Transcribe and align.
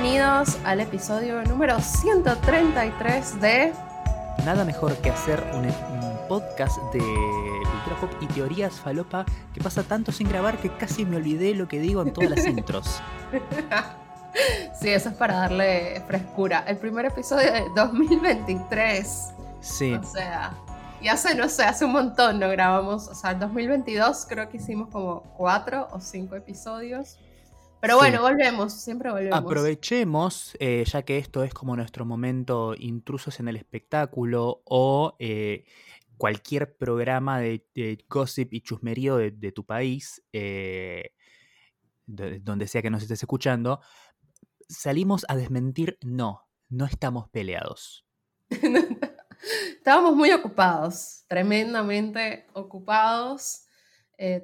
Bienvenidos 0.00 0.56
al 0.64 0.78
episodio 0.78 1.42
número 1.42 1.80
133 1.80 3.40
de 3.40 3.72
Nada 4.44 4.64
mejor 4.64 4.96
que 4.98 5.10
hacer 5.10 5.42
un, 5.54 5.64
un 5.64 6.28
podcast 6.28 6.76
de 6.92 7.00
cultura 7.00 7.96
pop 8.00 8.12
y 8.20 8.26
teorías 8.26 8.74
falopa 8.78 9.26
que 9.52 9.60
pasa 9.60 9.82
tanto 9.82 10.12
sin 10.12 10.28
grabar 10.28 10.58
que 10.58 10.70
casi 10.76 11.04
me 11.04 11.16
olvidé 11.16 11.52
lo 11.56 11.66
que 11.66 11.80
digo 11.80 12.02
en 12.02 12.12
todas 12.12 12.30
las 12.30 12.46
intros. 12.46 13.00
Sí, 14.80 14.90
eso 14.90 15.08
es 15.08 15.16
para 15.16 15.34
darle 15.34 16.00
frescura. 16.06 16.62
El 16.68 16.76
primer 16.76 17.06
episodio 17.06 17.50
de 17.50 17.64
2023. 17.74 19.30
Sí. 19.60 19.94
O 19.94 20.04
sea, 20.04 20.52
y 21.00 21.08
hace, 21.08 21.34
no 21.34 21.48
sé, 21.48 21.64
hace 21.64 21.86
un 21.86 21.92
montón 21.92 22.38
no 22.38 22.48
grabamos. 22.48 23.08
O 23.08 23.16
sea, 23.16 23.32
en 23.32 23.40
2022 23.40 24.26
creo 24.28 24.48
que 24.48 24.58
hicimos 24.58 24.90
como 24.90 25.22
cuatro 25.36 25.88
o 25.90 26.00
cinco 26.00 26.36
episodios. 26.36 27.18
Pero 27.80 27.94
Sí. 27.94 27.98
bueno, 28.00 28.22
volvemos, 28.22 28.72
siempre 28.72 29.10
volvemos. 29.10 29.38
Aprovechemos, 29.38 30.56
eh, 30.58 30.84
ya 30.86 31.02
que 31.02 31.18
esto 31.18 31.44
es 31.44 31.54
como 31.54 31.76
nuestro 31.76 32.04
momento 32.04 32.74
intrusos 32.76 33.38
en 33.40 33.48
el 33.48 33.56
espectáculo 33.56 34.62
o 34.64 35.14
eh, 35.20 35.64
cualquier 36.16 36.76
programa 36.76 37.38
de, 37.40 37.64
de 37.74 38.04
gossip 38.08 38.52
y 38.52 38.60
chusmerío 38.62 39.16
de, 39.16 39.30
de 39.30 39.52
tu 39.52 39.64
país, 39.64 40.22
eh, 40.32 41.12
de- 42.06 42.40
donde 42.40 42.66
sea 42.66 42.82
que 42.82 42.90
nos 42.90 43.02
estés 43.02 43.22
escuchando, 43.22 43.80
salimos 44.68 45.24
a 45.28 45.36
desmentir, 45.36 45.98
no, 46.02 46.48
no 46.68 46.84
estamos 46.84 47.28
peleados. 47.28 48.04
Estábamos 49.78 50.16
muy 50.16 50.32
ocupados, 50.32 51.24
tremendamente 51.28 52.46
ocupados, 52.54 53.66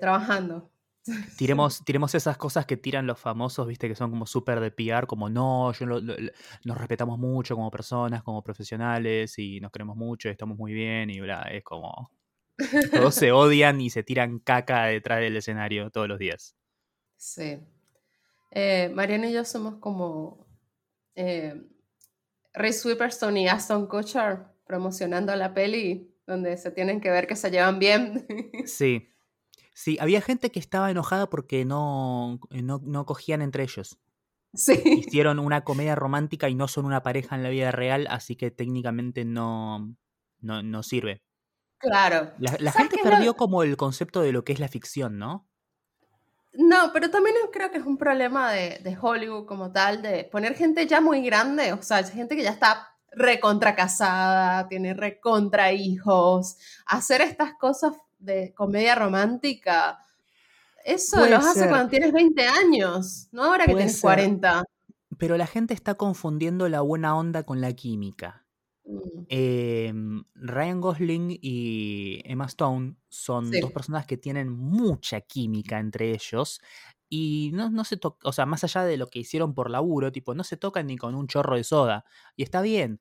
trabajando. 0.00 0.70
Tiremos, 1.38 1.84
tiremos 1.84 2.14
esas 2.14 2.36
cosas 2.38 2.64
que 2.66 2.77
tiran 2.77 3.06
los 3.06 3.19
famosos, 3.19 3.66
viste, 3.66 3.88
que 3.88 3.94
son 3.94 4.10
como 4.10 4.27
súper 4.27 4.60
de 4.60 4.70
PR, 4.70 5.06
como 5.06 5.28
no, 5.28 5.72
yo 5.72 5.86
lo- 5.86 6.00
lo- 6.00 6.16
lo- 6.16 6.33
nos 6.64 6.78
respetamos 6.78 7.19
mucho 7.19 7.55
como 7.56 7.70
personas, 7.70 8.22
como 8.22 8.42
profesionales, 8.42 9.38
y 9.38 9.61
nos 9.61 9.70
queremos 9.70 9.96
mucho, 9.96 10.28
y 10.28 10.33
estamos 10.33 10.56
muy 10.56 10.72
bien, 10.72 11.11
y 11.11 11.20
bla, 11.20 11.42
es 11.50 11.62
como. 11.64 12.11
Todos 12.92 13.14
se 13.16 13.33
odian 13.33 13.80
y 13.80 13.91
se 13.91 14.02
tiran 14.02 14.38
caca 14.38 14.84
detrás 14.86 15.20
del 15.20 15.36
escenario 15.36 15.91
todos 15.91 16.08
los 16.08 16.19
días. 16.19 16.56
Sí. 17.16 17.58
Eh, 18.52 18.91
Mariana 18.94 19.28
y 19.28 19.33
yo 19.33 19.44
somos 19.44 19.77
como 19.77 20.46
eh, 21.16 21.66
Reese 22.52 22.86
Witherspoon 22.89 23.36
y 23.36 23.48
Aston 23.48 23.89
Kutcher 23.89 24.44
promocionando 24.64 25.34
la 25.34 25.52
peli, 25.52 26.14
donde 26.27 26.56
se 26.56 26.70
tienen 26.70 27.00
que 27.00 27.11
ver 27.11 27.27
que 27.27 27.34
se 27.36 27.50
llevan 27.50 27.78
bien. 27.78 28.24
Sí. 28.66 29.08
Sí, 29.75 29.98
había 30.00 30.20
gente 30.22 30.50
que 30.50 30.61
estaba 30.61 30.91
enojada 30.91 31.28
porque 31.28 31.64
no, 31.64 32.39
no, 32.50 32.80
no 32.83 33.05
cogían 33.06 33.42
entre 33.42 33.64
ellos. 33.64 33.98
sí. 34.55 34.72
Hicieron 35.19 35.39
una 35.39 35.64
comedia 35.64 35.94
romántica 35.97 36.48
y 36.48 36.55
no 36.55 36.69
son 36.69 36.86
una 36.86 37.03
pareja 37.03 37.34
en 37.36 37.42
la 37.42 37.50
vida 37.50 37.72
real, 37.72 38.06
así 38.08 38.36
que 38.36 38.50
técnicamente 38.50 39.25
no, 39.25 39.95
no, 40.41 40.62
no 40.62 40.83
sirve. 40.83 41.22
Claro. 41.78 42.33
La, 42.39 42.56
la 42.61 42.72
¿Sabes 42.72 42.89
gente 42.91 43.05
lo- 43.05 43.11
perdió 43.11 43.34
como 43.36 43.62
el 43.62 43.77
concepto 43.77 44.22
de 44.22 44.33
lo 44.33 44.45
que 44.45 44.52
es 44.55 44.61
la 44.61 44.69
ficción, 44.69 45.19
¿no? 45.19 45.47
No, 46.52 46.91
pero 46.92 47.11
también 47.11 47.34
creo 47.52 47.70
que 47.72 47.78
es 47.78 47.84
un 47.84 47.98
problema 47.98 48.52
de, 48.52 48.78
de 48.78 48.97
Hollywood 49.00 49.45
como 49.47 49.72
tal, 49.72 50.02
de 50.02 50.24
poner 50.30 50.55
gente 50.55 50.86
ya 50.86 51.01
muy 51.01 51.20
grande, 51.23 51.73
o 51.73 51.83
sea, 51.83 52.05
gente 52.05 52.36
que 52.36 52.45
ya 52.45 52.51
está 52.51 52.90
recontra 53.11 53.74
casada, 53.74 54.68
tiene 54.68 54.95
recontra 54.95 55.73
hijos, 55.73 56.57
hacer 56.86 57.20
estas 57.23 57.55
cosas 57.55 57.96
de 58.24 58.52
comedia 58.55 58.95
romántica, 58.95 59.98
eso 60.85 61.18
Puede 61.18 61.30
los 61.33 61.45
hace 61.46 61.61
ser. 61.61 61.68
cuando 61.70 61.90
tienes 61.90 62.12
20 62.12 62.46
años, 62.46 63.29
no 63.33 63.45
ahora 63.45 63.67
que 63.67 63.74
tienes 63.74 63.92
ser. 63.95 64.02
40. 64.02 64.64
Pero 65.18 65.36
la 65.36 65.46
gente 65.46 65.74
está 65.74 65.95
confundiendo 65.95 66.68
la 66.68 66.80
buena 66.83 67.17
onda 67.17 67.45
con 67.45 67.61
la 67.61 67.73
química. 67.74 68.46
Mm, 68.84 69.24
Em, 69.29 70.24
Ryan 70.34 70.80
Gosling 70.80 71.39
y 71.40 72.20
Emma 72.24 72.46
Stone 72.46 72.96
son 73.08 73.51
Sí. 73.52 73.61
dos 73.61 73.73
personas 73.73 74.07
que 74.07 74.17
tienen 74.18 74.51
mucha 74.51 75.20
química 75.23 75.79
entre 75.80 76.13
ellos 76.13 76.61
y 77.08 77.51
no, 77.55 77.70
no 77.70 77.84
se 77.84 77.96
tocan, 77.96 78.29
o 78.29 78.33
sea, 78.33 78.45
más 78.46 78.64
allá 78.64 78.84
de 78.84 78.96
lo 78.98 79.08
que 79.08 79.20
hicieron 79.20 79.55
por 79.55 79.70
laburo, 79.70 80.13
tipo, 80.13 80.34
no 80.34 80.45
se 80.45 80.57
tocan 80.58 80.86
ni 80.89 80.96
con 80.98 81.14
un 81.14 81.27
chorro 81.29 81.57
de 81.57 81.64
soda 81.64 82.05
y 82.36 82.42
está 82.42 82.61
bien. 82.63 83.01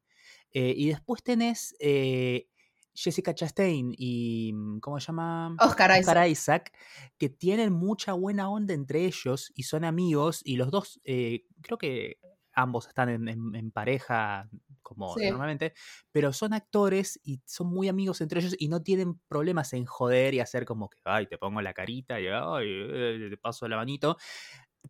Eh, 0.52 0.74
y 0.78 0.88
después 0.90 1.24
tenés 1.24 1.76
eh, 1.80 2.48
Jessica 2.94 3.34
Chastain 3.34 3.94
y, 3.98 4.52
mm, 4.54 4.80
¿cómo 4.80 5.00
se 5.00 5.08
llama? 5.08 5.60
Oscar 5.60 5.90
Isaac. 6.00 6.28
Isaac, 6.28 6.72
que 7.18 7.30
tienen 7.30 7.74
mucha 7.74 8.14
buena 8.14 8.50
onda 8.50 8.74
entre 8.74 9.06
ellos 9.06 9.52
y 9.56 9.64
son 9.64 9.84
amigos 9.86 10.42
y 10.44 10.58
los 10.58 10.72
dos, 10.72 11.00
eh, 11.04 11.46
creo 11.62 11.78
que 11.78 12.18
ambos 12.56 12.88
están 12.88 13.10
en, 13.10 13.28
en- 13.28 13.56
en 13.56 13.72
pareja 13.72 14.50
como 14.84 15.16
Sí. 15.16 15.30
normalmente, 15.30 15.74
pero 16.12 16.34
son 16.34 16.54
actores 16.54 17.20
y 17.24 17.42
son 17.46 17.68
muy 17.68 17.88
amigos 17.88 18.22
entre 18.22 18.42
ellos 18.42 18.56
y 18.60 18.68
no 18.68 18.84
tienen 18.84 19.20
problemas 19.28 19.74
en 19.74 19.86
joder 19.86 20.34
y 20.36 20.40
hacer 20.40 20.66
como 20.66 20.90
que, 20.90 21.00
ay, 21.06 21.26
te 21.28 21.38
pongo 21.38 21.62
la 21.62 21.74
carita 21.74 22.20
y 22.20 22.28
ay, 22.28 22.66
eh, 22.68 23.28
te 23.30 23.38
paso 23.38 23.68
la 23.68 23.78
manito, 23.78 24.18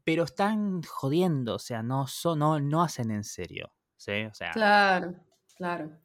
pero 0.04 0.24
están 0.24 0.82
jodiendo, 0.84 1.56
o 1.56 1.60
sea, 1.60 1.84
no, 1.84 2.08
son, 2.08 2.40
no, 2.40 2.60
no 2.60 2.84
hacen 2.84 3.12
en 3.12 3.24
serio, 3.24 3.74
¿sí? 3.98 4.24
O 4.26 4.34
sea, 4.34 4.54
Claro, 4.54 5.16
claro. 5.58 6.00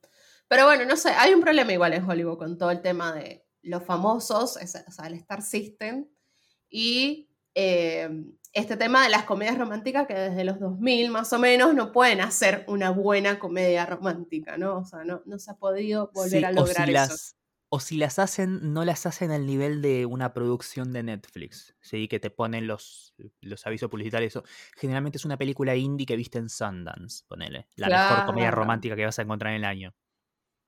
Pero 0.48 0.64
bueno, 0.66 0.84
no 0.86 0.96
sé, 0.96 1.10
hay 1.10 1.34
un 1.34 1.40
problema 1.42 1.72
igual 1.72 1.92
en 1.94 2.08
Hollywood 2.08 2.38
con 2.38 2.58
todo 2.58 2.70
el 2.70 2.80
tema 2.82 3.12
de 3.14 3.44
los 3.62 3.82
famosos, 3.84 4.56
es- 4.58 4.82
o 4.86 4.90
sea, 4.92 5.06
el 5.06 5.14
Star 5.14 5.42
System, 5.42 6.06
y 6.70 7.28
eh, 7.54 8.08
este 8.52 8.76
tema 8.76 9.02
de 9.04 9.10
las 9.10 9.24
comedias 9.24 9.58
románticas 9.58 10.06
que 10.06 10.14
desde 10.14 10.44
los 10.44 10.58
2000 10.60 11.10
más 11.10 11.32
o 11.32 11.38
menos 11.38 11.74
no 11.74 11.92
pueden 11.92 12.20
hacer 12.20 12.64
una 12.68 12.90
buena 12.90 13.38
comedia 13.38 13.84
romántica, 13.86 14.56
¿no? 14.58 14.78
O 14.78 14.84
sea, 14.84 15.04
no, 15.04 15.22
no 15.26 15.38
se 15.38 15.50
ha 15.50 15.54
podido 15.56 16.10
volver 16.14 16.30
Sí, 16.30 16.44
a 16.44 16.50
o 16.50 16.52
lograr 16.52 16.88
si 16.88 16.92
eso. 16.94 17.14
las, 17.14 17.36
o 17.70 17.80
si 17.80 17.96
las 17.98 18.18
hacen, 18.18 18.72
no 18.72 18.84
las 18.84 19.06
hacen 19.06 19.30
al 19.30 19.46
nivel 19.46 19.82
de 19.82 20.06
una 20.06 20.32
producción 20.32 20.92
de 20.92 21.02
Netflix, 21.02 21.74
¿sí? 21.80 22.08
Que 22.08 22.20
te 22.20 22.30
ponen 22.30 22.66
los, 22.66 23.14
los 23.40 23.66
avisos 23.66 23.90
publicitarios. 23.90 24.40
Generalmente 24.76 25.18
es 25.18 25.24
una 25.24 25.36
película 25.36 25.74
indie 25.76 26.06
que 26.06 26.16
viste 26.16 26.38
en 26.38 26.48
Sundance, 26.48 27.24
ponele. 27.28 27.68
La 27.76 27.90
mejor 27.90 28.22
comedia 28.24 28.50
Claro. 28.50 28.56
romántica 28.56 28.96
que 28.96 29.04
vas 29.04 29.18
a 29.18 29.22
encontrar 29.22 29.52
en 29.52 29.58
el 29.58 29.64
año. 29.64 29.94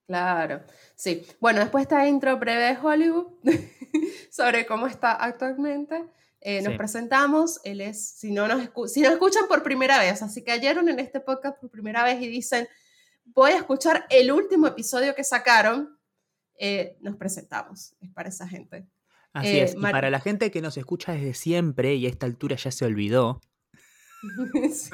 Claro, 0.07 0.61
sí. 0.95 1.25
Bueno, 1.39 1.59
después 1.61 1.83
esta 1.83 2.05
intro 2.07 2.37
breve 2.37 2.63
de 2.73 2.77
Hollywood 2.77 3.27
sobre 4.31 4.65
cómo 4.65 4.87
está 4.87 5.13
actualmente. 5.13 6.03
eh, 6.43 6.61
nos 6.63 6.71
Sí. 6.73 6.77
presentamos, 6.77 7.59
él 7.63 7.81
es, 7.81 8.03
si 8.15 8.31
no 8.31 8.47
nos, 8.47 8.61
escu- 8.63 8.87
si 8.87 9.01
nos 9.01 9.11
escuchan 9.11 9.47
por 9.47 9.61
primera 9.61 9.99
vez, 9.99 10.21
así 10.23 10.41
que 10.43 10.51
cayeron 10.53 10.89
en 10.89 10.99
este 10.99 11.19
podcast 11.19 11.59
por 11.59 11.69
primera 11.69 12.03
vez 12.03 12.19
y 12.19 12.27
dicen, 12.27 12.67
voy 13.25 13.51
a 13.51 13.57
escuchar 13.57 14.05
el 14.09 14.31
último 14.31 14.65
episodio 14.65 15.13
que 15.13 15.23
sacaron, 15.23 15.99
eh, 16.57 16.97
nos 17.01 17.15
presentamos, 17.15 17.95
es 18.01 18.09
para 18.11 18.29
esa 18.29 18.47
gente. 18.47 18.87
Así 19.33 19.49
Eh, 19.59 19.63
es. 19.65 19.75
Y 19.75 19.77
para 19.81 20.09
la 20.09 20.19
gente 20.19 20.49
que 20.49 20.61
nos 20.61 20.77
escucha 20.77 21.11
desde 21.13 21.35
siempre 21.35 21.93
y 21.93 22.07
a 22.07 22.09
esta 22.09 22.25
altura 22.25 22.55
ya 22.55 22.71
se 22.71 22.85
olvidó, 22.85 23.39
Sí. 24.73 24.89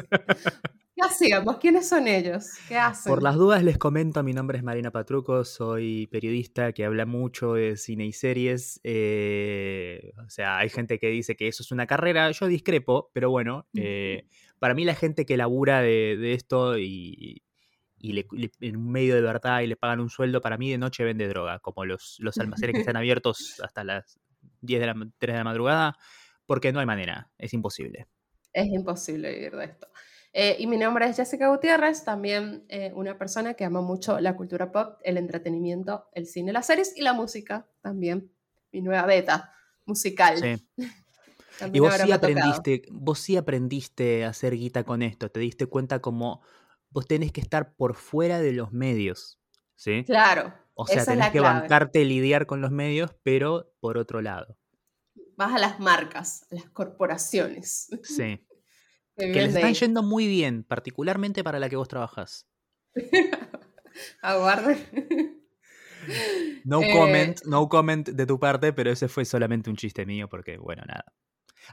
¿Qué 0.97 1.07
hacíamos? 1.07 1.57
¿Quiénes 1.59 1.87
son 1.87 2.07
ellos? 2.07 2.57
¿Qué 2.67 2.75
hacen? 2.75 3.13
por 3.13 3.21
las 3.23 3.35
dudas 3.35 3.63
les 3.63 3.77
comento, 3.77 4.23
mi 4.23 4.33
nombre 4.33 4.57
es 4.57 4.63
Marina 4.63 4.91
Patruco, 4.91 5.45
soy 5.45 6.07
periodista 6.07 6.73
que 6.73 6.85
habla 6.85 7.05
mucho 7.05 7.53
de 7.53 7.77
cine 7.77 8.05
y 8.07 8.13
series. 8.13 8.79
eh, 8.83 10.11
o 10.25 10.29
sea, 10.29 10.57
hay 10.57 10.69
gente 10.69 10.97
que 10.99 11.09
dice 11.09 11.35
que 11.35 11.47
eso 11.47 11.61
es 11.63 11.71
una 11.71 11.85
carrera, 11.87 12.31
yo 12.31 12.47
discrepo, 12.47 13.11
pero 13.13 13.29
bueno, 13.29 13.67
eh, 13.75 14.25
para 14.59 14.73
mí 14.73 14.85
la 14.85 14.95
gente 14.95 15.25
que 15.25 15.37
labura 15.37 15.81
de, 15.81 16.17
de 16.17 16.33
esto 16.33 16.79
y, 16.79 17.43
y 17.99 18.13
le- 18.13 18.27
le- 18.31 18.51
en 18.61 18.77
un 18.77 18.91
medio 18.91 19.15
de 19.15 19.21
verdad 19.21 19.61
y 19.61 19.67
le 19.67 19.77
pagan 19.77 19.99
un 19.99 20.09
sueldo, 20.09 20.41
para 20.41 20.57
mí 20.57 20.71
de 20.71 20.77
noche 20.79 21.03
vende 21.03 21.27
droga, 21.27 21.59
como 21.59 21.85
los, 21.85 22.17
los 22.19 22.39
almacenes 22.41 22.73
que 22.75 22.81
están 22.81 22.97
abiertos 22.97 23.59
hasta 23.63 23.83
las 23.83 24.19
10 24.61 24.79
de 24.81 24.87
la, 24.87 24.95
3 25.19 25.33
de 25.35 25.37
la 25.39 25.43
madrugada, 25.45 25.97
porque 26.47 26.71
no 26.73 26.79
hay 26.79 26.85
manera, 26.87 27.31
es 27.37 27.53
imposible. 27.53 28.07
Es 28.53 28.67
imposible 28.67 29.31
vivir 29.33 29.55
de 29.55 29.65
esto. 29.65 29.87
Eh, 30.39 30.55
y 30.59 30.67
mi 30.67 30.77
nombre 30.77 31.07
es 31.09 31.15
Jessica 31.15 31.47
Gutiérrez, 31.47 32.03
también 32.03 32.63
eh, 32.69 32.91
una 32.93 33.17
persona 33.17 33.55
que 33.55 33.65
ama 33.65 33.81
mucho 33.81 34.19
la 34.19 34.35
cultura 34.35 34.71
pop, 34.71 34.99
el 35.03 35.17
entretenimiento, 35.17 36.09
el 36.13 36.27
cine, 36.27 36.53
las 36.53 36.67
series 36.67 36.95
y 36.95 37.01
la 37.01 37.13
música 37.13 37.67
también. 37.81 38.31
Mi 38.71 38.81
nueva 38.81 39.07
beta 39.07 39.51
musical. 39.85 40.37
Sí. 40.37 40.67
Y 41.73 41.79
vos 41.79 41.91
sí 41.95 42.01
tocado. 42.01 42.13
aprendiste, 42.17 42.83
vos 42.91 43.17
sí 43.17 43.35
aprendiste 43.35 44.25
a 44.25 44.29
hacer 44.29 44.53
guita 44.55 44.83
con 44.83 45.01
esto, 45.01 45.31
te 45.31 45.39
diste 45.39 45.65
cuenta 45.65 46.01
como 46.01 46.43
vos 46.91 47.07
tenés 47.07 47.31
que 47.31 47.41
estar 47.41 47.73
por 47.73 47.95
fuera 47.95 48.39
de 48.39 48.51
los 48.51 48.71
medios, 48.73 49.39
¿sí? 49.75 50.03
Claro, 50.05 50.53
O 50.75 50.85
sea, 50.85 51.01
esa 51.01 51.13
es 51.13 51.17
tenés 51.17 51.25
la 51.25 51.31
que 51.31 51.39
clave. 51.39 51.61
bancarte 51.61 52.05
lidiar 52.05 52.45
con 52.45 52.61
los 52.61 52.69
medios, 52.69 53.15
pero 53.23 53.73
por 53.79 53.97
otro 53.97 54.21
lado. 54.21 54.55
Vas 55.35 55.55
a 55.55 55.57
las 55.57 55.79
marcas, 55.79 56.45
a 56.51 56.55
las 56.55 56.69
corporaciones. 56.69 57.89
Sí. 58.03 58.39
que 59.17 59.41
les 59.41 59.47
están 59.49 59.65
ahí. 59.65 59.73
yendo 59.73 60.03
muy 60.03 60.27
bien, 60.27 60.63
particularmente 60.63 61.43
para 61.43 61.59
la 61.59 61.69
que 61.69 61.75
vos 61.75 61.87
trabajás. 61.87 62.47
Aguarden. 64.21 65.43
No 66.63 66.81
Eh, 66.83 66.91
comment, 66.93 67.37
no 67.45 67.67
comment 67.67 68.07
de 68.07 68.25
tu 68.25 68.39
parte, 68.39 68.71
pero 68.71 68.91
ese 68.91 69.07
fue 69.09 69.25
solamente 69.25 69.69
un 69.69 69.75
chiste 69.75 70.05
mío 70.05 70.29
porque, 70.29 70.57
bueno, 70.57 70.83
nada. 70.87 71.03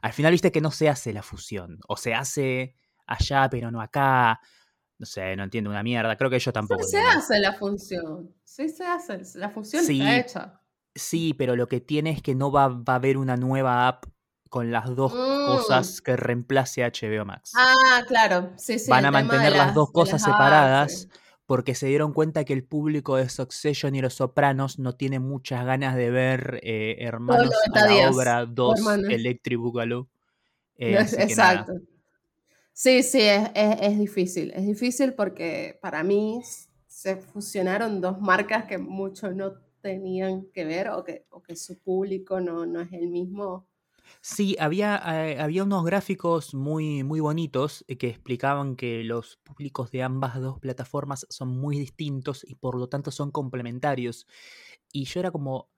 Al 0.02 0.12
final 0.12 0.32
viste 0.32 0.50
que 0.50 0.60
no 0.60 0.70
se 0.72 0.88
hace 0.88 1.12
la 1.12 1.22
fusión, 1.22 1.78
o 1.86 1.96
se 1.96 2.14
hace 2.14 2.74
allá, 3.06 3.48
pero 3.48 3.70
no 3.70 3.80
acá. 3.80 4.40
No 4.98 5.06
sé, 5.06 5.36
no 5.36 5.44
entiendo 5.44 5.70
una 5.70 5.82
mierda. 5.84 6.16
Creo 6.16 6.30
que 6.30 6.38
yo 6.40 6.52
tampoco. 6.52 6.82
Sí 6.82 6.92
se 6.92 7.00
hace 7.00 7.38
la 7.38 7.52
función. 7.52 8.34
Sí 8.42 8.68
se 8.70 8.84
hace. 8.84 9.20
La 9.38 9.50
función 9.50 9.82
está 9.88 10.16
hecha. 10.18 10.60
Sí, 10.94 11.34
pero 11.34 11.54
lo 11.54 11.68
que 11.68 11.80
tiene 11.80 12.10
es 12.10 12.22
que 12.22 12.34
no 12.34 12.50
va, 12.50 12.68
va 12.68 12.94
a 12.94 12.96
haber 12.96 13.18
una 13.18 13.36
nueva 13.36 13.86
app 13.86 14.06
con 14.54 14.70
las 14.70 14.94
dos 14.94 15.12
cosas 15.12 15.98
mm. 15.98 16.04
que 16.04 16.16
reemplace 16.16 16.84
HBO 16.84 17.24
Max. 17.24 17.54
Ah, 17.56 18.04
claro. 18.06 18.52
Sí, 18.56 18.78
sí, 18.78 18.88
Van 18.88 19.04
a 19.04 19.10
mantener 19.10 19.50
las, 19.50 19.74
dos 19.74 19.90
cosas 19.90 20.22
separadas 20.22 21.08
porque 21.44 21.74
se 21.74 21.88
dieron 21.88 22.12
cuenta 22.12 22.44
que 22.44 22.52
el 22.52 22.62
público 22.62 23.16
de 23.16 23.28
Succession 23.28 23.96
y 23.96 24.00
Los 24.00 24.14
Sopranos 24.14 24.78
no 24.78 24.94
tiene 24.94 25.18
muchas 25.18 25.66
ganas 25.66 25.96
de 25.96 26.08
ver 26.12 26.60
eh, 26.62 26.98
Hermanos 27.00 27.50
a 27.74 27.84
la 27.84 28.10
obra 28.10 28.46
2 28.46 28.80
Electric 29.10 29.58
Boogaloo. 29.58 30.06
Eh, 30.76 30.98
exacto. 31.00 31.72
Sí, 32.72 33.04
sí, 33.04 33.22
es, 33.22 33.98
difícil. 33.98 34.52
Es 34.54 34.66
difícil 34.66 35.14
porque 35.14 35.78
para 35.80 36.02
mí 36.02 36.42
se 36.86 37.16
fusionaron 37.16 38.00
dos 38.00 38.20
marcas 38.20 38.66
que 38.66 38.78
mucho 38.78 39.32
no 39.32 39.54
tenían 39.80 40.46
que 40.52 40.64
ver 40.64 40.90
o 40.90 41.04
que, 41.04 41.26
o 41.30 41.42
que 41.42 41.54
su 41.54 41.78
público 41.78 42.40
no, 42.40 42.66
no 42.66 42.80
es 42.80 42.92
el 42.92 43.08
mismo 43.08 43.68
Sí, 44.20 44.56
había, 44.58 45.02
eh, 45.06 45.40
había 45.40 45.64
unos 45.64 45.84
gráficos 45.84 46.54
muy, 46.54 47.04
muy 47.04 47.20
bonitos 47.20 47.84
eh, 47.88 47.96
que 47.96 48.08
explicaban 48.08 48.76
que 48.76 49.04
los 49.04 49.36
públicos 49.38 49.90
de 49.90 50.02
ambas 50.02 50.40
dos 50.40 50.58
plataformas 50.58 51.26
son 51.30 51.48
muy 51.48 51.78
distintos 51.78 52.44
y 52.44 52.54
por 52.54 52.76
lo 52.76 52.88
tanto 52.88 53.10
son 53.10 53.30
complementarios. 53.30 54.26
Y 54.92 55.04
yo 55.04 55.20
era 55.20 55.30
como, 55.30 55.70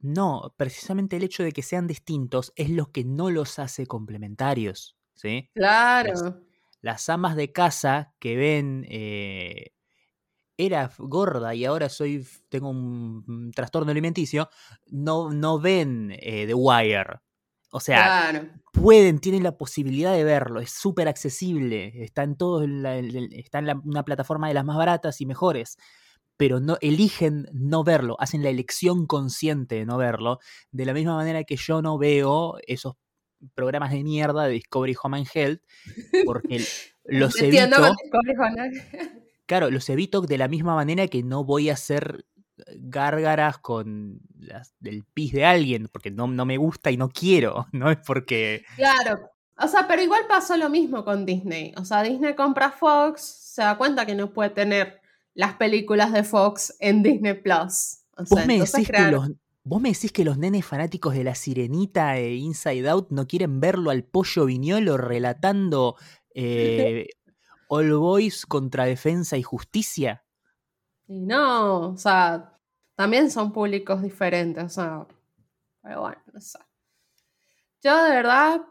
no, 0.00 0.54
precisamente 0.56 1.16
el 1.16 1.24
hecho 1.24 1.42
de 1.42 1.52
que 1.52 1.62
sean 1.62 1.86
distintos 1.86 2.52
es 2.56 2.70
lo 2.70 2.92
que 2.92 3.04
no 3.04 3.30
los 3.30 3.58
hace 3.58 3.86
complementarios. 3.86 4.96
¿sí? 5.14 5.50
Claro. 5.54 6.40
Las, 6.80 7.08
amas 7.08 7.36
de 7.36 7.52
casa 7.52 8.14
que 8.18 8.36
ven... 8.36 8.86
Eh, 8.88 9.72
era 10.58 10.92
gorda 10.98 11.54
y 11.54 11.64
ahora 11.64 11.88
soy 11.88 12.24
tengo 12.48 12.70
un, 12.70 13.50
trastorno 13.54 13.90
alimenticio, 13.90 14.48
no, 14.86 15.30
no 15.32 15.58
ven 15.58 16.14
The 16.20 16.54
Wire, 16.54 17.20
o 17.74 17.80
sea, 17.80 18.52
pueden, 18.70 19.18
tienen 19.18 19.42
la 19.42 19.56
posibilidad 19.56 20.12
de 20.12 20.24
verlo, 20.24 20.60
es 20.60 20.70
súper 20.70 21.08
accesible, 21.08 22.04
está 22.04 22.22
en 22.22 22.36
todo, 22.36 22.64
está 22.64 23.60
en 23.60 23.80
una 23.84 24.04
plataforma 24.04 24.48
de 24.48 24.54
las 24.54 24.66
más 24.66 24.76
baratas 24.76 25.22
y 25.22 25.26
mejores, 25.26 25.78
pero 26.36 26.60
no 26.60 26.76
eligen 26.82 27.48
no 27.54 27.82
verlo, 27.82 28.16
hacen 28.20 28.42
la 28.42 28.50
elección 28.50 29.06
consciente 29.06 29.76
de 29.76 29.86
no 29.86 29.96
verlo, 29.96 30.38
de 30.70 30.84
la 30.84 30.92
misma 30.92 31.16
manera 31.16 31.44
que 31.44 31.56
yo 31.56 31.80
no 31.80 31.96
veo 31.96 32.58
esos 32.66 32.96
programas 33.54 33.90
de 33.90 34.04
mierda 34.04 34.44
de 34.44 34.52
Discovery 34.52 34.94
Home 35.02 35.16
and 35.16 35.28
Health, 35.32 35.62
porque 36.26 36.62
los 37.04 37.40
evito. 37.40 37.94
Claro, 39.46 39.70
los 39.70 39.88
evito 39.88 40.20
de 40.20 40.36
la 40.36 40.48
misma 40.48 40.74
manera 40.74 41.08
que 41.08 41.22
no 41.22 41.42
voy 41.42 41.70
a 41.70 41.72
hacer 41.72 42.26
gárgaras 42.76 43.58
con 43.58 44.20
las, 44.38 44.74
del 44.80 45.04
pis 45.04 45.32
de 45.32 45.44
alguien, 45.44 45.88
porque 45.92 46.10
no, 46.10 46.26
no 46.26 46.44
me 46.44 46.56
gusta 46.56 46.90
y 46.90 46.96
no 46.96 47.08
quiero, 47.08 47.66
no 47.72 47.90
es 47.90 47.98
porque... 48.06 48.64
Claro, 48.76 49.30
o 49.58 49.68
sea, 49.68 49.86
pero 49.86 50.02
igual 50.02 50.22
pasó 50.28 50.56
lo 50.56 50.68
mismo 50.68 51.04
con 51.04 51.24
Disney. 51.26 51.72
O 51.76 51.84
sea, 51.84 52.02
Disney 52.02 52.34
compra 52.34 52.70
Fox, 52.72 53.22
se 53.22 53.62
da 53.62 53.76
cuenta 53.76 54.06
que 54.06 54.14
no 54.14 54.32
puede 54.32 54.50
tener 54.50 55.00
las 55.34 55.54
películas 55.54 56.12
de 56.12 56.24
Fox 56.24 56.74
en 56.80 57.02
Disney 57.02 57.34
Plus. 57.34 57.98
¿Vos, 58.28 58.46
me 58.46 58.58
decís 58.58 58.88
que 58.90 59.10
los, 59.10 59.30
¿Vos 59.64 59.80
me 59.80 59.90
decís 59.90 60.12
que 60.12 60.24
los 60.24 60.38
nenes 60.38 60.64
fanáticos 60.64 61.14
de 61.14 61.22
La 61.22 61.36
Sirenita 61.36 62.18
e 62.18 62.34
Inside 62.34 62.88
Out 62.88 63.10
no 63.10 63.28
quieren 63.28 63.60
verlo 63.60 63.90
al 63.90 64.02
pollo 64.02 64.46
viñolo 64.46 64.96
relatando 64.96 65.96
eh, 66.34 67.06
All 67.68 67.94
Boys 67.94 68.44
contra 68.46 68.84
Defensa 68.84 69.36
y 69.36 69.42
Justicia? 69.42 70.21
Y 71.12 71.20
no, 71.20 71.90
o 71.90 71.96
sea, 71.98 72.58
también 72.96 73.30
son 73.30 73.52
públicos 73.52 74.00
diferentes, 74.00 74.64
o 74.64 74.68
sea, 74.70 75.06
pero 75.82 76.00
bueno, 76.00 76.22
no 76.32 76.40
sé. 76.40 76.58
Yo 77.82 78.02
de 78.02 78.10
verdad 78.12 78.62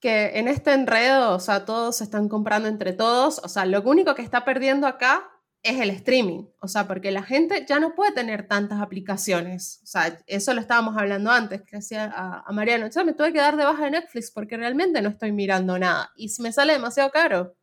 que 0.00 0.36
en 0.40 0.48
este 0.48 0.72
enredo, 0.72 1.36
o 1.36 1.38
sea, 1.38 1.64
todos 1.64 1.98
se 1.98 2.04
están 2.04 2.28
comprando 2.28 2.68
entre 2.68 2.94
todos, 2.94 3.38
o 3.44 3.48
sea, 3.48 3.64
lo 3.64 3.80
único 3.82 4.16
que 4.16 4.22
está 4.22 4.44
perdiendo 4.44 4.88
acá 4.88 5.30
es 5.62 5.80
el 5.80 5.90
streaming, 5.90 6.46
o 6.60 6.66
sea, 6.66 6.88
porque 6.88 7.12
la 7.12 7.22
gente 7.22 7.64
ya 7.64 7.78
no 7.78 7.94
puede 7.94 8.10
tener 8.10 8.48
tantas 8.48 8.80
aplicaciones, 8.80 9.78
o 9.84 9.86
sea, 9.86 10.18
eso 10.26 10.52
lo 10.52 10.60
estábamos 10.60 10.96
hablando 10.96 11.30
antes, 11.30 11.62
que 11.62 11.76
decía 11.76 12.12
a, 12.12 12.50
Mariano, 12.52 12.88
yo 12.90 13.04
me 13.04 13.12
tuve 13.12 13.32
que 13.32 13.38
dar 13.38 13.56
de 13.56 13.64
baja 13.64 13.84
de 13.84 13.92
Netflix 13.92 14.32
porque 14.32 14.56
realmente 14.56 15.00
no 15.00 15.10
estoy 15.10 15.30
mirando 15.30 15.78
nada 15.78 16.10
y 16.16 16.28
me 16.40 16.52
sale 16.52 16.72
demasiado 16.72 17.10
caro. 17.12 17.54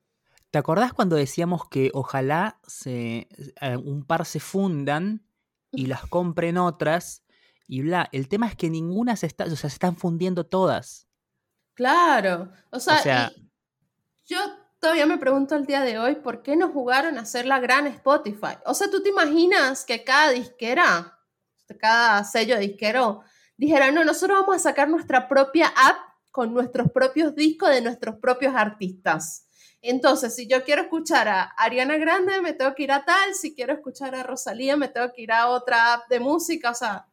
¿Te 0.52 0.58
acordás 0.58 0.92
cuando 0.92 1.16
decíamos 1.16 1.68
que 1.70 1.92
ojalá 1.94 2.60
se, 2.68 3.30
eh, 3.62 3.78
un 3.78 4.06
par 4.06 4.26
se 4.26 4.42
fundan 4.42 5.26
y 5.72 5.86
las 5.86 6.06
compren 6.08 6.58
otras 6.58 7.24
y 7.68 7.82
bla? 7.84 8.10
El 8.12 8.28
tema 8.28 8.48
es 8.48 8.58
que 8.58 8.70
ninguna 8.70 9.16
se 9.16 9.28
está, 9.28 9.46
o 9.46 9.48
sea, 9.48 9.70
se 9.70 9.76
están 9.76 9.96
fundiendo 9.96 10.46
todas. 10.46 11.08
Claro, 11.74 12.52
o 12.70 12.82
sea, 12.82 13.32
yo 14.26 14.40
todavía 14.82 15.06
me 15.06 15.18
pregunto 15.18 15.56
el 15.56 15.66
día 15.66 15.82
de 15.82 15.98
hoy 15.98 16.16
por 16.16 16.44
qué 16.44 16.58
no 16.58 16.70
jugaron 16.70 17.18
a 17.18 17.22
hacer 17.22 17.46
la 17.46 17.62
gran 17.62 17.88
Spotify. 17.88 18.58
O 18.66 18.74
sea, 18.74 18.92
¿tú 18.92 19.02
te 19.02 19.10
imaginas 19.10 19.86
que 19.86 20.04
cada 20.04 20.32
disquera, 20.32 21.18
cada 21.80 22.26
sello 22.26 22.60
disquero, 22.60 23.22
dijera, 23.56 23.90
no, 23.92 24.04
nosotros 24.04 24.42
vamos 24.42 24.58
a 24.58 24.60
sacar 24.60 24.90
nuestra 24.90 25.30
propia 25.30 25.68
app 25.68 25.98
con 26.30 26.54
nuestros 26.54 26.92
propios 26.92 27.36
discos 27.36 27.70
de 27.70 27.82
nuestros 27.82 28.18
propios 28.18 28.54
artistas? 28.54 29.48
Entonces, 29.82 30.36
si 30.36 30.48
yo 30.48 30.64
quiero 30.64 30.84
escuchar 30.84 31.28
a 31.28 31.42
Ariana 31.42 31.98
Grande, 31.98 32.40
me 32.42 32.54
tengo 32.54 32.76
que 32.76 32.84
ir 32.84 32.92
a 32.92 33.04
tal, 33.04 33.34
si 33.34 33.56
quiero 33.56 33.74
escuchar 33.74 34.14
a 34.14 34.24
Rosalía, 34.24 34.78
me 34.78 34.88
tengo 34.88 35.12
que 35.12 35.24
ir 35.24 35.32
a 35.32 35.48
otra 35.48 35.94
app 35.94 36.08
de 36.08 36.20
música, 36.20 36.70
o 36.70 36.76
sea, 36.76 37.08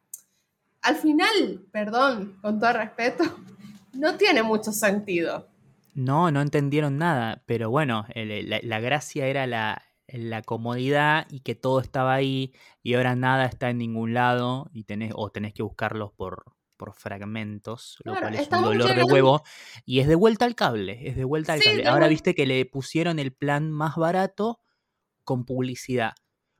al 0.81 0.95
final, 0.95 1.65
perdón, 1.71 2.37
con 2.41 2.59
todo 2.59 2.73
respeto, 2.73 3.23
no 3.93 4.15
tiene 4.17 4.43
mucho 4.43 4.71
sentido. 4.71 5.47
No, 5.95 6.31
no 6.31 6.41
entendieron 6.41 6.97
nada, 6.97 7.41
pero 7.47 7.71
bueno, 7.71 8.05
la, 8.13 8.79
gracia 8.79 9.25
era 9.25 9.47
la, 9.47 9.81
la, 10.07 10.43
comodidad 10.43 11.25
y 11.29 11.41
que 11.41 11.55
todo 11.55 11.81
estaba 11.81 12.13
ahí 12.13 12.53
y 12.83 12.93
ahora 12.93 13.15
nada 13.15 13.45
está 13.45 13.69
en 13.69 13.79
ningún 13.79 14.13
lado 14.13 14.69
y 14.71 14.83
tenés, 14.83 15.11
o 15.15 15.29
tenés 15.31 15.53
que 15.53 15.63
buscarlos 15.63 16.13
por, 16.13 16.45
por 16.79 16.93
fragmentos, 16.93 17.97
lo 18.05 18.15
cual 18.15 18.33
es 18.35 18.47
un 18.47 18.63
dolor 18.63 18.95
de 18.95 19.03
huevo. 19.03 19.43
Y 19.85 19.99
es 19.99 20.07
de 20.07 20.15
vuelta 20.15 20.45
al 20.45 20.55
cable, 20.55 21.07
es 21.07 21.17
de 21.17 21.25
vuelta 21.25 21.53
al 21.53 21.61
cable. 21.61 21.85
Ahora 21.85 22.07
viste 22.07 22.33
que 22.33 22.47
le 22.47 22.65
pusieron 22.65 23.19
el 23.19 23.33
plan 23.33 23.69
más 23.69 23.97
barato 23.97 24.61
con 25.25 25.45
publicidad. 25.45 26.13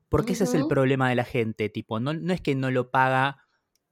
Porque 0.10 0.34
ese 0.34 0.44
es 0.44 0.54
el 0.54 0.68
problema 0.68 1.08
de 1.10 1.16
la 1.16 1.24
gente, 1.24 1.70
tipo, 1.70 2.00
no, 2.00 2.14
no 2.14 2.34
es 2.34 2.42
que 2.42 2.56
no 2.56 2.70
lo 2.72 2.92
paga 2.92 3.38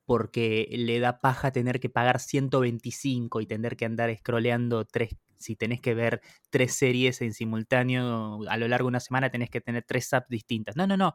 porque 0.04 0.68
le 0.72 1.00
da 1.00 1.20
paja 1.20 1.52
tener 1.52 1.80
que 1.80 1.90
pagar 1.90 2.20
125 2.20 3.42
y 3.42 3.46
tener 3.46 3.78
que 3.78 3.86
andar 3.86 4.16
scrolleando 4.18 4.86
tres, 4.86 5.16
si 5.38 5.56
tenés 5.56 5.80
que 5.80 5.94
ver 5.94 6.22
tres 6.50 6.74
series 6.74 7.22
en 7.22 7.34
simultáneo 7.34 8.40
a 8.50 8.58
lo 8.58 8.68
largo 8.68 8.88
de 8.88 8.90
una 8.90 9.00
semana, 9.00 9.30
tenés 9.30 9.50
que 9.50 9.62
tener 9.62 9.84
tres 9.84 10.12
apps 10.14 10.30
distintas. 10.30 10.76
No, 10.76 10.88
no, 10.88 10.98
no. 10.98 11.14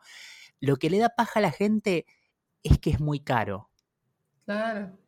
Lo 0.61 0.76
que 0.76 0.88
le 0.88 0.99
da 0.99 1.09
paja 1.11 1.40
a 1.40 1.42
la 1.42 1.50
gente 1.50 2.07
es 2.62 2.78
que 2.78 2.90
es 2.90 3.00
muy 3.00 3.21
caro. 3.21 3.71
Claro. 4.45 5.01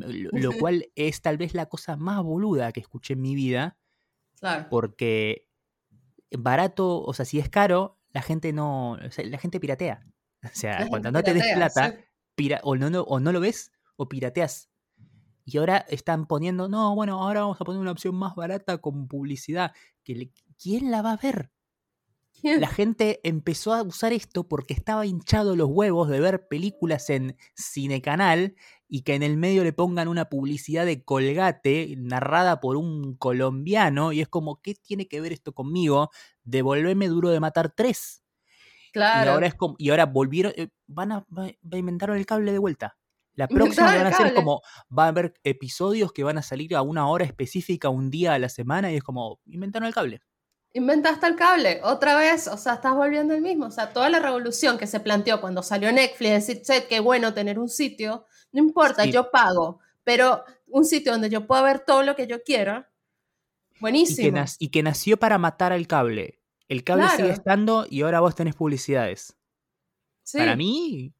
Lo, 0.00 0.52
cual 0.58 0.90
es 0.94 1.22
tal 1.22 1.36
vez 1.38 1.54
la 1.54 1.66
cosa 1.66 1.96
más 1.96 2.22
boluda 2.22 2.72
que 2.72 2.80
escuché 2.80 3.14
en 3.14 3.22
mi 3.22 3.34
vida. 3.34 3.76
Claro. 4.38 4.66
Porque 4.70 5.48
barato, 6.30 7.02
o 7.02 7.12
sea, 7.14 7.24
si 7.24 7.38
es 7.38 7.48
caro, 7.48 7.98
la 8.12 8.22
gente 8.22 8.52
no, 8.52 8.98
la 9.16 9.38
gente 9.38 9.60
piratea. 9.60 10.06
O 10.42 10.48
sea, 10.52 10.86
cuando 10.88 11.10
no 11.10 11.24
te 11.24 11.34
des 11.34 11.44
plata, 11.54 11.96
o, 12.62 12.76
no, 12.76 13.00
o 13.00 13.18
no 13.18 13.32
lo 13.32 13.40
ves, 13.40 13.72
o 13.96 14.08
pirateas. 14.08 14.70
Y 15.44 15.58
ahora 15.58 15.78
están 15.88 16.26
poniendo, 16.26 16.68
no, 16.68 16.94
bueno, 16.94 17.20
ahora 17.20 17.40
vamos 17.40 17.60
a 17.60 17.64
poner 17.64 17.80
una 17.80 17.90
opción 17.90 18.14
más 18.14 18.36
barata 18.36 18.78
con 18.78 19.08
publicidad. 19.08 19.72
Que 20.04 20.30
¿Quién 20.60 20.92
la 20.92 21.02
va 21.02 21.12
a 21.12 21.16
ver? 21.16 21.50
La 22.42 22.68
gente 22.68 23.20
empezó 23.24 23.72
a 23.72 23.82
usar 23.82 24.12
esto 24.12 24.46
porque 24.46 24.74
estaba 24.74 25.06
hinchado 25.06 25.56
los 25.56 25.68
huevos 25.70 26.08
de 26.08 26.20
ver 26.20 26.46
películas 26.48 27.10
en 27.10 27.36
Cinecanal 27.56 28.54
y 28.88 29.02
que 29.02 29.14
en 29.14 29.22
el 29.22 29.36
medio 29.36 29.64
le 29.64 29.72
pongan 29.72 30.08
una 30.08 30.28
publicidad 30.28 30.86
de 30.86 31.02
Colgate 31.02 31.94
narrada 31.98 32.60
por 32.60 32.76
un 32.76 33.16
colombiano 33.16 34.12
y 34.12 34.20
es 34.20 34.28
como, 34.28 34.60
¿qué 34.60 34.74
tiene 34.74 35.08
que 35.08 35.20
ver 35.20 35.32
esto 35.32 35.52
conmigo? 35.52 36.10
Devolveme 36.44 37.08
Duro 37.08 37.30
de 37.30 37.40
Matar 37.40 37.72
3. 37.74 38.22
Claro. 38.92 39.30
Y 39.30 39.34
ahora, 39.34 39.46
es 39.46 39.54
como, 39.54 39.74
y 39.78 39.90
ahora 39.90 40.06
volvieron, 40.06 40.52
eh, 40.56 40.68
van 40.86 41.12
a, 41.12 41.26
inventar 41.72 42.10
el 42.10 42.26
cable 42.26 42.52
de 42.52 42.58
vuelta. 42.58 42.96
La 43.34 43.48
próxima 43.48 43.86
van 43.86 44.06
a 44.06 44.10
hacer 44.10 44.34
como, 44.34 44.62
va 44.96 45.04
a 45.04 45.08
haber 45.08 45.34
episodios 45.42 46.12
que 46.12 46.22
van 46.22 46.38
a 46.38 46.42
salir 46.42 46.76
a 46.76 46.82
una 46.82 47.08
hora 47.08 47.24
específica, 47.24 47.88
un 47.88 48.10
día 48.10 48.34
a 48.34 48.38
la 48.38 48.48
semana, 48.48 48.92
y 48.92 48.96
es 48.96 49.02
como, 49.02 49.40
inventaron 49.46 49.88
el 49.88 49.94
cable 49.94 50.20
inventaste 50.72 51.26
el 51.26 51.36
cable, 51.36 51.80
otra 51.82 52.16
vez, 52.16 52.48
o 52.48 52.56
sea, 52.56 52.74
estás 52.74 52.94
volviendo 52.94 53.34
el 53.34 53.40
mismo. 53.40 53.66
O 53.66 53.70
sea, 53.70 53.92
toda 53.92 54.10
la 54.10 54.18
revolución 54.18 54.78
que 54.78 54.86
se 54.86 55.00
planteó 55.00 55.40
cuando 55.40 55.62
salió 55.62 55.90
Netflix, 55.90 56.46
decir, 56.46 56.62
che, 56.62 56.86
qué 56.86 57.00
bueno 57.00 57.32
tener 57.32 57.58
un 57.58 57.68
sitio, 57.68 58.26
no 58.52 58.60
importa, 58.60 59.04
yo 59.06 59.30
pago, 59.30 59.80
pero 60.04 60.44
un 60.68 60.84
sitio 60.84 61.12
donde 61.12 61.30
yo 61.30 61.46
pueda 61.46 61.62
ver 61.62 61.80
todo 61.80 62.02
lo 62.02 62.14
que 62.14 62.26
yo 62.26 62.42
quiera. 62.42 62.90
Buenísimo. 63.80 64.44
Y 64.58 64.68
que, 64.68 64.82
nació 64.82 65.16
para 65.16 65.38
matar 65.38 65.72
al 65.72 65.86
cable. 65.86 66.40
El 66.68 66.84
cable 66.84 67.08
sigue 67.16 67.30
estando 67.30 67.86
y 67.88 68.02
ahora 68.02 68.20
vos 68.20 68.34
tenés 68.34 68.54
publicidades. 68.54 69.36
Para 70.32 70.56
mí, 70.56 71.12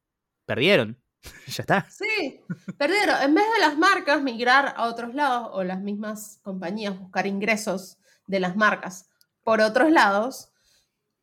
perdieron. 0.45 0.97
ya 1.47 1.63
está. 1.63 1.87
Sí, 1.89 2.41
perdieron. 2.77 3.21
En 3.21 3.33
vez 3.33 3.45
de 3.55 3.59
las 3.59 3.77
marcas 3.77 4.21
migrar 4.21 4.73
a 4.75 4.85
otros 4.85 5.13
lados 5.13 5.49
o 5.53 5.63
las 5.63 5.81
mismas 5.81 6.39
compañías 6.43 6.99
buscar 6.99 7.27
ingresos 7.27 7.97
de 8.27 8.39
las 8.39 8.55
marcas 8.55 9.06
por 9.47 9.61
otros 9.61 9.89
lados, 9.91 10.49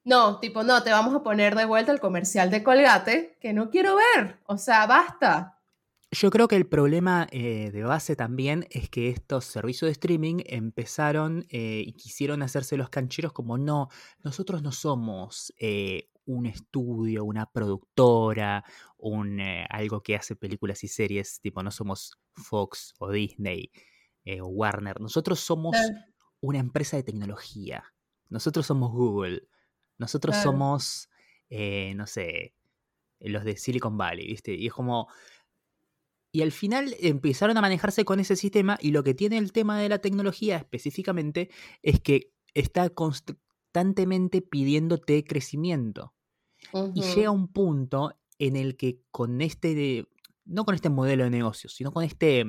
no, 0.03 0.41
tipo, 0.41 0.63
no, 0.63 0.83
te 0.83 0.89
vamos 0.89 1.15
a 1.15 1.23
poner 1.23 1.55
de 1.55 1.67
vuelta 1.67 1.93
el 1.93 2.01
comercial 2.01 2.51
de 2.51 2.63
Colgate 2.63 3.37
que 3.39 3.53
no 3.53 3.69
quiero 3.69 3.97
ver. 3.97 4.41
O 4.47 4.57
sea, 4.57 4.87
basta. 4.87 5.61
Yo 6.11 6.31
creo 6.31 6.49
que 6.49 6.57
el 6.57 6.67
problema 6.67 7.27
eh, 7.33 7.71
de 7.71 7.83
base 7.83 8.17
también 8.17 8.67
es 8.71 8.89
que 8.89 9.11
estos 9.11 9.45
servicios 9.45 9.89
de 9.89 9.93
streaming 9.93 10.37
empezaron 10.47 11.45
eh, 11.51 11.83
y 11.85 11.93
quisieron 11.93 12.43
hacerse 12.43 12.79
los 12.79 12.89
cancheros 12.89 13.35
como 13.35 13.59
no, 13.59 13.91
nosotros 14.23 14.63
no 14.63 14.73
somos 14.73 15.53
eh, 15.59 16.09
un 16.25 16.47
estudio, 16.47 17.27
una 17.27 17.45
productora, 17.45 18.65
un, 18.97 19.39
algo 19.69 20.03
que 20.03 20.17
hace 20.17 20.35
películas 20.35 20.83
y 20.83 20.89
series, 20.89 21.43
tipo 21.43 21.63
no 21.63 21.71
somos 21.71 22.19
Fox 22.33 22.95
o 23.01 23.11
Disney 23.11 23.71
o 24.41 24.47
Warner, 24.47 24.99
nosotros 25.03 25.41
somos 25.41 25.77
una 26.41 26.59
empresa 26.59 26.97
de 26.97 27.03
tecnología, 27.03 27.94
nosotros 28.29 28.67
somos 28.67 28.93
Google, 28.93 29.49
nosotros 29.99 30.37
somos, 30.37 31.09
no 31.51 32.07
sé, 32.07 32.55
los 33.21 33.45
de 33.45 33.57
Silicon 33.57 33.97
Valley, 33.97 34.27
¿viste? 34.27 34.55
Y 34.55 34.67
es 34.67 34.73
como 34.73 35.09
y 36.35 36.43
al 36.43 36.51
final 36.51 36.97
empezaron 36.99 37.57
a 37.57 37.61
manejarse 37.61 38.05
con 38.05 38.19
ese 38.19 38.35
sistema 38.35 38.77
y 38.81 38.91
lo 38.91 39.05
que 39.05 39.15
tiene 39.15 39.39
el 39.39 39.53
tema 39.53 39.79
de 39.79 39.89
la 39.89 40.01
tecnología 40.01 40.57
específicamente 40.57 41.49
es 41.81 42.01
que 42.01 42.33
está 42.55 42.91
constantemente 42.91 44.43
pidiéndote 44.43 45.23
crecimiento. 45.23 46.13
Y 46.93 47.03
llega 47.03 47.31
un 47.31 47.47
punto 47.47 48.19
en 48.41 48.57
el 48.57 48.77
que 48.77 49.01
con 49.13 49.43
este, 49.43 50.09
no 50.45 50.65
con 50.65 50.75
este 50.75 50.91
modelo 50.91 51.23
de 51.23 51.31
negocios, 51.31 51.73
sino 51.73 51.93
con 51.93 52.03
este, 52.03 52.45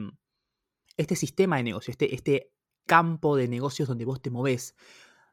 este 0.97 1.15
sistema 1.15 1.57
de 1.57 1.63
negocio, 1.65 1.91
este, 1.91 2.15
este 2.15 2.51
campo 2.87 3.35
de 3.35 3.47
negocios 3.47 3.87
donde 3.87 4.05
vos 4.05 4.19
te 4.19 4.31
movés, 4.31 4.73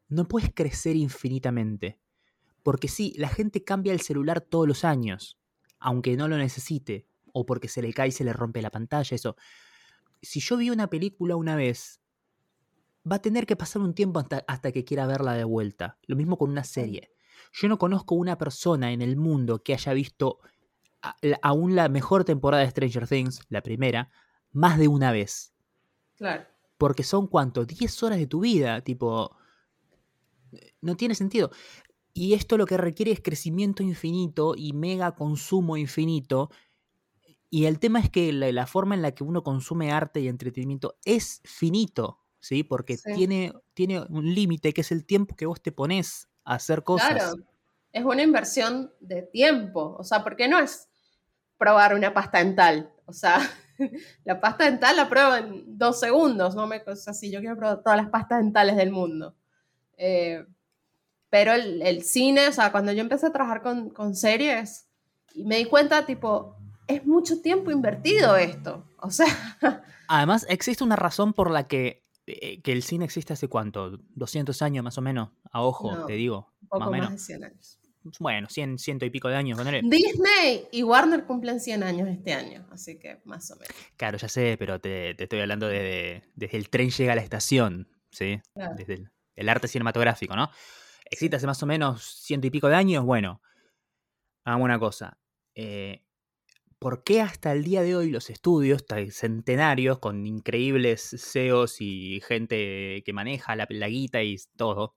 no 0.08 0.28
puedes 0.28 0.50
crecer 0.54 0.96
infinitamente. 0.96 1.98
Porque 2.62 2.88
sí, 2.88 3.14
la 3.16 3.28
gente 3.28 3.64
cambia 3.64 3.92
el 3.92 4.00
celular 4.00 4.40
todos 4.40 4.68
los 4.68 4.84
años, 4.84 5.38
aunque 5.78 6.16
no 6.16 6.28
lo 6.28 6.36
necesite 6.36 7.06
o 7.32 7.46
porque 7.46 7.68
se 7.68 7.82
le 7.82 7.92
cae 7.92 8.08
y 8.08 8.12
se 8.12 8.24
le 8.24 8.32
rompe 8.32 8.62
la 8.62 8.70
pantalla, 8.70 9.14
eso. 9.14 9.36
Si 10.20 10.40
yo 10.40 10.56
vi 10.56 10.70
una 10.70 10.88
película 10.88 11.34
una 11.34 11.56
vez, 11.56 12.00
va 13.10 13.16
a 13.16 13.22
tener 13.22 13.46
que 13.46 13.56
pasar 13.56 13.82
un 13.82 13.94
tiempo 13.94 14.22
hasta, 14.46 14.72
que 14.72 14.84
quiera 14.84 15.06
verla 15.06 15.34
de 15.34 15.44
vuelta. 15.44 15.98
Lo 16.06 16.14
mismo 16.14 16.38
con 16.38 16.50
una 16.50 16.64
serie. 16.64 17.12
Yo 17.52 17.68
no 17.68 17.78
conozco 17.78 18.14
una 18.14 18.38
persona 18.38 18.92
en 18.92 19.02
el 19.02 19.16
mundo 19.16 19.62
que 19.62 19.74
haya 19.74 19.92
visto 19.92 20.38
aún 21.42 21.74
la 21.74 21.88
mejor 21.88 22.24
temporada 22.24 22.62
de 22.62 22.70
Stranger 22.70 23.08
Things, 23.08 23.40
la 23.48 23.62
primera, 23.62 24.10
más 24.52 24.78
de 24.78 24.86
una 24.86 25.10
vez. 25.10 25.52
Claro. 26.16 26.44
Porque 26.78 27.02
son 27.02 27.26
cuánto, 27.26 27.64
10 27.64 28.02
horas 28.02 28.18
de 28.18 28.26
tu 28.26 28.40
vida, 28.40 28.80
tipo... 28.82 29.36
No 30.80 30.96
tiene 30.96 31.14
sentido. 31.14 31.50
Y 32.14 32.34
esto 32.34 32.58
lo 32.58 32.66
que 32.66 32.76
requiere 32.76 33.12
es 33.12 33.20
crecimiento 33.20 33.82
infinito 33.82 34.54
y 34.56 34.72
mega 34.72 35.14
consumo 35.14 35.76
infinito 35.76 36.50
y 37.54 37.66
el 37.66 37.78
tema 37.78 38.00
es 38.00 38.08
que 38.08 38.32
la, 38.32 38.66
forma 38.66 38.94
en 38.94 39.02
la 39.02 39.12
que 39.12 39.24
uno 39.24 39.42
consume 39.42 39.92
arte 39.92 40.20
y 40.20 40.28
entretenimiento 40.28 40.96
es 41.04 41.42
finito, 41.44 42.18
¿sí? 42.40 42.64
Porque 42.64 42.96
Tiene, 42.96 43.52
tiene 43.74 44.00
un 44.08 44.34
límite 44.34 44.72
que 44.72 44.80
es 44.80 44.90
el 44.90 45.04
tiempo 45.04 45.36
que 45.36 45.44
vos 45.44 45.60
te 45.60 45.70
pones 45.70 46.30
a 46.44 46.54
hacer 46.54 46.82
cosas. 46.82 47.10
Claro, 47.10 47.44
es 47.92 48.04
una 48.06 48.22
inversión 48.22 48.90
de 49.00 49.20
tiempo, 49.20 49.96
o 49.98 50.02
sea, 50.02 50.24
porque 50.24 50.48
no 50.48 50.58
es 50.60 50.88
probar 51.58 51.94
una 51.94 52.14
pasta 52.14 52.38
dental, 52.38 52.90
o 53.04 53.12
sea, 53.12 53.36
la 54.24 54.40
pasta 54.40 54.64
dental 54.64 54.96
la 54.96 55.10
pruebo 55.10 55.36
en 55.36 55.76
dos 55.76 56.00
segundos, 56.00 56.54
no 56.54 56.66
me, 56.66 56.82
o 56.86 56.96
sea, 56.96 57.12
si 57.12 57.30
yo 57.30 57.40
quiero 57.40 57.58
probar 57.58 57.82
todas 57.82 57.98
las 57.98 58.08
pastas 58.08 58.38
dentales 58.38 58.76
del 58.76 58.92
mundo. 58.92 59.36
Eh, 60.04 60.44
pero 61.30 61.54
el, 61.54 62.02
cine, 62.02 62.48
o 62.48 62.52
sea, 62.52 62.72
cuando 62.72 62.92
yo 62.92 63.00
empecé 63.00 63.26
a 63.26 63.32
trabajar 63.32 63.62
con, 63.62 63.90
con 63.90 64.14
series, 64.14 64.88
y 65.34 65.44
me 65.44 65.56
di 65.56 65.64
cuenta, 65.64 66.04
tipo, 66.04 66.56
es 66.88 67.06
mucho 67.06 67.40
tiempo 67.40 67.70
invertido 67.70 68.36
esto. 68.36 68.84
O 68.98 69.10
sea. 69.10 69.26
Además, 70.08 70.44
existe 70.48 70.82
una 70.84 70.96
razón 70.96 71.32
por 71.32 71.50
la 71.50 71.68
que, 71.68 72.04
eh, 72.26 72.60
que 72.60 72.72
el 72.72 72.82
cine 72.82 73.04
existe 73.04 73.32
hace 73.32 73.48
cuánto, 73.48 73.98
200 74.14 74.60
años 74.60 74.84
más 74.84 74.98
o 74.98 75.02
menos, 75.02 75.30
a 75.52 75.62
ojo, 75.62 76.04
te 76.06 76.14
digo. 76.14 76.52
Un 76.62 76.68
poco 76.68 76.80
más, 76.80 76.88
o 76.88 76.92
menos. 76.92 77.10
de 77.12 77.18
100 77.18 77.44
años. 77.44 77.78
Bueno, 78.18 78.48
100, 78.50 78.78
ciento 78.80 79.06
y 79.06 79.10
pico 79.10 79.28
de 79.28 79.36
años. 79.36 79.58
Disney 79.84 80.66
y 80.72 80.82
Warner 80.82 81.24
cumplen 81.24 81.60
100 81.60 81.84
años 81.84 82.08
este 82.08 82.32
año, 82.32 82.66
así 82.72 82.98
que 82.98 83.20
más 83.24 83.48
o 83.52 83.54
menos. 83.54 83.74
Claro, 83.96 84.18
ya 84.18 84.28
sé, 84.28 84.56
pero 84.58 84.80
te, 84.80 85.10
estoy 85.22 85.38
hablando 85.38 85.68
de, 85.68 86.24
desde 86.34 86.56
el 86.58 86.68
tren 86.68 86.90
llega 86.90 87.12
a 87.12 87.16
la 87.16 87.22
estación, 87.22 87.88
¿sí? 88.10 88.40
Desde 88.76 88.94
el, 88.94 89.10
arte 89.48 89.68
cinematográfico, 89.68 90.36
¿no? 90.36 90.50
Existe 91.04 91.36
hace 91.36 91.46
más 91.46 91.62
o 91.62 91.66
menos 91.66 92.02
ciento 92.02 92.46
y 92.46 92.50
pico 92.50 92.68
de 92.68 92.76
años, 92.76 93.04
bueno, 93.04 93.42
hagamos 94.44 94.64
una 94.64 94.78
cosa. 94.78 95.18
Eh, 95.54 96.04
¿por 96.82 97.04
qué 97.04 97.20
hasta 97.20 97.52
el 97.52 97.62
día 97.62 97.82
de 97.82 97.94
hoy 97.94 98.10
los 98.10 98.28
estudios 98.28 98.84
centenarios 99.12 100.00
con 100.00 100.26
increíbles 100.26 101.14
CEOs 101.16 101.80
y 101.80 102.20
gente 102.26 103.04
que 103.06 103.12
maneja 103.12 103.54
la, 103.54 103.66
plaguita 103.66 104.24
y 104.24 104.36
todo, 104.56 104.96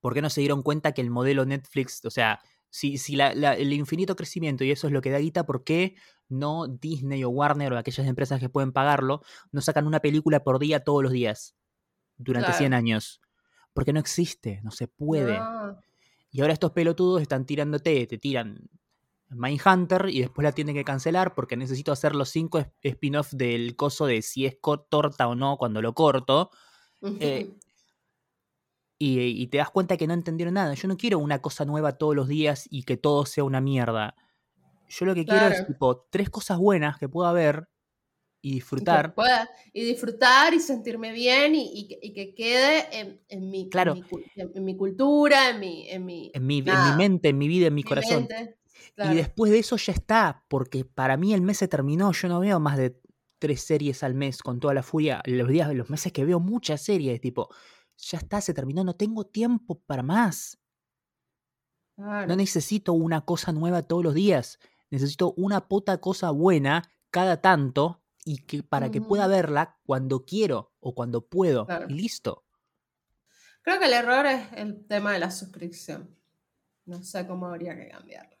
¿por 0.00 0.14
qué 0.14 0.22
no 0.22 0.30
se 0.30 0.40
dieron 0.40 0.62
cuenta 0.62 0.92
que 0.92 1.02
el 1.02 1.10
modelo 1.10 1.44
Netflix, 1.44 2.02
o 2.06 2.10
sea, 2.10 2.40
si, 2.70 2.96
si 2.96 3.20
el 3.20 3.72
infinito 3.74 4.16
crecimiento 4.16 4.64
y 4.64 4.70
eso 4.70 4.86
es 4.86 4.94
lo 4.94 5.02
que 5.02 5.10
da 5.10 5.18
guita, 5.18 5.44
¿por 5.44 5.62
qué 5.62 5.94
no 6.30 6.68
Disney 6.68 7.22
o 7.22 7.28
Warner 7.28 7.74
o 7.74 7.78
aquellas 7.78 8.06
empresas 8.06 8.40
que 8.40 8.48
pueden 8.48 8.72
pagarlo 8.72 9.20
no 9.52 9.60
sacan 9.60 9.86
una 9.86 10.00
película 10.00 10.42
por 10.42 10.58
día 10.58 10.84
todos 10.84 11.02
los 11.02 11.12
días 11.12 11.54
durante 12.16 12.54
100 12.54 12.72
años? 12.72 13.20
Porque 13.74 13.92
no 13.92 14.00
existe, 14.00 14.60
no 14.62 14.70
se 14.70 14.88
puede. 14.88 15.38
Y 16.30 16.40
ahora 16.40 16.54
estos 16.54 16.72
pelotudos 16.72 17.20
están 17.20 17.44
tirándote, 17.44 18.06
te 18.06 18.16
tiran 18.16 18.70
Mindhunter 19.30 20.08
y 20.10 20.20
después 20.20 20.44
la 20.44 20.52
tiene 20.52 20.74
que 20.74 20.84
cancelar 20.84 21.34
porque 21.34 21.56
necesito 21.56 21.92
hacer 21.92 22.14
los 22.14 22.30
cinco 22.30 22.64
spin-off 22.82 23.32
del 23.32 23.76
coso 23.76 24.06
de 24.06 24.22
si 24.22 24.46
es 24.46 24.58
torta 24.60 25.28
o 25.28 25.34
no 25.34 25.56
cuando 25.56 25.82
lo 25.82 25.94
corto. 25.94 26.50
Eh, 27.02 27.52
y, 28.98 29.46
te 29.48 29.58
das 29.58 29.70
cuenta 29.70 29.96
que 29.96 30.06
no 30.06 30.14
entendieron 30.14 30.54
nada. 30.54 30.74
Yo 30.74 30.88
no 30.88 30.96
quiero 30.96 31.18
una 31.18 31.40
cosa 31.40 31.64
nueva 31.64 31.98
todos 31.98 32.14
los 32.14 32.28
días 32.28 32.66
y 32.70 32.84
que 32.84 32.96
todo 32.96 33.26
sea 33.26 33.44
una 33.44 33.60
mierda. 33.60 34.14
Yo 34.88 35.06
lo 35.06 35.14
que 35.14 35.24
quiero 35.24 35.48
es 35.48 35.66
tipo 35.66 36.06
tres 36.10 36.30
cosas 36.30 36.58
buenas 36.58 36.98
que 36.98 37.08
pueda 37.08 37.32
ver 37.32 37.68
y 38.44 38.52
disfrutar. 38.52 39.14
Y, 39.72 39.84
disfrutar 39.86 40.52
y 40.52 40.60
sentirme 40.60 41.12
bien 41.12 41.54
y, 41.54 41.88
que, 41.88 42.34
quede 42.34 43.18
en, 43.30 43.50
mi, 43.50 43.70
claro. 43.70 43.94
en, 44.36 44.64
mi, 44.64 44.76
cultura, 44.76 45.48
en 45.48 45.60
mi, 45.60 45.88
en 45.88 46.04
mi, 46.04 46.30
en 46.34 46.46
mi, 46.46 46.62
mente, 46.62 47.30
en 47.30 47.38
mi 47.38 47.48
vida, 47.48 47.68
en 47.68 47.74
mi, 47.74 47.82
corazón. 47.82 48.28
Y 48.98 49.14
después 49.14 49.50
de 49.50 49.60
eso 49.60 49.78
ya 49.78 49.94
está, 49.94 50.44
porque 50.48 50.84
para 50.84 51.16
mí 51.16 51.32
el 51.32 51.40
mes 51.40 51.56
se 51.56 51.68
terminó, 51.68 52.12
yo 52.12 52.28
no 52.28 52.40
veo 52.40 52.60
más 52.60 52.76
de 52.76 53.00
tres 53.38 53.62
series 53.62 54.02
al 54.02 54.14
mes 54.14 54.42
con 54.42 54.60
toda 54.60 54.74
la 54.74 54.82
furia, 54.82 55.22
los 55.24 55.48
días, 55.48 55.72
los 55.74 55.88
meses 55.88 56.12
que 56.12 56.26
veo 56.26 56.38
muchas 56.38 56.82
series, 56.82 57.18
tipo, 57.22 57.48
ya 57.96 58.18
está, 58.18 58.42
se 58.42 58.52
terminó, 58.52 58.84
no 58.84 58.94
tengo 58.94 59.24
tiempo 59.24 59.80
para 59.86 60.02
más. 60.02 60.58
No 61.96 62.36
necesito 62.36 62.92
una 62.92 63.22
cosa 63.22 63.52
nueva 63.52 63.84
todos 63.84 64.04
los 64.04 64.12
días, 64.12 64.58
necesito 64.90 65.32
una 65.38 65.66
puta 65.66 65.96
cosa 65.98 66.30
buena 66.30 66.92
cada 67.10 67.40
tanto 67.40 68.03
y 68.24 68.38
que 68.38 68.62
para 68.62 68.90
que 68.90 69.00
pueda 69.00 69.26
verla 69.26 69.78
cuando 69.84 70.24
quiero 70.24 70.72
o 70.80 70.94
cuando 70.94 71.26
puedo 71.26 71.66
y 71.88 71.92
listo. 71.92 72.44
Creo 73.62 73.78
que 73.78 73.86
el 73.86 73.92
error 73.92 74.26
es 74.26 74.52
el 74.56 74.86
tema 74.86 75.12
de 75.12 75.18
la 75.18 75.30
suscripción. 75.30 76.16
No 76.86 77.02
sé 77.02 77.26
cómo 77.26 77.46
habría 77.46 77.76
que 77.76 77.88
cambiarlo 77.88 78.34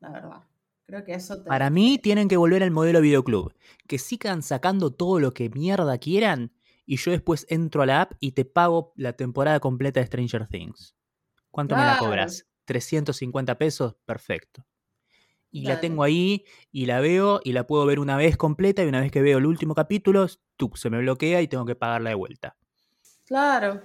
la 0.00 0.10
verdad. 0.10 0.42
Creo 0.86 1.04
que 1.04 1.14
eso 1.14 1.44
Para 1.44 1.70
mí 1.70 1.98
tienen 1.98 2.26
que 2.26 2.36
volver 2.36 2.62
al 2.64 2.72
modelo 2.72 3.00
videoclub. 3.00 3.54
Que 3.86 3.98
sigan 3.98 4.42
sacando 4.42 4.90
todo 4.90 5.20
lo 5.20 5.32
que 5.32 5.48
mierda 5.50 5.98
quieran 5.98 6.52
y 6.84 6.96
yo 6.96 7.12
después 7.12 7.46
entro 7.48 7.82
a 7.82 7.86
la 7.86 8.00
app 8.02 8.12
y 8.18 8.32
te 8.32 8.44
pago 8.44 8.92
la 8.96 9.12
temporada 9.12 9.60
completa 9.60 10.00
de 10.00 10.06
Stranger 10.06 10.48
Things. 10.48 10.96
¿Cuánto 11.50 11.76
me 11.76 11.84
la 11.84 11.98
cobras? 11.98 12.46
350 12.64 13.56
pesos, 13.58 13.96
perfecto. 14.04 14.66
Y 15.52 15.62
la 15.62 15.80
tengo 15.80 16.04
ahí 16.04 16.44
y 16.70 16.86
la 16.86 17.00
veo 17.00 17.40
y 17.42 17.52
la 17.52 17.66
puedo 17.66 17.84
ver 17.84 17.98
una 17.98 18.16
vez 18.16 18.36
completa 18.36 18.84
y 18.84 18.86
una 18.86 19.00
vez 19.00 19.10
que 19.10 19.20
veo 19.20 19.38
el 19.38 19.46
último 19.46 19.74
capítulo, 19.74 20.26
tú, 20.56 20.70
se 20.74 20.90
me 20.90 20.98
bloquea 20.98 21.42
y 21.42 21.48
tengo 21.48 21.64
que 21.64 21.74
pagarla 21.74 22.10
de 22.10 22.16
vuelta. 22.16 22.56
Claro. 23.26 23.82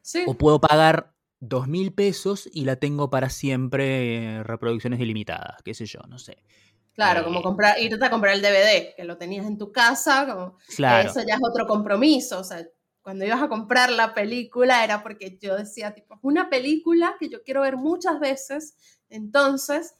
Sí. 0.00 0.24
O 0.26 0.34
puedo 0.34 0.60
pagar 0.60 1.12
dos 1.40 1.68
mil 1.68 1.92
pesos 1.92 2.48
y 2.52 2.64
la 2.64 2.76
tengo 2.76 3.10
para 3.10 3.30
siempre, 3.30 4.42
reproducciones 4.44 5.00
ilimitadas, 5.00 5.62
qué 5.62 5.74
sé 5.74 5.86
yo, 5.86 6.00
no 6.08 6.18
sé. 6.18 6.42
Claro, 6.94 7.24
como 7.24 7.40
eh, 7.40 7.42
comprar, 7.42 7.80
irte 7.80 8.04
a 8.04 8.10
comprar 8.10 8.34
el 8.34 8.42
DVD, 8.42 8.94
que 8.96 9.04
lo 9.04 9.16
tenías 9.16 9.46
en 9.46 9.56
tu 9.56 9.70
casa, 9.70 10.26
como, 10.26 10.58
claro. 10.74 11.08
eso 11.08 11.20
ya 11.26 11.34
es 11.34 11.40
otro 11.42 11.66
compromiso, 11.66 12.40
o 12.40 12.44
sea, 12.44 12.66
cuando 13.02 13.24
ibas 13.24 13.40
a 13.40 13.48
comprar 13.48 13.90
la 13.90 14.14
película 14.14 14.82
era 14.84 15.02
porque 15.02 15.38
yo 15.40 15.56
decía, 15.56 15.94
tipo, 15.94 16.14
es 16.14 16.20
una 16.22 16.50
película 16.50 17.14
que 17.18 17.28
yo 17.28 17.42
quiero 17.42 17.62
ver 17.62 17.76
muchas 17.76 18.18
veces, 18.18 18.76
entonces 19.08 19.94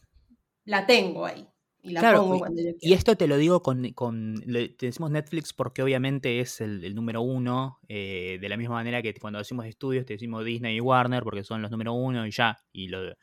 la 0.68 0.86
tengo 0.86 1.26
ahí. 1.26 1.48
Y 1.82 1.90
la 1.92 2.08
Claro, 2.10 2.18
pongo 2.18 2.38
y, 2.38 2.38
cuando 2.38 2.62
yo 2.62 2.70
y 2.80 2.92
quiero. 2.92 2.94
esto 2.94 3.16
te 3.16 3.26
lo 3.26 3.36
digo 3.36 3.60
con, 3.62 3.90
con- 3.92 4.36
le- 4.46 4.68
te 4.68 4.86
decimos 4.86 5.10
Netflix 5.10 5.52
porque 5.52 5.82
obviamente 5.82 6.38
es 6.40 6.60
el, 6.60 6.84
el 6.84 6.94
número 6.94 7.22
uno, 7.22 7.80
eh, 7.88 8.38
de 8.40 8.48
la 8.48 8.56
misma 8.56 8.74
manera 8.76 9.02
que 9.02 9.12
cuando 9.14 9.40
decimos 9.40 9.66
estudios 9.66 10.06
te 10.06 10.12
decimos 10.14 10.44
Disney 10.44 10.76
y 10.76 10.80
Warner 10.80 11.24
porque 11.24 11.42
son 11.42 11.60
los 11.60 11.70
número 11.72 11.92
uno 11.94 12.24
y 12.26 12.30
ya. 12.30 12.56
Y 12.72 12.86
lo, 12.88 13.14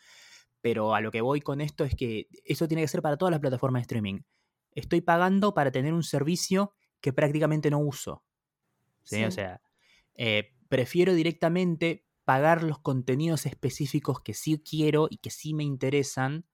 pero 0.62 0.94
a 0.96 1.02
lo 1.02 1.12
que 1.12 1.22
voy 1.22 1.42
con 1.42 1.62
esto 1.62 1.86
es 1.86 1.96
que 1.96 2.28
eso 2.44 2.68
tiene 2.68 2.82
que 2.84 2.88
ser 2.90 3.02
para 3.02 3.18
todas 3.18 3.32
las 3.32 3.40
plataformas 3.42 3.82
de 3.82 3.84
streaming. 3.84 4.20
Estoy 4.72 5.02
pagando 5.02 5.54
para 5.54 5.72
tener 5.72 5.94
un 5.94 6.04
servicio 6.04 6.74
que 7.02 7.14
prácticamente 7.14 7.70
no 7.72 7.80
uso. 7.80 8.26
¿sí? 9.04 9.24
O 9.26 9.32
sea, 9.32 9.62
eh, 10.16 10.56
prefiero 10.70 11.14
directamente 11.14 12.06
pagar 12.26 12.64
los 12.64 12.80
contenidos 12.80 13.46
específicos 13.46 14.22
que 14.22 14.34
sí 14.34 14.62
quiero 14.68 15.08
y 15.10 15.18
que 15.18 15.30
sí 15.30 15.54
me 15.54 15.64
interesan. 15.64 16.46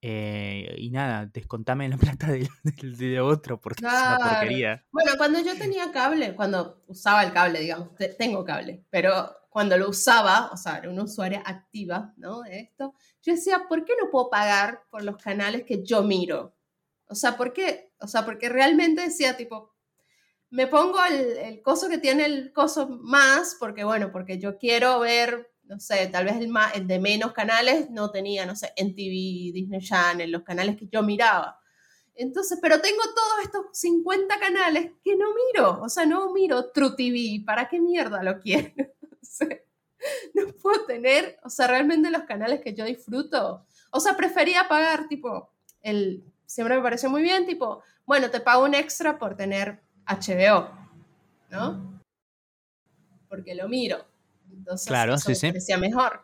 Eh, 0.00 0.74
y 0.78 0.90
nada, 0.90 1.26
descontame 1.26 1.88
la 1.88 1.96
plata 2.18 2.28
del, 2.32 2.48
del- 2.62 2.96
de 2.96 3.20
otro 3.20 3.60
porque 3.60 3.84
es 3.84 3.92
una 4.04 4.16
Claro. 4.16 4.30
porquería. 4.30 4.84
Bueno, 4.90 5.12
cuando 5.16 5.40
yo 5.40 5.56
tenía 5.58 5.90
cable, 5.92 6.34
cuando 6.34 6.82
usaba 6.86 7.22
el 7.24 7.32
cable, 7.32 7.60
digamos, 7.60 7.94
te- 7.94 8.14
tengo 8.14 8.44
cable, 8.44 8.84
pero 8.90 9.34
cuando 9.50 9.76
lo 9.76 9.88
usaba, 9.88 10.50
o 10.52 10.56
sea, 10.56 10.78
era 10.78 10.90
una 10.90 11.04
usuaria 11.04 11.42
activa, 11.44 12.12
¿no? 12.16 12.42
De 12.42 12.60
esto, 12.60 12.94
yo 13.22 13.32
decía, 13.34 13.66
¿por 13.68 13.84
qué 13.84 13.94
no 14.00 14.10
puedo 14.10 14.30
pagar 14.30 14.84
por 14.90 15.02
los 15.02 15.16
canales 15.16 15.64
que 15.64 15.82
yo 15.82 16.02
miro? 16.02 16.54
O 17.06 17.14
sea, 17.14 17.36
¿por 17.36 17.52
qué? 17.52 17.92
O 18.00 18.06
sea, 18.06 18.24
porque 18.24 18.48
realmente 18.48 19.00
decía, 19.02 19.36
tipo, 19.36 19.74
me 20.50 20.66
pongo 20.66 20.98
el, 21.04 21.36
el 21.38 21.62
coso 21.62 21.88
que 21.88 21.98
tiene 21.98 22.24
el 22.26 22.52
coso 22.52 22.88
más, 22.88 23.56
porque 23.58 23.84
bueno, 23.84 24.12
porque 24.12 24.38
yo 24.38 24.58
quiero 24.58 25.00
ver, 25.00 25.50
no 25.68 25.78
sé, 25.78 26.06
tal 26.06 26.24
vez 26.24 26.36
el, 26.36 26.86
de 26.86 26.98
menos 26.98 27.32
canales 27.32 27.90
no 27.90 28.10
tenía, 28.10 28.46
no 28.46 28.56
sé, 28.56 28.72
NTV, 28.74 29.52
Disney 29.52 29.80
Channel, 29.80 30.30
los 30.30 30.42
canales 30.42 30.76
que 30.76 30.88
yo 30.88 31.02
miraba. 31.02 31.60
Entonces, 32.14 32.58
pero 32.60 32.80
tengo 32.80 33.02
todos 33.14 33.44
estos 33.44 33.66
50 33.78 34.40
canales 34.40 34.92
que 35.04 35.14
no 35.14 35.26
miro, 35.34 35.80
o 35.82 35.88
sea, 35.88 36.06
no 36.06 36.32
miro 36.32 36.70
True 36.70 36.96
TV, 36.96 37.44
¿para 37.44 37.68
qué 37.68 37.80
mierda 37.80 38.22
lo 38.22 38.40
quiero? 38.40 38.72
No 40.32 40.46
puedo 40.62 40.86
tener, 40.86 41.40
o 41.42 41.50
sea, 41.50 41.66
realmente 41.66 42.08
los 42.08 42.22
canales 42.22 42.60
que 42.60 42.72
yo 42.72 42.84
disfruto, 42.84 43.66
o 43.90 43.98
sea, 43.98 44.16
prefería 44.16 44.68
pagar, 44.68 45.08
tipo, 45.08 45.50
el, 45.82 46.22
siempre 46.46 46.76
me 46.76 46.82
pareció 46.82 47.10
muy 47.10 47.20
bien, 47.20 47.46
tipo, 47.46 47.82
bueno, 48.06 48.30
te 48.30 48.40
pago 48.40 48.64
un 48.64 48.74
extra 48.74 49.18
por 49.18 49.36
tener 49.36 49.80
HBO, 50.06 50.70
¿no? 51.50 52.00
Porque 53.28 53.56
lo 53.56 53.68
miro. 53.68 54.06
Entonces, 54.52 54.86
Claro, 54.86 55.14
eso 55.14 55.34
sí, 55.34 55.52
me 55.52 55.60
sí. 55.60 55.76
mejor. 55.78 56.20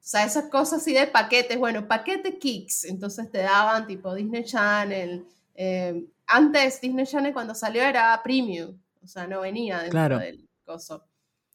O 0.00 0.10
sea, 0.10 0.24
esas 0.24 0.44
cosas 0.50 0.80
así 0.80 0.94
de 0.94 1.06
paquetes, 1.06 1.58
bueno, 1.58 1.86
paquete 1.86 2.38
Kicks, 2.38 2.84
entonces 2.84 3.30
te 3.30 3.38
daban 3.38 3.86
tipo 3.86 4.14
Disney 4.14 4.44
Channel. 4.44 5.26
eh, 5.54 6.06
antes 6.26 6.80
Disney 6.80 7.04
Channel 7.06 7.32
cuando 7.32 7.54
salió 7.54 7.82
era 7.82 8.20
premium, 8.22 8.78
o 9.02 9.06
sea, 9.06 9.26
no 9.26 9.40
venía 9.40 9.78
dentro 9.78 9.90
Claro. 9.92 10.18
del 10.18 10.48
coso. 10.64 11.04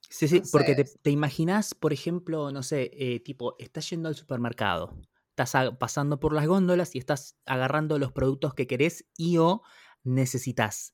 Sí, 0.09 0.27
sí, 0.27 0.41
porque 0.51 0.75
te, 0.75 1.09
imaginas, 1.09 1.73
por 1.73 1.93
ejemplo, 1.93 2.51
no 2.51 2.61
sé, 2.63 2.91
eh, 2.93 3.19
tipo, 3.21 3.55
estás 3.59 3.89
yendo 3.89 4.09
al 4.09 4.15
supermercado, 4.15 4.95
estás 5.35 5.53
pasando 5.79 6.19
por 6.19 6.33
las 6.33 6.45
góndolas 6.45 6.93
y 6.95 6.99
estás 6.99 7.35
agarrando 7.45 7.97
los 7.97 8.11
productos 8.11 8.53
que 8.53 8.67
querés 8.67 9.05
y 9.17 9.37
o 9.37 9.63
necesitas. 10.03 10.92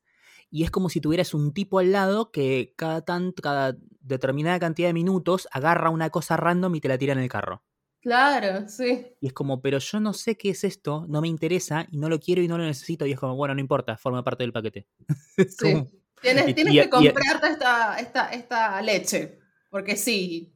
Y 0.52 0.64
es 0.64 0.72
como 0.72 0.90
si 0.90 1.00
tuvieras 1.02 1.34
un 1.34 1.54
tipo 1.54 1.80
al 1.80 1.92
lado 1.92 2.32
que 2.32 2.74
cada, 2.76 3.02
tan, 3.02 3.32
cada 3.34 3.78
determinada 4.02 4.60
cantidad 4.60 4.90
de 4.90 4.94
minutos 4.94 5.48
agarra 5.52 5.90
una 5.92 6.10
cosa 6.10 6.38
random 6.38 6.74
y 6.76 6.82
te 6.82 6.88
la 6.88 6.98
tira 6.98 7.14
en 7.14 7.20
el 7.20 7.30
carro. 7.30 7.64
Claro, 8.02 8.68
sí. 8.70 9.08
Y 9.20 9.28
es 9.28 9.34
como, 9.34 9.62
pero 9.62 9.78
yo 9.78 10.00
no 10.00 10.14
sé 10.14 10.38
qué 10.38 10.52
es 10.52 10.64
esto, 10.64 11.06
no 11.10 11.20
me 11.22 11.28
interesa 11.28 11.86
y 11.92 11.98
no 11.98 12.08
lo 12.10 12.18
quiero 12.20 12.42
y 12.42 12.48
no 12.48 12.58
lo 12.58 12.64
necesito. 12.64 13.06
Y 13.06 13.12
es 13.12 13.20
como, 13.20 13.36
bueno, 13.36 13.54
no 13.54 13.60
importa, 13.60 13.98
forma 13.98 14.24
parte 14.24 14.44
del 14.44 14.54
paquete. 14.54 14.88
Sí. 15.50 15.74
como- 15.74 15.92
Tienes, 16.22 16.50
Y- 16.50 16.54
tienes 16.54 16.74
y- 16.74 16.78
que 16.80 16.86
y- 16.86 16.90
comprarte 16.90 17.48
esta, 17.48 17.98
esta, 18.00 18.30
esta 18.34 18.82
leche, 18.82 19.40
porque 19.70 19.96
sí. 19.96 20.54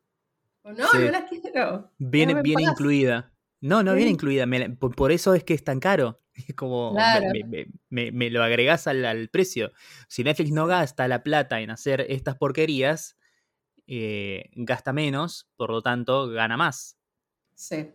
O 0.63 0.71
no, 0.73 0.87
Sí. 0.89 0.97
no 0.99 1.11
la 1.11 1.25
quiero. 1.25 1.91
Viene, 1.99 2.41
viene 2.41 2.63
paz. 2.63 2.71
incluida. 2.73 3.33
No, 3.61 3.81
no 3.83 3.93
viene 3.93 4.09
Sí. 4.09 4.13
incluida. 4.15 4.45
me 4.45 4.59
la- 4.59 4.75
por, 4.75 4.93
por 4.95 5.11
eso 5.13 5.33
es 5.33 5.43
que 5.45 5.53
es 5.53 5.63
tan 5.63 5.79
caro. 5.79 6.19
Es 6.47 6.55
como 6.55 6.91
me- 6.91 6.97
Claro. 6.97 7.25
me, 7.33 7.43
me- 7.43 7.67
me- 7.89 8.11
me 8.11 8.29
lo 8.29 8.43
agregás 8.43 8.87
al, 8.87 9.05
al 9.05 9.29
precio. 9.29 9.71
Si 10.07 10.23
Netflix 10.23 10.51
no 10.51 10.65
gasta 10.67 11.07
la 11.07 11.23
plata 11.23 11.61
en 11.61 11.69
hacer 11.69 12.01
estas 12.09 12.35
porquerías, 12.35 13.17
eh, 13.87 14.49
gasta 14.53 14.93
menos, 14.93 15.49
por 15.57 15.69
lo 15.69 15.81
tanto, 15.81 16.27
gana 16.29 16.57
más. 16.57 16.97
Sí. 17.53 17.91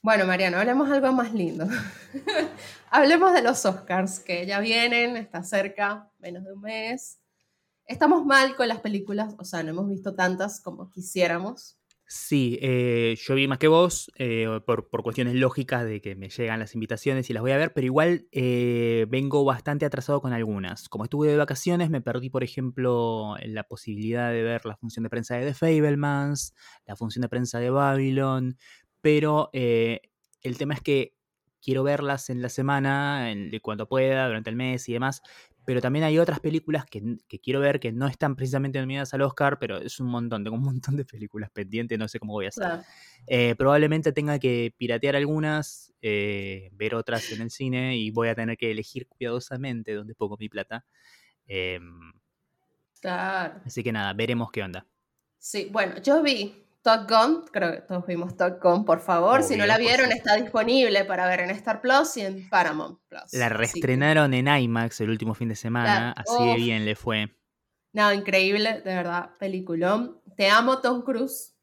Bueno, 0.00 0.26
Mariano, 0.26 0.58
hablemos 0.58 0.90
algo 0.90 1.12
más 1.12 1.34
lindo. 1.34 1.66
hablemos 2.90 3.32
de 3.34 3.42
los 3.42 3.64
Oscars, 3.66 4.20
que 4.20 4.46
ya 4.46 4.60
vienen, 4.60 5.16
está 5.16 5.42
cerca, 5.42 6.10
menos 6.18 6.44
de 6.44 6.52
un 6.52 6.60
mes. 6.60 7.20
Estamos 7.84 8.24
mal 8.24 8.54
con 8.54 8.68
las 8.68 8.80
películas, 8.80 9.34
o 9.38 9.44
sea, 9.44 9.62
no 9.62 9.70
hemos 9.70 9.88
visto 9.88 10.14
tantas 10.14 10.60
como 10.60 10.90
quisiéramos. 10.90 11.77
Sí, 12.10 12.58
eh, 12.62 13.18
yo 13.20 13.34
vi 13.34 13.46
más 13.46 13.58
que 13.58 13.68
vos, 13.68 14.10
eh, 14.16 14.46
por, 14.64 14.88
por 14.88 15.02
cuestiones 15.02 15.34
lógicas 15.34 15.84
de 15.84 16.00
que 16.00 16.16
me 16.16 16.30
llegan 16.30 16.58
las 16.58 16.72
invitaciones 16.72 17.28
y 17.28 17.34
las 17.34 17.42
voy 17.42 17.50
a 17.50 17.58
ver, 17.58 17.74
pero 17.74 17.84
igual 17.84 18.26
eh, 18.32 19.04
vengo 19.10 19.44
bastante 19.44 19.84
atrasado 19.84 20.22
con 20.22 20.32
algunas. 20.32 20.88
Como 20.88 21.04
estuve 21.04 21.28
de 21.28 21.36
vacaciones, 21.36 21.90
me 21.90 22.00
perdí, 22.00 22.30
por 22.30 22.42
ejemplo, 22.42 23.36
la 23.44 23.64
posibilidad 23.64 24.32
de 24.32 24.42
ver 24.42 24.64
la 24.64 24.78
función 24.78 25.02
de 25.02 25.10
prensa 25.10 25.36
de 25.36 25.48
The 25.48 25.54
Fablemans, 25.54 26.54
la 26.86 26.96
función 26.96 27.20
de 27.20 27.28
prensa 27.28 27.58
de 27.58 27.68
Babylon, 27.68 28.56
pero 29.02 29.50
eh, 29.52 30.00
el 30.40 30.56
tema 30.56 30.72
es 30.72 30.80
que 30.80 31.12
quiero 31.60 31.82
verlas 31.82 32.30
en 32.30 32.40
la 32.40 32.48
semana, 32.48 33.30
en, 33.30 33.50
cuando 33.60 33.86
pueda, 33.86 34.28
durante 34.28 34.48
el 34.48 34.56
mes 34.56 34.88
y 34.88 34.94
demás. 34.94 35.20
Pero 35.68 35.82
también 35.82 36.06
hay 36.06 36.18
otras 36.18 36.40
películas 36.40 36.86
que, 36.86 37.18
que 37.28 37.40
quiero 37.40 37.60
ver 37.60 37.78
que 37.78 37.92
no 37.92 38.06
están 38.06 38.36
precisamente 38.36 38.80
nominadas 38.80 39.12
al 39.12 39.20
Oscar, 39.20 39.58
pero 39.58 39.76
es 39.76 40.00
un 40.00 40.06
montón, 40.06 40.42
tengo 40.42 40.56
un 40.56 40.62
montón 40.80 40.96
de 40.96 41.04
películas 41.04 41.50
pendientes, 41.50 41.98
no 41.98 42.08
sé 42.08 42.18
cómo 42.18 42.32
voy 42.32 42.46
a 42.46 42.48
hacer. 42.48 42.64
Claro. 42.64 42.82
Eh, 43.26 43.54
probablemente 43.54 44.12
tenga 44.12 44.38
que 44.38 44.72
piratear 44.78 45.14
algunas, 45.16 45.92
eh, 46.00 46.70
ver 46.72 46.94
otras 46.94 47.30
en 47.32 47.42
el 47.42 47.50
cine 47.50 47.98
y 47.98 48.10
voy 48.10 48.28
a 48.28 48.34
tener 48.34 48.56
que 48.56 48.70
elegir 48.70 49.06
cuidadosamente 49.08 49.92
dónde 49.92 50.14
pongo 50.14 50.38
mi 50.38 50.48
plata. 50.48 50.86
Em, 51.46 52.14
Claro. 53.02 53.60
así 53.66 53.82
que 53.82 53.92
nada, 53.92 54.14
veremos 54.14 54.50
qué 54.50 54.62
onda. 54.62 54.86
Sí, 55.36 55.68
bueno, 55.70 56.00
yo 56.00 56.22
vi 56.22 56.64
Top 56.82 57.08
Gun, 57.08 57.44
creo 57.52 57.72
que 57.72 57.80
todos 57.82 58.06
vimos 58.06 58.36
Top 58.36 58.62
Gun, 58.62 58.84
por 58.84 59.00
favor. 59.00 59.42
si 59.42 59.56
no 59.56 59.66
la 59.66 59.78
vieron, 59.78 60.12
está 60.12 60.36
disponible 60.36 61.04
para 61.04 61.26
ver 61.26 61.40
en 61.40 61.50
Star 61.50 61.80
Plus 61.80 62.16
y 62.16 62.22
en 62.22 62.48
Paramount 62.48 63.00
Plus. 63.08 63.32
La 63.32 63.48
reestrenaron 63.48 64.32
en 64.34 64.48
IMAX 64.48 65.00
el 65.00 65.10
último 65.10 65.34
fin 65.34 65.48
de 65.48 65.56
semana, 65.56 66.12
así 66.12 66.44
de 66.44 66.56
bien 66.56 66.84
le 66.84 66.94
fue. 66.94 67.34
No, 67.92 68.12
increíble, 68.12 68.80
de 68.84 68.94
verdad, 68.94 69.30
peliculón. 69.38 70.20
Te 70.36 70.48
amo, 70.48 70.80
Tom 70.80 71.02
Cruise. 71.02 71.54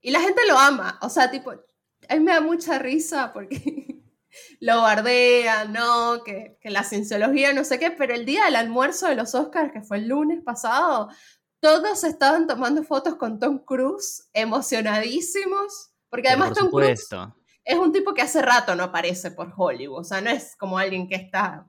Y 0.00 0.10
la 0.10 0.20
gente 0.20 0.40
lo 0.48 0.58
ama, 0.58 0.98
o 1.02 1.10
sea, 1.10 1.30
tipo, 1.30 1.50
a 1.50 2.14
mí 2.14 2.20
me 2.20 2.32
da 2.32 2.40
mucha 2.40 2.78
risa 2.78 3.32
porque 3.32 4.02
lo 4.60 4.82
bardean, 4.82 5.72
¿no? 5.72 6.22
Que, 6.24 6.56
que 6.60 6.70
la 6.70 6.84
cienciología, 6.84 7.52
no 7.52 7.64
sé 7.64 7.78
qué, 7.78 7.90
pero 7.90 8.14
el 8.14 8.24
día 8.24 8.44
del 8.44 8.56
almuerzo 8.56 9.08
de 9.08 9.16
los 9.16 9.34
Oscars, 9.34 9.72
que 9.72 9.82
fue 9.82 9.98
el 9.98 10.08
lunes 10.08 10.40
pasado, 10.42 11.10
todos 11.60 12.04
estaban 12.04 12.46
tomando 12.46 12.82
fotos 12.82 13.16
con 13.16 13.38
Tom 13.38 13.58
Cruise, 13.58 14.28
emocionadísimos, 14.32 15.90
porque 16.08 16.28
además 16.28 16.50
por 16.50 16.58
Tom 16.58 16.70
Cruise 16.70 17.08
es 17.64 17.78
un 17.78 17.92
tipo 17.92 18.14
que 18.14 18.22
hace 18.22 18.42
rato 18.42 18.74
no 18.74 18.84
aparece 18.84 19.30
por 19.30 19.52
Hollywood, 19.56 20.00
o 20.00 20.04
sea, 20.04 20.20
no 20.20 20.30
es 20.30 20.56
como 20.56 20.78
alguien 20.78 21.06
que 21.06 21.14
está, 21.14 21.68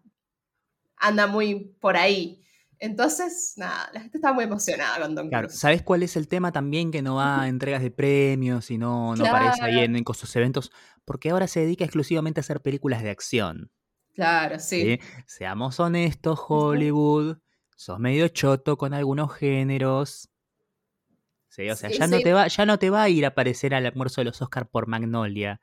anda 0.97 1.27
muy 1.27 1.75
por 1.80 1.97
ahí. 1.97 2.38
Entonces, 2.80 3.54
nada, 3.58 3.91
la 3.93 4.01
gente 4.01 4.17
está 4.17 4.34
muy 4.34 4.45
emocionada 4.45 4.99
con 4.99 5.13
Tom 5.13 5.30
Claro, 5.30 5.47
Cruise. 5.47 5.60
¿sabes 5.60 5.84
cuál 5.84 6.01
es 6.01 6.15
el 6.15 6.27
tema 6.27 6.51
también 6.51 6.89
que 6.89 7.04
no 7.04 7.15
va 7.15 7.43
a 7.43 7.47
entregas 7.47 7.84
de 7.84 7.91
premios 7.91 8.71
y 8.71 8.80
no, 8.80 9.15
no 9.15 9.25
aparece 9.25 9.63
ahí 9.63 9.80
en, 9.80 9.95
en 9.95 10.04
esos 10.10 10.36
eventos? 10.36 10.71
Porque 11.06 11.30
ahora 11.30 11.47
se 11.47 11.60
dedica 11.60 11.84
exclusivamente 11.84 12.39
a 12.39 12.41
hacer 12.41 12.62
películas 12.62 13.04
de 13.04 13.12
acción. 13.12 13.71
Claro, 14.15 14.60
sí. 14.60 14.82
¿sí? 14.82 14.99
Seamos 15.27 15.80
honestos, 15.80 16.39
Hollywood, 16.47 17.38
sos 17.82 18.00
medio 18.00 18.28
choto 18.28 18.78
con 18.78 18.94
algunos 18.94 19.34
géneros. 19.34 20.30
Sí, 21.50 21.70
o 21.70 21.76
sea, 21.76 21.89
Sí, 21.89 21.98
ya, 21.98 22.08
No 22.08 22.20
te 22.20 22.32
va, 22.34 22.48
ya 22.48 22.65
no 22.65 22.80
te 22.80 22.89
va 22.89 23.04
a 23.04 23.10
ir 23.10 23.26
a 23.26 23.30
aparecer 23.30 23.74
al 23.74 23.86
almuerzo 23.86 24.22
de 24.22 24.26
los 24.26 24.41
Oscars 24.41 24.70
por 24.70 24.88
Magnolia. 24.88 25.60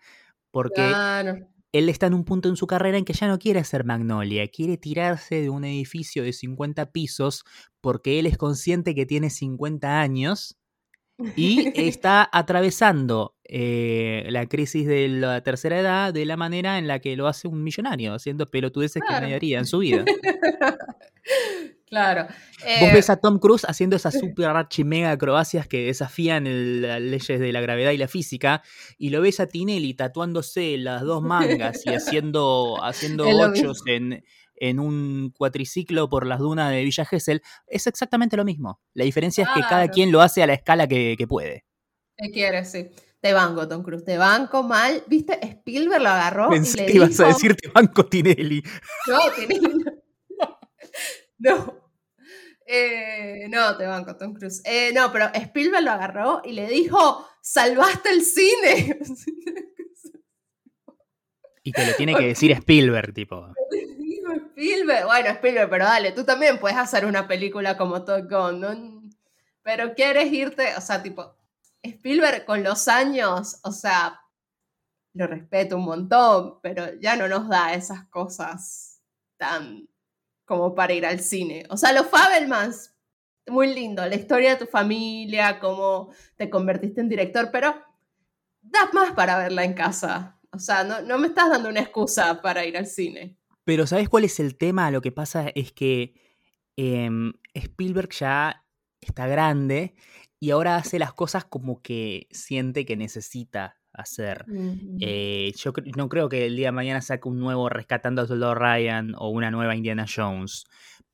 Porque 0.51 0.83
Claro. 0.83 1.49
él 1.73 1.89
está 1.89 2.07
en 2.09 2.15
un 2.15 2.25
punto 2.25 2.49
en 2.49 2.57
su 2.57 2.67
carrera 2.67 2.99
en 2.99 3.05
que 3.07 3.15
ya 3.15 3.29
no 3.29 3.39
quiere 3.39 3.61
hacer 3.61 3.85
Magnolia, 3.85 4.49
quiere 4.49 4.77
tirarse 4.79 5.41
de 5.41 5.51
un 5.51 5.65
edificio 5.65 6.23
de 6.25 6.33
50 6.35 6.93
pisos 6.93 7.45
porque 7.81 8.19
él 8.19 8.27
es 8.27 8.37
consciente 8.37 8.95
que 8.95 9.07
tiene 9.07 9.31
50 9.31 10.01
años 10.01 10.58
y 11.37 11.73
está 11.75 12.29
atravesando 12.33 13.35
eh, 13.45 14.27
la 14.31 14.47
crisis 14.47 14.87
de 14.87 15.09
la 15.09 15.43
tercera 15.43 15.79
edad 15.81 16.13
de 16.15 16.25
la 16.25 16.37
manera 16.37 16.79
en 16.79 16.87
la 16.87 16.99
que 17.01 17.17
lo 17.17 17.27
hace 17.27 17.49
un 17.49 17.63
millonario, 17.65 18.15
haciendo 18.15 18.47
pelotudeces 18.47 19.03
que 19.03 19.07
Claro. 19.09 19.23
nadie 19.23 19.35
haría 19.35 19.59
en 19.59 19.67
su 19.67 19.79
vida. 19.79 20.05
Claro. 21.89 22.27
Vos 22.81 22.93
ves 22.93 23.09
a 23.09 23.17
Tom 23.17 23.39
Cruise 23.39 23.65
haciendo 23.67 23.97
esas 23.97 24.19
super 24.19 24.47
archi 24.49 24.85
mega 24.85 25.11
acrobacias 25.11 25.67
que 25.67 25.87
desafían 25.87 26.45
las 26.83 27.01
leyes 27.01 27.41
de 27.41 27.51
la 27.51 27.63
gravedad 27.63 27.93
y 27.93 27.97
la 27.97 28.09
física, 28.09 28.63
y 28.99 29.09
lo 29.09 29.23
ves 29.23 29.41
a 29.41 29.47
Tinelli 29.47 29.95
tatuándose 29.95 30.77
las 30.77 31.01
dos 31.03 31.23
mangas 31.23 31.87
y 31.87 31.91
haciendo, 31.91 32.77
haciendo 32.83 33.25
ochos 33.73 33.83
en, 33.87 34.23
en 34.61 34.81
un 34.81 35.33
cuatriciclo 35.37 36.09
por 36.09 36.27
las 36.27 36.39
dunas 36.39 36.71
de 36.71 36.85
Villa 36.85 37.05
Gesell, 37.05 37.43
es 37.67 37.87
exactamente 37.87 38.37
lo 38.37 38.45
mismo. 38.45 38.81
La 38.95 39.05
diferencia 39.05 39.45
es 39.45 39.51
que 39.55 39.61
cada 39.61 39.89
quien 39.89 40.13
lo 40.13 40.21
hace 40.21 40.43
a 40.43 40.47
la 40.47 40.55
escala 40.55 40.87
que, 40.87 41.17
puede. 41.29 41.65
¿Qué 42.17 42.31
quieres? 42.31 42.71
Sí. 42.71 42.89
Te 43.21 43.33
banco, 43.33 43.67
Tom 43.67 43.83
Cruise, 43.83 44.05
te 44.05 44.17
banco 44.17 44.63
mal. 44.63 45.03
¿Viste? 45.09 45.39
Spielberg 45.45 46.03
lo 46.03 46.09
agarró. 46.09 46.49
Pensé 46.51 46.79
y 46.79 46.81
le 46.81 46.87
que 46.87 46.97
ibas 46.97 47.19
a 47.21 47.27
decir 47.27 47.57
te 47.57 47.69
banco 47.69 48.07
Tinelli. 48.07 48.63
No, 49.07 49.19
Tinelli. 49.35 49.85
No. 51.41 51.89
Eh, 52.67 53.47
no, 53.49 53.77
te 53.77 53.87
banco, 53.87 54.17
Tom 54.17 54.35
Cruise. 54.35 54.61
Eh, 54.65 54.91
no, 54.93 55.13
pero 55.13 55.31
Spielberg 55.33 55.85
lo 55.85 55.93
agarró 55.93 56.43
y 56.45 56.53
le 56.53 56.67
dijo: 56.69 57.25
¡Salvaste 57.41 58.11
el 58.11 58.23
cine! 58.23 58.99
Y 61.69 61.73
te 61.73 61.87
lo 61.87 61.95
tiene 61.97 62.15
que 62.15 62.29
decir 62.29 62.51
Spielberg, 62.53 63.13
tipo. 63.13 63.47
Spielberg, 64.33 65.07
bueno, 65.07 65.29
Spielberg, 65.31 65.71
pero 65.71 65.85
dale, 65.85 66.13
tú 66.13 66.25
también 66.25 66.59
puedes 66.59 66.79
hacer 66.79 67.05
una 67.05 67.27
película 67.29 67.77
como 67.77 68.05
Top 68.05 68.31
Gun. 68.31 69.15
Pero 69.63 69.95
quieres 69.95 70.33
irte, 70.33 70.75
o 70.77 70.81
sea, 70.81 71.03
tipo, 71.03 71.37
Spielberg 71.83 72.45
con 72.45 72.63
los 72.63 72.89
años, 72.89 73.61
o 73.63 73.73
sea, 73.73 74.21
lo 75.15 75.27
respeto 75.27 75.77
un 75.77 75.85
montón, 75.85 76.61
pero 76.63 76.95
ya 77.01 77.17
no 77.17 77.29
nos 77.29 77.49
da 77.49 77.75
esas 77.75 78.07
cosas 78.09 79.01
tan 79.37 79.89
como 80.45 80.75
para 80.75 80.95
ir 80.95 81.05
al 81.05 81.21
cine. 81.21 81.67
O 81.69 81.77
sea, 81.77 81.93
los 81.93 82.07
Fabelmans, 82.07 82.95
muy 83.47 83.75
lindo, 83.75 84.07
la 84.07 84.15
historia 84.15 84.51
de 84.51 84.65
tu 84.65 84.67
familia, 84.67 85.59
cómo 85.61 86.11
te 86.37 86.49
convertiste 86.49 87.01
en 87.01 87.09
director, 87.09 87.51
pero 87.53 87.75
das 88.63 88.93
más 88.95 89.13
para 89.13 89.39
verla 89.39 89.65
en 89.65 89.75
casa. 89.75 90.39
O 90.51 90.59
sea, 90.59 90.85
no, 90.85 91.03
no 91.03 91.19
me 91.19 91.29
estás 91.29 91.51
dando 91.51 91.69
una 91.69 91.81
excusa 91.81 92.41
para 92.41 92.65
ir 92.65 92.77
al 92.77 92.87
cine. 92.87 93.37
Pero 93.69 93.87
¿sabes 93.87 94.09
cuál 94.09 94.25
es 94.25 94.41
el 94.41 94.57
tema? 94.57 94.91
Lo 94.91 95.03
que 95.03 95.13
pasa 95.13 95.51
es 95.55 95.73
que 95.73 96.15
em, 96.79 97.35
Spielberg 97.53 98.09
ya 98.13 98.65
está 98.99 99.27
grande 99.27 99.95
y 100.41 100.53
ahora 100.53 100.77
hace 100.77 100.99
las 100.99 101.13
cosas 101.13 101.45
como 101.45 101.83
que 101.83 102.29
siente 102.31 102.87
que 102.87 102.97
necesita 102.97 103.77
hacer. 103.93 104.47
Eh, 105.03 105.53
yo 105.55 105.75
no 105.99 106.09
creo 106.09 106.31
que 106.31 106.47
el 106.47 106.57
día 106.57 106.69
de 106.69 106.73
mañana 106.73 107.03
saque 107.03 107.29
un 107.29 107.41
nuevo 107.41 107.69
Rescatando 107.69 108.23
a 108.23 108.27
Soldado 108.27 108.55
Ryan 108.55 109.13
o 109.19 109.29
una 109.29 109.51
nueva 109.51 109.77
Indiana 109.77 110.07
Jones. 110.09 110.65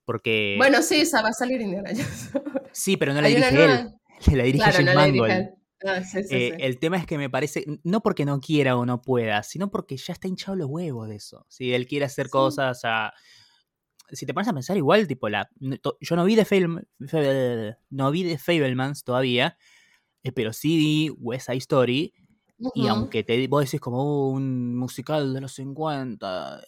Porque. 0.05 0.55
Bueno, 0.57 0.81
sí, 0.81 1.01
esa 1.01 1.23
va 1.23 1.31
a 1.31 1.33
salir 1.33 1.61
Indiana 1.61 1.91
Jones. 1.93 2.31
sí, 2.71 2.97
pero 2.97 3.15
no 3.15 3.21
la 3.21 3.27
dirige 3.27 3.65
él. 3.65 3.89
La 4.33 4.45
dirige 4.45 4.71
James 4.71 4.95
Mangold. 4.95 5.55
Ah, 5.87 6.03
eh, 6.31 6.57
el 6.61 6.79
tema 6.79 6.97
es 6.97 7.07
que 7.07 7.19
me 7.19 7.29
parece, 7.29 7.65
no 7.83 8.03
porque 8.03 8.25
no 8.25 8.41
quiera 8.41 8.77
o 8.77 8.87
no 8.87 9.03
pueda, 9.03 9.43
sino 9.43 9.71
porque 9.71 9.99
ya 9.99 10.15
está 10.15 10.29
hinchado 10.29 10.57
los 10.57 10.69
huevos 10.69 11.09
de 11.09 11.17
eso. 11.17 11.45
Si 11.49 11.75
él 11.75 11.87
quiere 11.87 12.07
hacer 12.07 12.31
cosas 12.31 12.81
a... 12.85 13.13
Si 14.11 14.27
te 14.27 14.35
pones 14.35 14.49
a 14.49 14.53
pensar 14.53 14.77
igual, 14.77 15.07
tipo, 15.07 15.29
la, 15.29 15.51
yo 15.59 16.17
no 16.17 16.25
vi 16.25 16.35
de 16.35 16.45
Fable, 16.45 16.87
no 17.91 18.11
vi 18.11 18.23
de 18.23 18.39
Fablemans 18.39 19.03
todavía, 19.03 19.57
eh, 20.23 20.33
pero 20.33 20.53
sí 20.53 20.77
vi 20.77 21.11
West 21.19 21.47
Side 21.47 21.59
Story. 21.59 22.15
Y 22.75 22.87
aunque 22.87 23.25
te, 23.25 23.47
vos 23.49 23.65
decís 23.65 23.81
como 23.81 24.29
uh, 24.29 24.31
un 24.31 24.77
musical 24.77 25.35
de 25.35 25.41
los 25.41 25.53
50, 25.55 26.65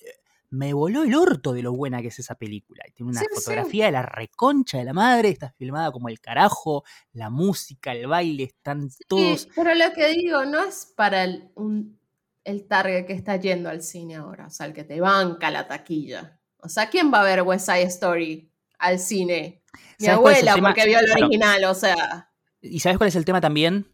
me 0.50 0.72
voló 0.72 1.04
el 1.04 1.14
orto 1.14 1.52
de 1.52 1.62
lo 1.62 1.72
buena 1.72 2.02
que 2.02 2.09
es 2.09 2.18
esa 2.18 2.35
película. 2.35 2.85
Tiene 2.94 3.12
una 3.12 3.22
fotografía 3.35 3.87
de 3.87 3.92
la 3.92 4.02
reconcha 4.02 4.78
de 4.78 4.85
la 4.85 4.92
madre, 4.92 5.30
está 5.30 5.50
filmada 5.50 5.90
como 5.92 6.09
el 6.09 6.20
carajo, 6.20 6.85
la 7.12 7.30
música, 7.30 7.92
el 7.92 8.06
baile, 8.06 8.44
están 8.44 8.88
todos. 9.09 9.48
Pero 9.54 9.74
lo 9.74 9.92
que 9.92 10.09
digo, 10.09 10.44
no 10.44 10.64
es 10.64 10.92
para 10.96 11.24
el, 11.24 11.50
el 12.44 12.66
target 12.66 13.06
que 13.06 13.12
está 13.12 13.37
yendo 13.37 13.68
al 13.68 13.82
cine 13.82 14.16
ahora, 14.16 14.46
o 14.46 14.50
sea, 14.50 14.66
el 14.66 14.72
que 14.72 14.85
te 14.85 15.00
banca 15.00 15.50
la 15.50 15.66
taquilla. 15.66 16.38
O 16.59 16.68
sea, 16.68 16.88
¿quién 16.88 17.12
va 17.12 17.20
a 17.20 17.24
ver 17.24 17.42
West 17.42 17.66
Side 17.66 17.82
Story 17.82 18.50
al 18.78 18.98
cine? 18.98 19.62
Mi 19.98 20.09
abuela, 20.09 20.56
porque 20.56 20.87
vio 20.87 20.98
el 20.98 21.11
original, 21.11 21.64
o 21.64 21.74
sea. 21.74 22.30
¿Y 22.61 22.80
sabes 22.80 22.98
cuál 22.98 23.09
es 23.09 23.16
el 23.16 23.24
tema 23.24 23.40
también? 23.40 23.92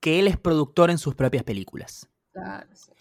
Que 0.00 0.18
él 0.18 0.28
es 0.28 0.38
productor 0.38 0.90
en 0.90 0.98
sus 0.98 1.14
propias 1.14 1.42
películas. 1.42 2.08
Claro, 2.32 2.68
sí. 2.74 2.92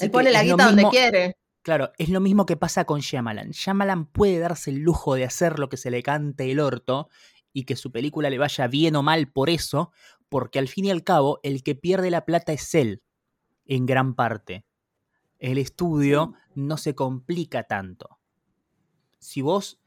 él 0.00 0.10
pone 0.10 0.30
la 0.30 0.42
guita 0.42 0.66
donde 0.66 0.84
quiere. 0.90 1.36
Claro, 1.68 1.92
es 1.98 2.08
lo 2.08 2.20
mismo 2.20 2.46
que 2.46 2.56
pasa 2.56 2.86
con 2.86 3.00
Shyamalan. 3.00 3.50
Shyamalan 3.50 4.06
puede 4.06 4.38
darse 4.38 4.70
el 4.70 4.78
lujo 4.78 5.16
de 5.16 5.26
hacer 5.26 5.58
lo 5.58 5.68
que 5.68 5.76
se 5.76 5.90
le 5.90 6.02
cante 6.02 6.50
el 6.50 6.60
orto 6.60 7.10
y 7.52 7.64
que 7.64 7.76
su 7.76 7.92
película 7.92 8.30
le 8.30 8.38
vaya 8.38 8.66
bien 8.68 8.96
o 8.96 9.02
mal 9.02 9.30
por 9.30 9.50
eso, 9.50 9.92
porque 10.30 10.58
al 10.58 10.68
fin 10.68 10.86
y 10.86 10.90
al 10.90 11.04
cabo 11.04 11.40
el 11.42 11.62
que 11.62 11.74
pierde 11.74 12.10
la 12.10 12.24
plata 12.24 12.54
es 12.54 12.74
él, 12.74 13.02
en 13.66 13.84
gran 13.84 14.14
parte. 14.14 14.64
El 15.38 15.58
estudio 15.58 16.32
no 16.54 16.78
se 16.78 16.94
complica 16.94 17.64
tanto. 17.64 18.18
Si 19.18 19.42
vos 19.42 19.78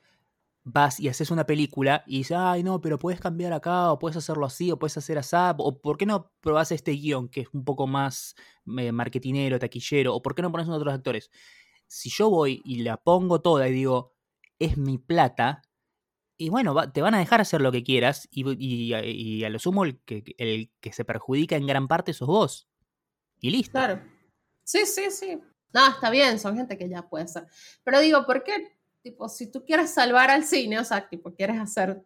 vas 0.63 0.99
y 0.99 1.07
haces 1.07 1.31
una 1.31 1.47
película 1.47 2.03
y 2.05 2.19
dices, 2.19 2.37
ay, 2.39 2.61
no, 2.61 2.79
pero 2.79 2.99
puedes 2.99 3.19
cambiar 3.19 3.53
acá, 3.53 3.91
o 3.91 3.97
puedes 3.97 4.17
hacerlo 4.17 4.45
así, 4.45 4.71
o 4.71 4.77
puedes 4.77 4.97
hacer 4.97 5.17
así, 5.17 5.35
o 5.57 5.81
por 5.81 5.97
qué 5.97 6.05
no 6.05 6.31
probás 6.41 6.71
este 6.71 6.91
guion 6.91 7.27
que 7.27 7.41
es 7.41 7.47
un 7.53 7.65
poco 7.65 7.87
más 7.87 8.35
eh, 8.77 8.91
marketinero, 8.91 9.57
taquillero, 9.57 10.13
o 10.13 10.21
por 10.21 10.35
qué 10.35 10.43
no 10.43 10.51
pones 10.51 10.69
otros 10.69 10.93
actores 10.93 11.31
si 11.91 12.09
yo 12.09 12.29
voy 12.29 12.61
y 12.63 12.83
la 12.83 12.95
pongo 12.95 13.41
toda 13.41 13.67
y 13.67 13.73
digo, 13.73 14.15
es 14.59 14.77
mi 14.77 14.97
plata, 14.97 15.61
y 16.37 16.49
bueno, 16.49 16.73
te 16.91 17.01
van 17.01 17.13
a 17.15 17.19
dejar 17.19 17.41
hacer 17.41 17.59
lo 17.59 17.71
que 17.71 17.83
quieras 17.83 18.29
y, 18.31 18.93
a 19.43 19.49
lo 19.49 19.59
sumo 19.59 19.83
el 19.83 20.01
que, 20.03 20.23
el 20.37 20.71
que 20.79 20.93
se 20.93 21.03
perjudica 21.03 21.57
en 21.57 21.67
gran 21.67 21.89
parte 21.89 22.13
sos 22.13 22.29
vos. 22.29 22.69
Y 23.39 23.51
listo. 23.51 23.73
Claro. 23.73 24.01
Sí, 24.63 24.85
sí, 24.85 25.11
sí. 25.11 25.39
No, 25.73 25.89
está 25.89 26.09
bien, 26.09 26.39
son 26.39 26.55
gente 26.55 26.77
que 26.77 26.87
ya 26.87 27.07
puede 27.09 27.25
hacer. 27.25 27.45
Pero 27.83 27.99
digo, 27.99 28.25
¿por 28.25 28.43
qué? 28.43 28.79
Tipo, 29.03 29.27
si 29.27 29.51
tú 29.51 29.65
quieres 29.65 29.93
salvar 29.93 30.31
al 30.31 30.45
cine, 30.45 30.79
o 30.79 30.83
sea, 30.83 31.09
tipo, 31.09 31.35
quieres 31.35 31.59
hacer 31.59 32.03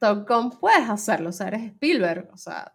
Gun, 0.00 0.50
puedes 0.58 0.88
hacerlo, 0.88 1.28
o 1.28 1.32
sea, 1.32 1.48
eres 1.48 1.62
Spielberg, 1.62 2.28
o 2.32 2.36
sea, 2.36 2.74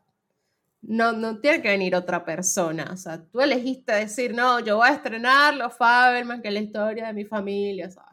no, 0.87 1.11
no 1.11 1.39
tiene 1.39 1.61
que 1.61 1.67
venir 1.67 1.95
otra 1.95 2.23
persona. 2.23 2.89
O 2.93 2.97
sea, 2.97 3.21
tú 3.21 3.41
elegiste 3.41 3.93
decir, 3.93 4.33
no, 4.33 4.61
yo 4.61 4.77
voy 4.77 4.87
a 4.87 4.93
estrenar 4.93 5.53
Los 5.53 5.75
Fabelman, 5.75 6.41
que 6.41 6.47
es 6.47 6.53
la 6.53 6.61
historia 6.61 7.07
de 7.07 7.13
mi 7.13 7.25
familia. 7.25 7.87
O 7.87 7.91
sea, 7.91 8.05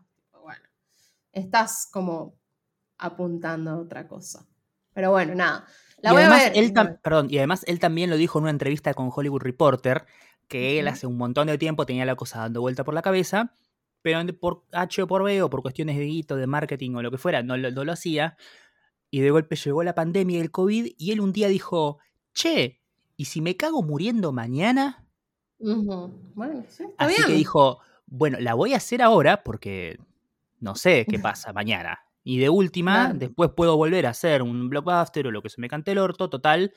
bueno, 0.42 0.64
estás 1.32 1.88
como 1.92 2.34
apuntando 2.98 3.70
a 3.70 3.78
otra 3.78 4.08
cosa. 4.08 4.44
Pero 4.92 5.12
bueno, 5.12 5.36
nada. 5.36 5.66
La 5.98 6.12
voy 6.12 6.22
a 6.22 6.28
ver. 6.28 6.52
Él 6.56 6.72
perdón, 7.00 7.28
y 7.30 7.38
además 7.38 7.62
él 7.68 7.78
también 7.78 8.10
lo 8.10 8.16
dijo 8.16 8.38
en 8.38 8.42
una 8.42 8.50
entrevista 8.50 8.92
con 8.92 9.10
Hollywood 9.14 9.42
Reporter, 9.42 10.04
que 10.48 10.80
él 10.80 10.88
hace 10.88 11.06
un 11.06 11.16
montón 11.16 11.46
de 11.46 11.58
tiempo 11.58 11.86
tenía 11.86 12.04
la 12.04 12.16
cosa 12.16 12.40
dando 12.40 12.60
vuelta 12.60 12.82
por 12.82 12.92
la 12.92 13.02
cabeza, 13.02 13.54
pero 14.02 14.20
por 14.38 14.64
H 14.72 15.02
o 15.02 15.06
por 15.06 15.22
B 15.22 15.42
o 15.42 15.48
por 15.48 15.62
cuestiones 15.62 15.96
de 15.96 16.04
guito, 16.04 16.34
de 16.34 16.48
marketing 16.48 16.96
o 16.96 17.02
lo 17.02 17.12
que 17.12 17.18
fuera, 17.18 17.44
no, 17.44 17.56
no 17.56 17.84
lo 17.84 17.92
hacía. 17.92 18.36
Y 19.10 19.20
de 19.20 19.30
golpe 19.30 19.54
llegó 19.54 19.84
la 19.84 19.94
pandemia 19.94 20.38
y 20.38 20.40
el 20.40 20.50
COVID, 20.50 20.92
y 20.98 21.12
él 21.12 21.20
un 21.20 21.32
día 21.32 21.46
dijo, 21.46 22.00
che, 22.34 22.80
¿y 23.16 23.24
si 23.26 23.40
me 23.40 23.56
cago 23.56 23.82
muriendo 23.82 24.32
mañana? 24.32 25.06
Bueno, 25.58 26.64
sí, 26.68 26.84
Así 26.98 27.24
que 27.24 27.32
dijo, 27.32 27.80
bueno, 28.06 28.38
la 28.40 28.54
voy 28.54 28.74
a 28.74 28.78
hacer 28.78 29.00
ahora 29.00 29.42
porque 29.42 29.98
no 30.60 30.74
sé 30.74 31.06
qué 31.08 31.18
pasa 31.20 31.52
mañana. 31.52 32.00
Y 32.22 32.38
de 32.38 32.48
última, 32.48 33.12
después 33.12 33.50
puedo 33.54 33.76
volver 33.76 34.06
a 34.06 34.10
hacer 34.10 34.42
un 34.42 34.70
blockbuster 34.70 35.26
o 35.26 35.30
lo 35.30 35.42
que 35.42 35.50
se 35.50 35.60
me 35.60 35.68
cante 35.68 35.92
el 35.92 35.98
orto. 35.98 36.30
Total, 36.30 36.72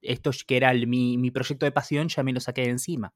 esto 0.00 0.30
que 0.46 0.56
era 0.56 0.72
mi, 0.72 1.30
proyecto 1.32 1.66
de 1.66 1.72
pasión, 1.72 2.08
ya 2.08 2.22
me 2.22 2.32
lo 2.32 2.40
saqué 2.40 2.62
de 2.62 2.70
encima. 2.70 3.12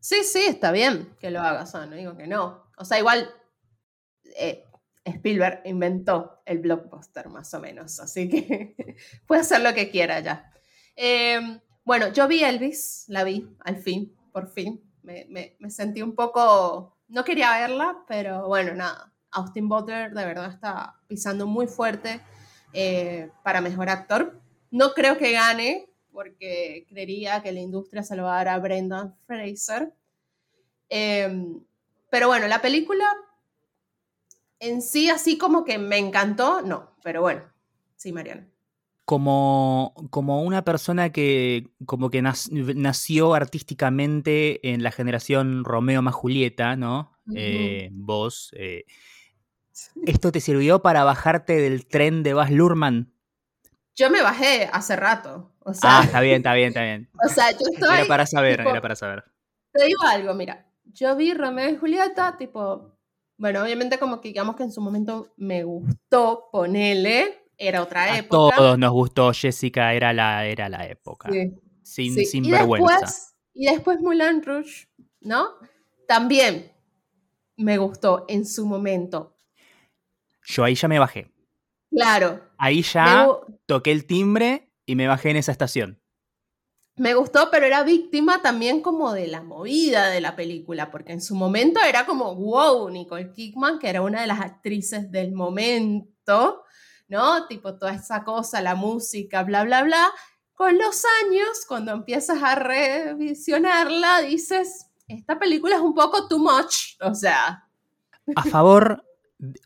Sí, 0.00 0.24
sí, 0.24 0.40
está 0.46 0.72
bien 0.72 1.14
que 1.20 1.30
lo 1.30 1.40
hagas, 1.40 1.74
no 1.74 1.94
digo 1.94 2.16
que 2.16 2.26
no. 2.26 2.70
O 2.76 2.84
sea, 2.84 2.98
igual 2.98 3.30
eh, 4.36 4.64
Spielberg 5.04 5.62
inventó 5.64 6.42
el 6.44 6.58
blockbuster 6.58 7.28
más 7.28 7.54
o 7.54 7.60
menos, 7.60 8.00
así 8.00 8.28
que 8.28 8.74
puede 9.26 9.42
hacer 9.42 9.60
lo 9.60 9.74
que 9.74 9.90
quiera 9.90 10.18
ya. 10.20 10.52
Em, 10.96 11.60
bueno, 11.84 12.08
yo 12.08 12.26
vi 12.26 12.42
Elvis, 12.42 13.04
la 13.08 13.22
vi 13.22 13.46
al 13.60 13.76
fin, 13.76 14.16
por 14.32 14.48
fin. 14.48 14.82
Me, 15.02 15.56
sentí 15.68 16.02
un 16.02 16.14
poco, 16.14 16.96
no 17.08 17.24
quería 17.24 17.60
verla, 17.60 18.04
pero 18.08 18.48
bueno, 18.48 18.74
nada. 18.74 19.12
Austin 19.30 19.68
Butler 19.68 20.12
de 20.12 20.24
verdad 20.24 20.50
está 20.50 20.98
pisando 21.06 21.46
muy 21.46 21.66
fuerte 21.66 22.20
eh, 22.72 23.30
para 23.44 23.60
mejor 23.60 23.90
actor. 23.90 24.40
No 24.70 24.94
creo 24.94 25.18
que 25.18 25.32
gane, 25.32 25.90
porque 26.10 26.86
creería 26.88 27.42
que 27.42 27.52
la 27.52 27.60
industria 27.60 28.02
se 28.02 28.18
a 28.18 28.58
Brendan 28.58 29.14
Fraser. 29.26 29.92
Em, 30.88 31.60
pero 32.10 32.28
bueno, 32.28 32.48
la 32.48 32.62
película 32.62 33.04
en 34.58 34.80
sí, 34.80 35.10
así 35.10 35.36
como 35.36 35.64
que 35.64 35.76
me 35.76 35.98
encantó, 35.98 36.62
no, 36.62 36.96
pero 37.02 37.20
bueno, 37.20 37.42
sí, 37.96 38.12
Mariana 38.12 38.48
como, 39.06 39.94
como 40.10 40.42
una 40.42 40.64
persona 40.64 41.10
que 41.10 41.70
como 41.86 42.10
que 42.10 42.20
nació 42.20 43.34
artísticamente 43.34 44.68
en 44.72 44.82
la 44.82 44.90
generación 44.90 45.64
Romeo 45.64 46.02
más 46.02 46.14
Julieta, 46.14 46.76
¿no? 46.76 47.12
Eh, 47.34 47.88
vos, 47.92 48.50
eh, 48.56 48.84
¿Esto 50.04 50.32
te 50.32 50.40
sirvió 50.40 50.82
para 50.82 51.04
bajarte 51.04 51.56
del 51.56 51.86
tren 51.86 52.22
de 52.22 52.34
Baz 52.34 52.50
Luhrmann? 52.50 53.12
Yo 53.94 54.10
me 54.10 54.22
bajé 54.22 54.68
hace 54.72 54.96
rato. 54.96 55.52
O 55.60 55.72
sea, 55.72 56.00
ah, 56.00 56.04
está 56.04 56.20
bien, 56.20 56.36
está 56.38 56.54
bien, 56.54 56.68
está 56.68 56.82
bien. 56.82 57.08
O 57.24 57.28
sea, 57.28 57.50
yo 57.52 57.58
estoy. 57.72 57.98
Era 57.98 58.06
para 58.06 58.26
saber, 58.26 58.60
era 58.60 58.80
para 58.80 58.96
saber. 58.96 59.24
Te 59.72 59.84
digo 59.84 60.02
algo, 60.06 60.34
mira. 60.34 60.66
Yo 60.84 61.14
vi 61.16 61.32
Romeo 61.32 61.70
y 61.70 61.76
Julieta, 61.76 62.36
tipo. 62.36 62.92
Bueno, 63.38 63.62
obviamente, 63.62 63.98
como 63.98 64.20
que 64.20 64.28
digamos 64.28 64.56
que 64.56 64.62
en 64.64 64.72
su 64.72 64.80
momento 64.80 65.32
me 65.36 65.62
gustó, 65.64 66.48
ponele. 66.50 67.45
Era 67.58 67.82
otra 67.82 68.18
época. 68.18 68.54
A 68.54 68.58
todos 68.58 68.78
nos 68.78 68.92
gustó, 68.92 69.32
Jessica, 69.32 69.94
era 69.94 70.12
la, 70.12 70.44
era 70.46 70.68
la 70.68 70.86
época. 70.86 71.30
Sin, 71.82 72.14
sin 72.26 72.50
vergüenza. 72.50 73.34
y 73.54 73.66
después 73.66 74.00
Mulan 74.00 74.42
Rouge, 74.42 74.88
¿no? 75.20 75.48
También 76.06 76.72
me 77.56 77.78
gustó 77.78 78.24
en 78.28 78.44
su 78.44 78.66
momento. 78.66 79.36
Yo 80.44 80.64
ahí 80.64 80.74
ya 80.74 80.88
me 80.88 80.98
bajé. 80.98 81.32
Claro. 81.90 82.40
Ahí 82.58 82.82
ya 82.82 83.28
toqué 83.66 83.92
el 83.92 84.06
timbre 84.06 84.70
y 84.84 84.94
me 84.94 85.06
bajé 85.08 85.30
en 85.30 85.36
esa 85.36 85.52
estación. 85.52 86.00
Me 86.96 87.14
gustó, 87.14 87.50
pero 87.50 87.66
era 87.66 87.82
víctima 87.82 88.40
también 88.40 88.80
como 88.80 89.12
de 89.12 89.26
la 89.26 89.42
movida 89.42 90.08
de 90.08 90.22
la 90.22 90.34
película, 90.34 90.90
porque 90.90 91.12
en 91.12 91.20
su 91.20 91.34
momento 91.34 91.78
era 91.86 92.06
como, 92.06 92.34
wow, 92.34 92.88
Nicole 92.88 93.32
Kidman, 93.32 93.78
que 93.78 93.90
era 93.90 94.00
una 94.00 94.22
de 94.22 94.26
las 94.26 94.40
actrices 94.40 95.10
del 95.10 95.32
momento, 95.32 96.64
¿no? 97.08 97.46
Tipo 97.46 97.76
toda 97.76 97.94
esa 97.94 98.24
cosa, 98.24 98.60
la 98.60 98.74
música, 98.74 99.42
bla, 99.42 99.64
bla, 99.64 99.82
bla. 99.82 100.08
Con 100.54 100.78
los 100.78 101.02
años, 101.24 101.64
cuando 101.68 101.92
empiezas 101.92 102.42
a 102.42 102.54
revisionarla, 102.54 104.22
dices, 104.22 104.86
esta 105.06 105.38
película 105.38 105.76
es 105.76 105.82
un 105.82 105.94
poco 105.94 106.26
too 106.28 106.38
much, 106.38 106.96
o 107.00 107.14
sea. 107.14 107.68
A 108.34 108.42
favor, 108.44 109.04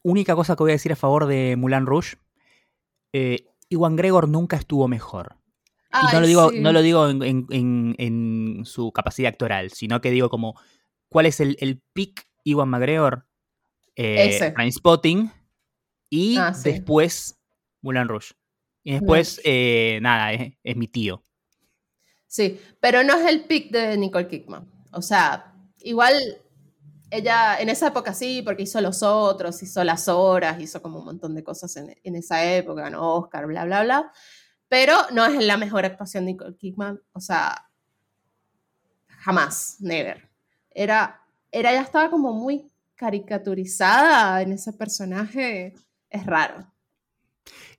única 0.03 0.35
cosa 0.35 0.57
que 0.57 0.62
voy 0.62 0.72
a 0.72 0.74
decir 0.74 0.92
a 0.92 0.96
favor 0.96 1.26
de 1.26 1.57
Mulan 1.57 1.87
Rouge, 1.87 2.16
eh, 3.12 3.46
Iwan 3.68 3.96
Gregor 3.96 4.29
nunca 4.29 4.57
estuvo 4.57 4.88
mejor. 4.88 5.37
y 5.92 6.14
no 6.14 6.20
lo 6.20 6.26
digo, 6.26 6.50
no 6.53 6.72
lo 6.72 6.83
digo 6.83 7.09
en, 7.09 8.62
su 8.64 8.92
capacidad 8.92 9.31
actoral, 9.31 9.70
sino 9.70 10.00
que 10.00 10.11
digo 10.11 10.29
como, 10.29 10.61
¿cuál 11.09 11.26
es 11.26 11.40
el, 11.40 11.57
el 11.61 11.81
pick 11.92 12.26
Iwan 12.44 12.68
McGregor? 12.68 13.26
Eh, 13.96 14.53
Spotting 14.72 15.31
y 16.11 16.37
ah, 16.37 16.53
después 16.62 17.40
Mulan 17.81 18.09
Rouge. 18.09 18.35
Y 18.83 18.92
después, 18.92 19.40
eh, 19.44 19.99
nada, 20.03 20.33
es, 20.33 20.77
mi 20.77 20.88
tío. 20.88 21.23
Sí, 22.27 22.61
pero 22.81 23.03
no 23.03 23.14
es 23.16 23.27
el 23.27 23.44
pick 23.44 23.70
de 23.70 23.96
Nicole 23.96 24.29
Kidman. 24.29 24.70
O 24.92 25.03
sea, 25.03 25.55
igual 25.81 26.14
ella 27.11 27.61
en 27.61 27.68
esa 27.68 27.88
época 27.88 28.14
sí, 28.14 28.42
porque 28.42 28.62
hizo 28.62 28.81
Los 28.81 29.03
Otros, 29.03 29.62
hizo 29.62 29.85
Las 29.85 30.09
Horas, 30.09 30.61
hizo 30.61 30.81
como 30.81 31.01
un 31.01 31.05
montón 31.05 31.35
de 31.35 31.44
cosas 31.44 31.77
en, 31.77 32.16
esa 32.16 32.44
época, 32.44 32.83
ganó 32.83 33.16
Oscar, 33.16 33.46
bla, 33.46 33.64
bla, 33.64 33.83
bla. 33.85 34.12
Pero 34.68 34.96
no 35.12 35.25
es 35.27 35.44
la 35.44 35.57
mejor 35.57 35.85
actuación 35.85 36.25
de 36.25 36.33
Nicole 36.33 36.57
Kidman, 36.57 37.01
o 37.12 37.20
sea, 37.20 37.68
jamás, 39.18 39.77
never. 39.81 40.31
Era, 40.70 41.20
era, 41.51 41.73
ya 41.73 41.83
estaba 41.83 42.11
como 42.11 42.33
muy 42.33 42.70
caricaturizada 42.94 44.40
en 44.42 44.53
ese 44.53 44.73
personaje, 44.73 45.75
es 46.11 46.27
raro. 46.27 46.66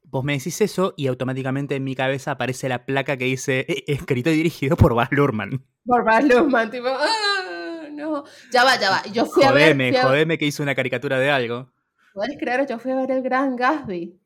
Vos 0.03 0.23
me 0.25 0.33
decís 0.33 0.59
eso 0.59 0.93
y 0.97 1.07
automáticamente 1.07 1.75
en 1.75 1.83
mi 1.83 1.95
cabeza 1.95 2.31
aparece 2.31 2.67
la 2.67 2.85
placa 2.85 3.15
que 3.15 3.25
dice 3.25 3.65
eh, 3.69 3.83
escrito 3.87 4.29
y 4.29 4.35
dirigido 4.35 4.75
por 4.75 4.93
Baz 4.93 5.09
Luhrmann. 5.11 5.65
Por 5.85 6.03
Baz 6.03 6.23
Luhrmann, 6.23 6.69
tipo, 6.69 6.87
¡ah! 6.89 7.87
No. 7.91 8.23
Ya 8.51 8.63
va, 8.63 8.79
ya 8.79 8.89
va. 8.89 9.03
Yo 9.11 9.25
fui 9.25 9.43
a 9.43 9.51
ver. 9.51 9.75
Jodeme 10.01 10.37
que 10.37 10.45
hizo 10.45 10.63
una 10.63 10.75
caricatura 10.75 11.19
de 11.19 11.29
algo. 11.29 11.71
Puedes 12.13 12.37
creer, 12.37 12.67
yo 12.67 12.79
fui 12.79 12.91
a 12.91 12.95
ver 12.95 13.11
el 13.11 13.21
Gran 13.21 13.55
Gatsby 13.55 14.19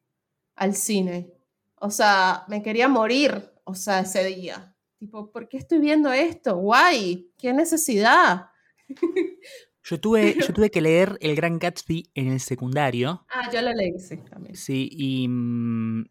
al 0.56 0.76
cine. 0.76 1.32
O 1.76 1.92
sea, 1.92 2.46
me 2.48 2.64
quería 2.64 2.88
morir, 2.88 3.52
o 3.64 3.76
sea, 3.76 4.00
ese 4.00 4.24
día. 4.24 4.76
Tipo, 4.98 5.32
¿por 5.32 5.48
qué 5.48 5.58
estoy 5.58 5.80
viendo 5.80 6.12
esto? 6.12 6.56
Guay, 6.56 7.32
qué 7.38 7.54
necesidad. 7.54 8.50
Yo 9.86 10.00
tuve, 10.00 10.36
yo 10.36 10.54
tuve 10.54 10.72
que 10.72 10.82
leer 10.82 11.18
El 11.22 11.36
Gran 11.36 11.60
Gatsby 11.60 12.10
en 12.16 12.32
el 12.32 12.40
secundario. 12.40 13.26
Ah, 13.30 13.52
yo 13.54 13.62
lo 13.62 13.72
leí, 13.72 14.00
sí, 14.00 14.18
también. 14.18 14.56
Sí, 14.56 14.90
y, 14.92 15.28
mm, 15.28 16.06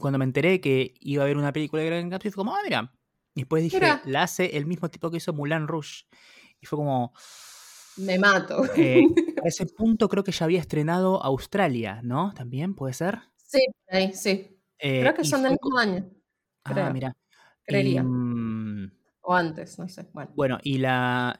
cuando 0.00 0.18
me 0.18 0.24
enteré 0.24 0.60
que 0.60 0.94
iba 1.00 1.22
a 1.22 1.26
haber 1.26 1.36
una 1.36 1.52
película 1.52 1.82
de 1.82 1.90
Gran 1.90 2.08
Gatsby, 2.08 2.30
fue 2.32 2.40
como, 2.40 2.56
ah, 2.56 2.60
mira. 2.64 2.92
Y 3.36 3.42
después 3.42 3.62
dije, 3.62 3.80
la 4.04 4.22
hace 4.24 4.56
el 4.56 4.66
mismo 4.66 4.90
tipo 4.90 5.10
que 5.10 5.18
hizo 5.18 5.32
Mulan 5.32 5.68
Rouge. 5.68 6.04
Y 6.60 6.66
fue 6.66 6.76
como... 6.76 7.12
Me 7.96 8.18
mato. 8.18 8.64
Eh, 8.76 9.02
a 9.44 9.48
ese 9.48 9.66
punto 9.66 10.08
creo 10.08 10.24
que 10.24 10.32
ya 10.32 10.44
había 10.44 10.60
estrenado 10.60 11.22
Australia, 11.22 12.00
¿no? 12.02 12.32
¿También 12.34 12.74
puede 12.74 12.94
ser? 12.94 13.20
Sí, 13.36 13.60
sí. 14.12 14.58
Eh, 14.78 15.00
creo 15.00 15.14
que 15.14 15.24
son 15.24 15.42
del 15.42 15.52
mismo 15.52 15.78
año. 15.78 16.10
Ah, 16.64 16.90
mira. 16.92 17.16
Creería. 17.64 18.02
Mm, 18.02 18.90
o 19.22 19.34
antes, 19.34 19.78
no 19.78 19.88
sé. 19.88 20.08
Bueno, 20.12 20.32
bueno 20.34 20.58
y 20.62 20.78
la, 20.78 21.36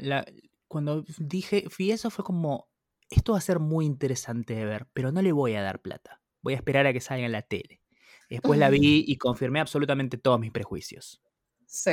cuando 0.75 1.05
dije, 1.19 1.67
fui 1.71 1.93
eso 1.93 2.11
fue 2.11 2.25
como, 2.25 2.69
esto 3.09 3.31
va 3.31 3.39
a 3.39 3.41
ser 3.41 3.61
muy 3.61 3.87
interesante 3.87 4.57
de 4.57 4.65
ver, 4.65 4.89
pero 4.93 5.13
no 5.13 5.23
le 5.23 5.31
voy 5.31 5.55
a 5.55 5.63
dar 5.63 5.81
plata. 5.81 6.21
Voy 6.43 6.55
a 6.55 6.57
esperar 6.57 6.85
a 6.85 6.93
que 6.93 7.01
salga 7.01 7.25
en 7.25 7.31
la 7.31 7.43
tele. 7.43 7.81
Después 8.29 8.59
la 8.59 8.71
vi 8.71 9.05
y 9.07 9.17
confirmé 9.17 9.61
absolutamente 9.61 10.19
todos 10.19 10.41
mis 10.41 10.51
prejuicios. 10.51 11.23
Sí. 11.65 11.93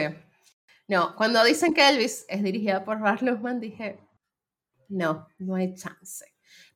No, 0.88 1.16
cuando 1.16 1.44
dicen 1.44 1.76
que 1.76 1.88
Elvis 1.88 2.26
es 2.28 2.42
dirigida 2.42 2.84
por 2.84 3.00
Ralph 3.00 3.22
dije, 3.60 4.00
no, 4.90 5.28
no 5.38 5.54
hay 5.54 5.76
chance. 5.76 6.26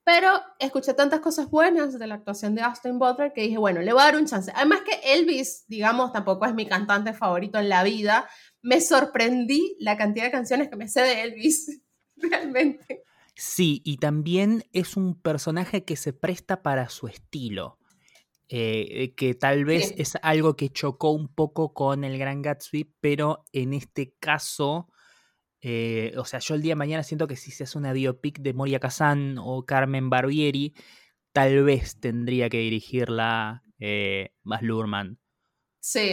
Pero 0.03 0.29
escuché 0.59 0.93
tantas 0.93 1.21
cosas 1.21 1.49
buenas 1.49 1.97
de 1.97 2.05
la 2.05 2.13
actuación 2.13 2.53
de 2.53 2.61
Austin 2.61 2.99
Butler 2.99 3.33
que 3.33 3.41
dije, 3.41 3.57
bueno, 3.57 3.81
le 3.81 3.93
voy 3.93 4.03
a 4.03 4.05
dar 4.05 4.17
un 4.17 4.27
chance. 4.27 4.51
Además 4.53 4.81
que 4.81 5.15
Elvis, 5.15 5.65
digamos, 5.67 6.13
tampoco 6.13 6.45
es 6.45 6.53
mi 6.53 6.67
cantante 6.67 7.13
favorito 7.13 7.57
en 7.57 7.67
la 7.67 7.83
vida. 7.83 8.29
Me 8.61 8.79
sorprendí 8.79 9.75
la 9.79 9.97
cantidad 9.97 10.25
de 10.25 10.31
canciones 10.31 10.69
que 10.69 10.75
me 10.75 10.87
sé 10.87 11.01
de 11.01 11.23
Elvis 11.23 11.81
realmente. 12.31 13.03
Sí, 13.35 13.81
y 13.83 13.97
también 13.97 14.63
es 14.71 14.95
un 14.95 15.19
personaje 15.19 15.83
que 15.83 15.95
se 15.95 16.13
presta 16.13 16.63
para 16.63 16.89
su 16.89 17.07
estilo. 17.07 17.79
Eh, 18.47 19.15
que 19.15 19.33
tal 19.33 19.65
vez 19.65 19.95
es 19.97 20.17
algo 20.21 20.55
que 20.55 20.69
chocó 20.69 21.09
un 21.09 21.27
poco 21.27 21.73
con 21.73 22.03
el 22.03 22.19
Gran 22.19 22.43
Gatsby, 22.43 22.93
pero 23.01 23.43
en 23.51 23.73
este 23.73 24.13
caso, 24.19 24.87
eh, 25.61 26.13
o 26.15 26.25
sea, 26.25 26.39
yo 26.39 26.53
el 26.53 26.61
día 26.61 26.73
de 26.73 26.75
mañana 26.75 27.01
siento 27.01 27.27
que 27.27 27.37
si 27.37 27.49
se 27.49 27.63
hace 27.63 27.77
una 27.77 27.91
biopic 27.91 28.39
de 28.39 28.53
Moria 28.53 28.79
Kazan 28.79 29.37
o 29.39 29.65
Carmen 29.65 30.11
Barbieri, 30.11 30.75
tal 31.33 31.63
vez 31.63 31.99
tendría 31.99 32.47
que 32.49 32.59
dirigirla 32.59 33.63
eh, 33.79 34.29
Baz 34.43 34.61
Luhrmann. 34.61 35.19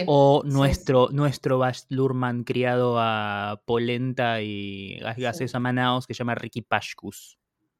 O 0.05 0.43
nuestro, 0.45 1.09
nuestro 1.11 1.57
Baz 1.57 1.87
Luhrmann 1.89 2.43
criado 2.43 2.97
a 2.99 3.61
polenta 3.65 4.41
y 4.41 4.99
gases 5.17 5.55
amanados 5.55 6.05
que 6.05 6.13
se 6.13 6.19
llama 6.19 6.35
Ricky 6.35 6.61
Pashkus. 6.61 7.37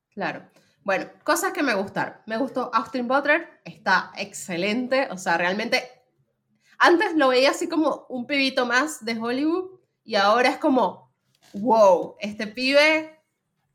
Claro. 0.09 0.43
Bueno, 0.83 1.05
cosas 1.23 1.53
que 1.53 1.63
me 1.63 1.75
gustaron. 1.75 2.15
Me 2.25 2.37
gustó 2.37 2.71
Austin 2.73 3.07
Butler, 3.07 3.61
está 3.63 4.11
excelente. 4.17 5.07
O 5.11 5.17
sea, 5.17 5.37
realmente. 5.37 5.83
Antes 6.79 7.15
lo 7.15 7.29
veía 7.29 7.51
así 7.51 7.69
como 7.69 8.05
un 8.09 8.25
pibito 8.25 8.65
más 8.65 9.05
de 9.05 9.17
Hollywood 9.17 9.79
y 10.03 10.15
ahora 10.15 10.49
es 10.49 10.57
como, 10.57 11.13
wow, 11.53 12.15
este 12.19 12.47
pibe. 12.47 13.19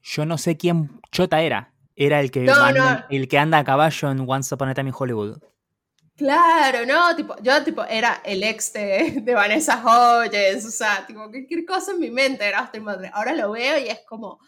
Yo 0.02 0.26
no 0.26 0.36
sé 0.36 0.56
quién 0.56 1.00
Chota 1.10 1.40
era. 1.40 1.72
Era 1.96 2.20
el 2.20 2.30
que, 2.30 2.46
el 3.10 3.28
que 3.28 3.38
anda 3.38 3.58
a 3.58 3.64
caballo 3.64 4.10
en 4.10 4.24
Once 4.28 4.54
Upon 4.54 4.68
a 4.68 4.74
Time 4.74 4.90
in 4.90 4.94
Hollywood. 4.96 5.38
Claro, 6.18 6.84
no, 6.84 7.14
tipo, 7.14 7.36
yo 7.42 7.62
tipo 7.62 7.84
era 7.84 8.20
el 8.24 8.42
ex 8.42 8.72
de, 8.72 9.22
Vanessa 9.24 9.80
Hodges, 9.84 10.64
o 10.66 10.70
sea, 10.70 11.06
tipo, 11.06 11.30
cualquier 11.30 11.64
cosa 11.64 11.92
en 11.92 12.00
mi 12.00 12.10
mente 12.10 12.44
era 12.44 12.58
Austin 12.58 12.84
Butler. 12.84 13.12
Ahora 13.14 13.36
lo 13.36 13.52
veo 13.52 13.78
y 13.78 13.86
es 13.86 14.00
como, 14.00 14.40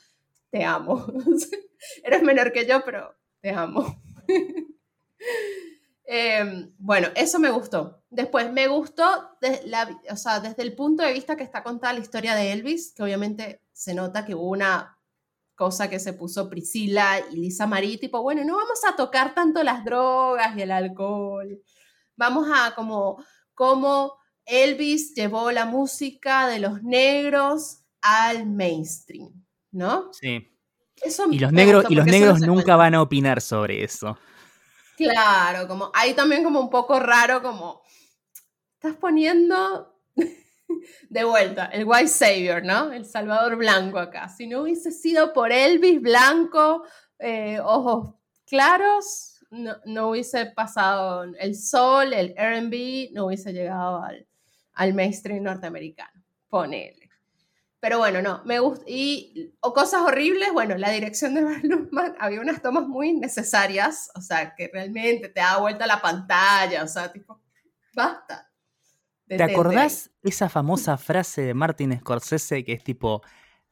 te 0.50 0.64
amo. 0.64 1.06
Eres 2.02 2.22
menor 2.24 2.52
que 2.52 2.66
yo, 2.66 2.84
pero 2.84 3.14
te 3.40 3.50
amo. 3.50 4.02
Em, 6.12 6.74
bueno, 6.78 7.06
eso 7.14 7.38
me 7.38 7.52
gustó. 7.52 8.02
Después, 8.10 8.50
me 8.50 8.66
gustó 8.66 9.04
la, 9.66 9.96
o 10.10 10.16
sea, 10.16 10.40
desde 10.40 10.62
el 10.62 10.74
punto 10.74 11.04
de 11.04 11.12
vista 11.12 11.36
que 11.36 11.44
está 11.44 11.62
contada 11.62 11.92
la 11.92 12.00
historia 12.00 12.34
de 12.34 12.50
Elvis, 12.50 12.92
que 12.92 13.04
obviamente 13.04 13.62
se 13.72 13.94
nota 13.94 14.24
que 14.26 14.34
hubo 14.34 14.48
una 14.48 14.98
cosa 15.60 15.90
que 15.90 16.00
se 16.00 16.14
puso 16.14 16.48
Priscila 16.48 17.20
y 17.30 17.36
Lisa 17.36 17.66
Marie, 17.66 17.98
tipo, 17.98 18.22
bueno, 18.22 18.42
no 18.44 18.56
vamos 18.56 18.80
a 18.88 18.96
tocar 18.96 19.34
tanto 19.34 19.62
las 19.62 19.84
drogas 19.84 20.56
y 20.56 20.62
el 20.62 20.70
alcohol, 20.70 21.60
vamos 22.16 22.48
a 22.50 22.74
como, 22.74 23.22
como 23.52 24.16
Elvis 24.46 25.14
llevó 25.14 25.52
la 25.52 25.66
música 25.66 26.48
de 26.48 26.60
los 26.60 26.82
negros 26.82 27.82
al 28.00 28.46
mainstream, 28.46 29.44
¿no? 29.70 30.10
Sí. 30.14 30.48
y 31.30 31.38
los 31.38 31.52
negros, 31.52 31.84
y 31.90 31.94
los 31.94 32.06
negros 32.06 32.40
nunca 32.40 32.76
van 32.76 32.94
a 32.94 33.02
opinar 33.02 33.42
sobre 33.42 33.84
eso. 33.84 34.16
Claro, 34.96 35.68
como 35.68 35.90
ahí 35.92 36.14
también 36.14 36.42
como 36.42 36.58
un 36.58 36.70
poco 36.70 36.98
raro, 36.98 37.42
como 37.42 37.82
estás 38.76 38.96
poniendo 38.96 39.94
de 41.08 41.24
vuelta, 41.24 41.66
el 41.66 41.84
White 41.84 42.08
Savior, 42.08 42.64
¿no? 42.64 42.92
El 42.92 43.04
Salvador 43.04 43.56
Blanco 43.56 43.98
acá. 43.98 44.28
Si 44.28 44.46
no 44.46 44.62
hubiese 44.62 44.90
sido 44.90 45.32
por 45.32 45.52
Elvis 45.52 46.00
Blanco, 46.00 46.84
eh, 47.18 47.60
ojos 47.60 48.14
claros, 48.46 49.40
no, 49.50 50.08
hubiese 50.08 50.46
pasado 50.46 51.24
el 51.24 51.56
sol, 51.56 52.12
el 52.12 52.34
RB, 52.36 53.12
no 53.12 53.26
hubiese 53.26 53.52
llegado 53.52 54.02
al, 54.02 54.26
al 54.74 54.94
mainstream 54.94 55.42
norteamericano. 55.42 56.22
Ponele. 56.48 57.10
Pero 57.80 57.98
bueno, 57.98 58.20
no, 58.20 58.42
me 58.44 58.58
gusta. 58.58 58.84
Y, 58.86 59.54
o 59.60 59.72
cosas 59.72 60.02
horribles, 60.02 60.52
bueno, 60.52 60.76
la 60.76 60.90
dirección 60.90 61.34
de 61.34 61.42
Baz 61.42 62.12
había 62.18 62.40
unas 62.40 62.60
tomas 62.60 62.86
muy 62.86 63.14
necesarias, 63.14 64.10
o 64.14 64.20
sea, 64.20 64.54
que 64.54 64.68
realmente 64.70 65.30
te 65.30 65.40
da 65.40 65.56
vuelta 65.58 65.86
la 65.86 66.02
pantalla, 66.02 66.84
o 66.84 66.88
sea, 66.88 67.10
tipo, 67.10 67.40
basta. 67.94 68.49
¿Te 69.36 69.42
acordás 69.42 70.10
esa 70.22 70.48
famosa 70.48 70.98
frase 70.98 71.42
de 71.42 71.54
Martin 71.54 71.98
Scorsese 71.98 72.64
que 72.64 72.72
es 72.72 72.82
tipo, 72.84 73.22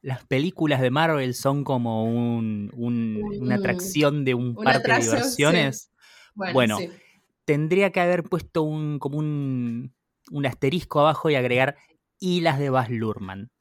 las 0.01 0.25
películas 0.25 0.81
de 0.81 0.89
Marvel 0.89 1.33
son 1.33 1.63
como 1.63 2.05
un, 2.05 2.71
una 2.73 3.55
atracción 3.55 4.25
de 4.25 4.33
un 4.33 4.57
parque 4.57 4.93
de 4.93 4.99
diversiones? 4.99 5.91
Bueno, 6.35 6.79
tendría 7.45 7.91
que 7.91 8.01
haber 8.01 8.23
puesto 8.23 8.63
un, 8.63 8.99
como 8.99 9.17
un, 9.17 9.93
un 10.31 10.45
asterisco 10.45 11.01
abajo 11.01 11.29
y 11.29 11.35
agregar 11.35 11.77
y 12.19 12.41
las 12.41 12.59
de 12.59 12.69
Baz 12.69 12.89
Luhrmann. 12.89 13.51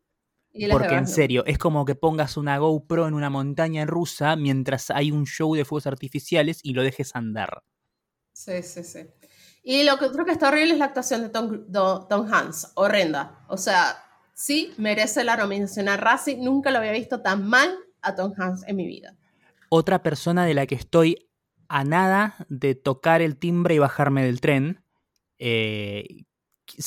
Porque 0.68 0.96
en 0.96 1.06
serio, 1.06 1.44
es 1.46 1.58
como 1.58 1.84
que 1.84 1.94
pongas 1.94 2.36
una 2.36 2.58
GoPro 2.58 3.08
en 3.08 3.14
una 3.14 3.30
montaña 3.30 3.86
rusa 3.86 4.36
mientras 4.36 4.90
hay 4.90 5.10
un 5.10 5.26
show 5.26 5.54
de 5.54 5.64
fuegos 5.64 5.86
artificiales 5.86 6.60
y 6.62 6.74
lo 6.74 6.82
dejes 6.82 7.14
andar. 7.16 7.62
Sí, 8.32 8.62
sí, 8.62 8.84
sí. 8.84 9.00
Y 9.68 9.82
lo 9.82 9.98
que 9.98 10.10
creo 10.10 10.24
que 10.24 10.32
está 10.32 10.48
horrible 10.48 10.72
es 10.72 10.78
la 10.78 10.86
actuación 10.86 11.20
de 11.20 11.28
Tom, 11.28 11.70
Tom 11.70 12.32
Hanks, 12.32 12.72
horrenda. 12.74 13.44
O 13.48 13.58
sea, 13.58 14.02
sí, 14.32 14.72
merece 14.78 15.24
la 15.24 15.36
nominación 15.36 15.90
a 15.90 15.98
Razzie. 15.98 16.38
Nunca 16.38 16.70
lo 16.70 16.78
había 16.78 16.92
visto 16.92 17.20
tan 17.20 17.46
mal 17.46 17.76
a 18.00 18.14
Tom 18.14 18.32
Hanks 18.34 18.62
en 18.66 18.76
mi 18.76 18.86
vida. 18.86 19.14
Otra 19.68 20.02
persona 20.02 20.46
de 20.46 20.54
la 20.54 20.64
que 20.64 20.74
estoy 20.74 21.28
a 21.68 21.84
nada 21.84 22.46
de 22.48 22.76
tocar 22.76 23.20
el 23.20 23.36
timbre 23.36 23.74
y 23.74 23.78
bajarme 23.78 24.24
del 24.24 24.40
tren, 24.40 24.82
eh, 25.38 26.24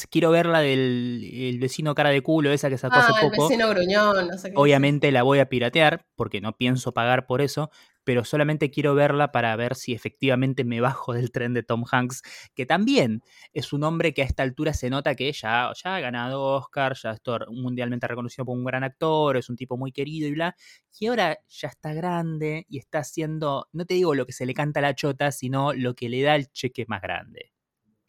quiero 0.10 0.32
ver 0.32 0.46
la 0.46 0.60
del 0.60 1.58
vecino 1.60 1.96
cara 1.96 2.10
de 2.10 2.22
culo, 2.22 2.52
esa 2.52 2.70
que 2.70 2.78
sacó 2.78 2.98
hace 2.98 3.13
poco. 3.22 3.46
El 3.46 3.50
vecino 3.50 3.70
gruñón, 3.70 4.28
no 4.28 4.38
sé 4.38 4.50
qué 4.50 4.56
Obviamente 4.58 5.12
la 5.12 5.24
voy 5.24 5.39
a 5.39 5.50
piratear, 5.50 6.06
porque 6.15 6.41
no 6.41 6.56
pienso 6.58 6.94
pagar 6.94 7.26
por 7.26 7.41
eso, 7.41 7.70
pero 8.04 8.24
solamente 8.24 8.72
quiero 8.72 8.96
verla 8.96 9.32
para 9.32 9.56
ver 9.56 9.76
si 9.76 9.94
efectivamente 9.94 10.63
me 10.63 10.82
bajo 10.82 11.13
del 11.13 11.32
tren 11.32 11.54
de 11.54 11.63
Tom 11.63 11.84
Hanks, 11.89 12.22
que 12.56 12.65
también 12.65 13.22
es 13.54 13.74
un 13.74 13.84
hombre 13.84 14.13
que 14.13 14.22
a 14.22 14.26
esta 14.26 14.44
altura 14.44 14.74
se 14.74 14.89
nota 14.89 15.15
que 15.15 15.32
ya, 15.32 15.72
ya 15.82 15.96
ha 15.96 16.00
ganado 16.00 16.41
Oscar, 16.41 16.96
ya 16.96 17.12
es 17.12 17.22
mundialmente 17.50 18.08
reconocido 18.08 18.46
como 18.46 18.60
un 18.60 18.65
gran 18.65 18.84
actor, 18.84 19.38
es 19.38 19.50
un 19.50 19.56
tipo 19.56 19.78
muy 19.78 19.91
querido 19.91 20.28
y 20.28 20.34
bla, 20.34 20.56
y 21.00 21.08
ahora 21.08 21.38
ya 21.48 21.67
está 21.67 21.94
grande 21.94 22.65
y 22.70 22.80
está 22.80 23.00
haciendo, 23.00 23.67
no 23.72 23.86
te 23.86 23.96
digo 23.96 24.15
lo 24.15 24.26
que 24.26 24.34
se 24.34 24.46
le 24.46 24.54
canta 24.54 24.80
a 24.80 24.84
la 24.84 24.96
chota, 24.96 25.32
sino 25.32 25.74
lo 25.74 25.96
que 25.96 26.10
le 26.10 26.22
da 26.22 26.36
el 26.36 26.52
cheque 26.52 26.86
más 26.88 27.02
grande. 27.02 27.51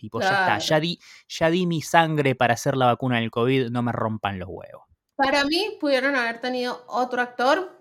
Tipo, 0.02 0.20
ya 0.20 0.30
está, 0.30 0.58
ya 0.58 0.80
di, 0.80 0.98
ya 1.28 1.48
di 1.48 1.64
mi 1.64 1.80
sangre 1.80 2.34
para 2.34 2.54
hacer 2.54 2.76
la 2.76 2.86
vacuna 2.86 3.20
del 3.20 3.30
COVID, 3.30 3.68
no 3.68 3.84
me 3.84 3.92
rompan 3.92 4.40
los 4.40 4.48
huevos. 4.48 4.82
Para 5.14 5.44
mí, 5.44 5.76
pudieron 5.80 6.16
haber 6.16 6.40
tenido 6.40 6.84
otro 6.88 7.22
actor 7.22 7.80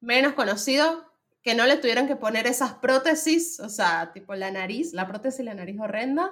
menos 0.00 0.34
conocido 0.34 1.04
que 1.42 1.56
no 1.56 1.66
le 1.66 1.78
tuvieran 1.78 2.06
que 2.06 2.14
poner 2.14 2.46
esas 2.46 2.74
prótesis, 2.74 3.58
o 3.58 3.68
sea, 3.68 4.12
tipo 4.12 4.36
la 4.36 4.52
nariz, 4.52 4.92
la 4.92 5.08
prótesis 5.08 5.40
y 5.40 5.42
la 5.42 5.54
nariz 5.54 5.80
horrenda, 5.80 6.30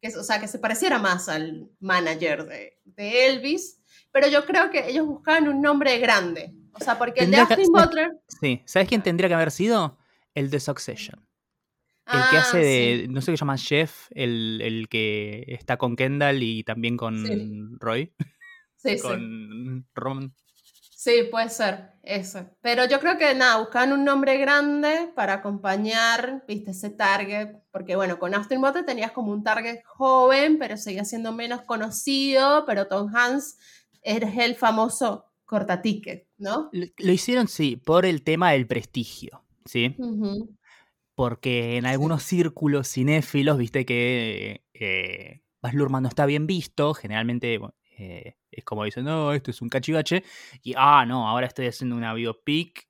que, 0.00 0.08
o 0.16 0.22
sea, 0.22 0.40
que 0.40 0.48
se 0.48 0.58
pareciera 0.58 0.98
más 0.98 1.28
al 1.28 1.68
manager 1.78 2.46
de, 2.46 2.80
de 2.86 3.26
Elvis. 3.26 3.78
Pero 4.10 4.28
yo 4.28 4.46
creo 4.46 4.70
que 4.70 4.88
ellos 4.88 5.06
buscaban 5.06 5.48
un 5.48 5.60
nombre 5.60 5.98
grande. 5.98 6.54
O 6.72 6.80
sea, 6.82 6.96
porque 6.96 7.24
el 7.24 7.30
de 7.30 7.36
Austin 7.36 7.70
Butler. 7.70 8.10
Sí, 8.40 8.62
¿sabes 8.64 8.88
quién 8.88 9.02
tendría 9.02 9.28
que 9.28 9.34
haber 9.34 9.50
sido? 9.50 9.98
El 10.34 10.48
de 10.48 10.60
Succession. 10.60 11.28
El 12.06 12.20
que 12.30 12.36
hace 12.36 12.58
ah, 12.58 12.60
de, 12.60 13.06
no 13.08 13.20
sé 13.20 13.32
qué 13.32 13.36
llama 13.36 13.56
Jeff, 13.56 14.08
el, 14.10 14.86
que 14.90 15.44
está 15.48 15.76
con 15.76 15.96
Kendall 15.96 16.42
y 16.42 16.64
también 16.64 16.96
con 16.96 17.78
Roy. 17.78 18.12
Sí, 18.76 18.98
con 18.98 19.86
Ron. 19.94 20.34
Sí, 21.02 21.28
puede 21.32 21.48
ser, 21.50 21.94
eso. 22.04 22.48
Pero 22.60 22.84
yo 22.86 23.00
creo 23.00 23.18
que 23.18 23.34
nada, 23.34 23.58
buscaban 23.58 23.92
un 23.92 24.04
nombre 24.04 24.38
grande 24.38 25.10
para 25.16 25.34
acompañar, 25.34 26.44
viste, 26.46 26.70
ese 26.70 26.90
target. 26.90 27.56
Porque 27.72 27.96
bueno, 27.96 28.20
con 28.20 28.34
Austin 28.34 28.60
Butler 28.60 28.84
tenías 28.84 29.10
como 29.10 29.32
un 29.32 29.42
target 29.42 29.82
joven, 29.84 30.58
pero 30.58 30.76
seguía 30.76 31.04
siendo 31.04 31.32
menos 31.32 31.62
conocido. 31.62 32.64
Pero 32.66 32.86
Tom 32.86 33.12
Hanks 33.12 33.56
es 34.02 34.38
el 34.38 34.54
famoso 34.54 35.26
cortaticket, 35.44 36.28
¿no? 36.38 36.70
Lo, 36.72 37.12
hicieron, 37.12 37.48
sí, 37.48 37.74
por 37.76 38.06
el 38.06 38.22
tema 38.22 38.52
del 38.52 38.68
prestigio, 38.68 39.44
¿sí? 39.64 39.96
Porque 41.14 41.76
en 41.76 41.86
algunos 41.86 42.22
círculos 42.22 42.88
cinéfilos, 42.88 43.58
viste 43.58 43.84
que 43.84 44.64
eh, 44.74 45.42
Baz 45.60 45.74
Luhrmann 45.74 46.02
no 46.02 46.08
está 46.08 46.26
bien 46.26 46.46
visto, 46.46 46.94
generalmente 46.94 47.60
eh, 47.98 48.36
es 48.50 48.64
como 48.64 48.84
dicen, 48.84 49.04
no, 49.04 49.32
esto 49.32 49.50
es 49.50 49.62
un 49.62 49.68
cachivache, 49.68 50.24
y 50.62 50.74
ah, 50.76 51.04
no, 51.06 51.28
ahora 51.28 51.46
estoy 51.46 51.66
haciendo 51.66 51.96
una 51.96 52.14
biopic 52.14 52.88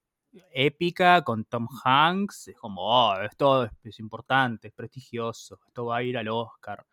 épica 0.52 1.22
con 1.22 1.44
Tom 1.44 1.68
Hanks, 1.84 2.48
es 2.48 2.56
como, 2.56 2.82
oh, 2.82 3.20
esto 3.20 3.68
es, 3.84 3.98
importante, 3.98 4.68
es 4.68 4.74
prestigioso, 4.74 5.60
esto 5.66 5.86
va 5.86 5.98
a 5.98 6.02
ir 6.02 6.16
al 6.16 6.28
Oscar. 6.28 6.86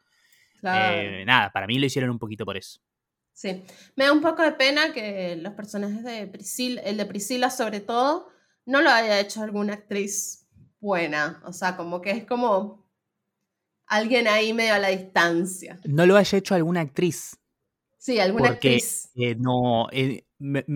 Eh, 0.61 1.23
nada, 1.25 1.51
para 1.51 1.67
mí 1.67 1.79
lo 1.79 1.85
hicieron 1.85 2.09
un 2.09 2.19
poquito 2.19 2.45
por 2.45 2.57
eso. 2.57 2.81
Sí, 3.31 3.63
me 3.95 4.03
da 4.03 4.11
un 4.11 4.19
poco 4.19 4.41
de 4.41 4.51
pena 4.51 4.91
que 4.91 5.37
los 5.37 5.53
personajes 5.53 6.03
de 6.03 6.27
Priscila, 6.27 6.81
el 6.81 6.97
de 6.97 7.05
Priscila 7.05 7.49
sobre 7.49 7.79
todo, 7.79 8.27
no 8.65 8.81
lo 8.81 8.89
haya 8.89 9.19
hecho 9.19 9.41
alguna 9.41 9.75
actriz 9.75 10.38
buena. 10.79 11.41
O 11.45 11.53
sea, 11.53 11.75
como 11.75 12.01
que 12.01 12.11
es 12.11 12.25
como 12.25 12.85
alguien 13.85 14.27
ahí 14.27 14.53
medio 14.53 14.75
a 14.75 14.79
la 14.79 14.89
distancia. 14.89 15.79
No 15.85 16.05
lo 16.05 16.15
haya 16.15 16.37
hecho 16.37 16.55
alguna 16.55 16.81
actriz. 16.81 17.37
Sí, 17.97 18.19
alguna 18.19 18.49
actriz. 18.49 19.11
Eh, 19.15 19.35
no, 19.35 19.89
eh, 19.91 20.25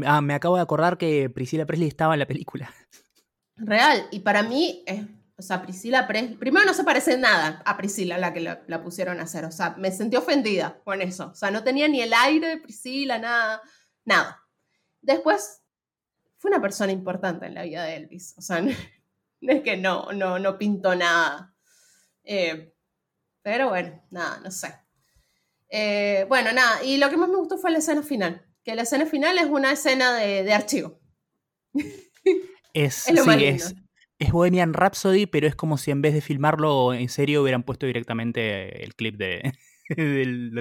ah, 0.05 0.21
me, 0.21 0.33
acabo 0.33 0.57
de 0.57 0.61
acordar 0.61 0.97
que 0.97 1.29
Priscila 1.29 1.65
Presley 1.65 1.87
estaba 1.87 2.13
en 2.13 2.19
la 2.19 2.27
película. 2.27 2.73
Real, 3.55 4.07
y 4.11 4.19
para 4.19 4.43
mí, 4.43 4.83
o 5.37 5.41
sea, 5.41 5.61
Priscila 5.61 6.07
Presley, 6.07 6.35
primero 6.35 6.65
no 6.65 6.73
se 6.73 6.83
parece 6.83 7.17
nada 7.17 7.61
a 7.65 7.77
Priscila 7.77 8.17
la 8.17 8.33
que 8.33 8.41
la, 8.41 8.63
la, 8.67 8.83
pusieron 8.83 9.19
a 9.19 9.23
hacer, 9.23 9.45
o 9.45 9.51
sea, 9.51 9.75
me 9.77 9.91
sentí 9.91 10.17
ofendida 10.17 10.81
con 10.83 11.01
eso, 11.01 11.27
o 11.27 11.35
sea, 11.35 11.51
no 11.51 11.63
tenía 11.63 11.87
ni 11.87 12.01
el 12.01 12.13
aire 12.13 12.47
de 12.47 12.57
Priscila, 12.57 13.19
nada, 13.19 13.61
nada. 14.03 14.41
Después, 15.01 15.61
fue 16.37 16.49
una 16.49 16.61
persona 16.61 16.91
importante 16.91 17.45
en 17.45 17.53
la 17.53 17.63
vida 17.63 17.83
de 17.85 17.95
Elvis, 17.95 18.33
o 18.37 18.41
sea, 18.41 18.61
es 19.47 19.61
que 19.61 19.77
no, 19.77 20.11
no, 20.13 20.39
no 20.39 20.57
pintó 20.57 20.95
nada. 20.95 21.55
Eh, 22.23 22.73
pero 23.41 23.69
bueno, 23.69 24.01
nada, 24.09 24.39
no 24.43 24.51
sé. 24.51 24.73
Eh, 25.69 26.25
bueno, 26.29 26.53
nada, 26.53 26.83
y 26.83 26.97
lo 26.97 27.09
que 27.09 27.17
más 27.17 27.29
me 27.29 27.37
gustó 27.37 27.57
fue 27.57 27.71
la 27.71 27.79
escena 27.79 28.03
final, 28.03 28.45
que 28.63 28.75
la 28.75 28.83
escena 28.83 29.05
final 29.05 29.37
es 29.37 29.45
una 29.45 29.71
escena 29.71 30.15
de, 30.15 30.53
archivo. 30.53 30.99
Es, 32.75 33.07
es, 33.07 33.75
es, 34.17 34.31
Bohemian 34.31 34.73
Rhapsody, 34.73 35.27
pero 35.27 35.45
es 35.45 35.55
como 35.55 35.77
si 35.77 35.91
en 35.91 36.01
vez 36.01 36.15
de 36.15 36.21
filmarlo 36.21 36.91
en 36.95 37.07
serio 37.07 37.43
hubieran 37.43 37.61
puesto 37.61 37.85
directamente 37.85 38.83
el 38.83 38.95
clip 38.95 39.15
de, 39.15 39.53
del, 39.95 40.51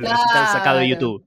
sacado 0.53 0.81
de 0.81 0.91
YouTube. 0.91 1.27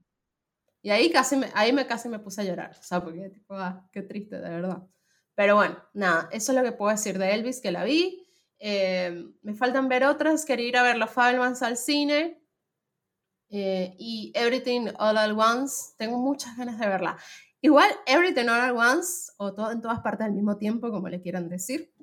Y 0.84 0.92
ahí 0.92 1.10
casi 1.10 1.38
me, 1.38 1.48
ahí 1.56 1.74
me 1.74 1.88
casi 1.88 2.08
me 2.08 2.20
puse 2.20 2.42
a 2.42 2.44
llorar, 2.44 2.78
o 2.80 2.84
sea, 2.84 3.04
porque 3.04 3.30
tipo, 3.30 3.56
ah, 3.56 3.90
qué 3.92 4.04
triste, 4.04 4.36
de 4.36 4.48
verdad. 4.48 4.84
Pero 5.36 5.56
bueno, 5.56 5.78
nada, 5.94 6.30
eso 6.32 6.52
es 6.52 6.58
lo 6.58 6.64
que 6.64 6.72
puedo 6.72 6.92
decir 6.92 7.18
de 7.20 7.34
Elvis, 7.34 7.60
que 7.60 7.72
la 7.72 7.84
vi. 7.84 8.26
Eh, 8.58 9.26
me 9.42 9.54
faltan 9.54 9.90
ver 9.90 10.06
otras, 10.06 10.46
quería 10.46 10.68
ir 10.68 10.78
a 10.78 10.84
ver 10.84 10.98
Los 10.98 11.12
Fabelmans 11.12 11.62
al 11.62 11.78
cine. 11.78 12.42
Eh, 13.50 13.96
y 14.00 14.32
Everything 14.34 14.88
All 14.98 15.18
at 15.18 15.32
Once, 15.32 15.94
tengo 15.98 16.18
muchas 16.18 16.58
ganas 16.58 16.80
de 16.80 16.88
verla. 16.88 17.18
Igual, 17.62 17.90
Everything 18.06 18.48
All 18.48 18.62
at 18.62 18.74
Once, 18.74 19.32
o 19.38 19.54
todo 19.54 19.72
en 19.72 19.82
todas 19.82 20.00
partes 20.00 20.26
al 20.26 20.34
mismo 20.34 20.58
tiempo, 20.58 20.90
como 20.90 21.10
le 21.10 21.22
quieran 21.22 21.50
decir, 21.50 21.94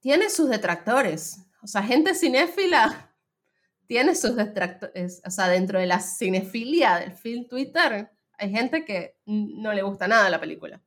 tiene 0.00 0.28
sus 0.28 0.48
detractores. 0.48 1.38
O 1.62 1.66
sea, 1.66 1.82
gente 1.82 2.14
cinéfila 2.14 3.14
tiene 3.86 4.14
sus 4.14 4.36
detractores. 4.36 5.22
O 5.24 5.30
sea, 5.30 5.48
dentro 5.48 5.78
de 5.78 5.86
la 5.86 6.00
cinefilia 6.00 6.96
del 6.96 7.12
film 7.12 7.48
Twitter, 7.48 8.10
hay 8.38 8.50
gente 8.50 8.84
que 8.84 9.18
no 9.26 9.72
le 9.72 9.82
gusta 9.82 10.08
nada 10.08 10.28
la 10.28 10.40
película. 10.40 10.82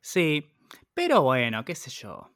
Sí, 0.00 0.44
pero 0.98 1.22
bueno, 1.22 1.64
qué 1.64 1.76
sé 1.76 1.90
yo. 1.90 2.34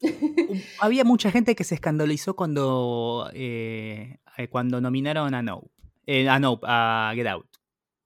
Había 0.80 1.04
mucha 1.04 1.30
gente 1.30 1.54
que 1.54 1.62
se 1.62 1.76
escandalizó 1.76 2.34
cuando, 2.34 3.30
eh, 3.32 4.18
eh, 4.36 4.48
cuando 4.48 4.80
nominaron 4.80 5.32
a 5.32 5.42
Nope. 5.42 5.70
Eh, 6.04 6.28
a 6.28 6.40
Nope, 6.40 6.66
a 6.68 7.12
Get 7.14 7.28
Out. 7.28 7.46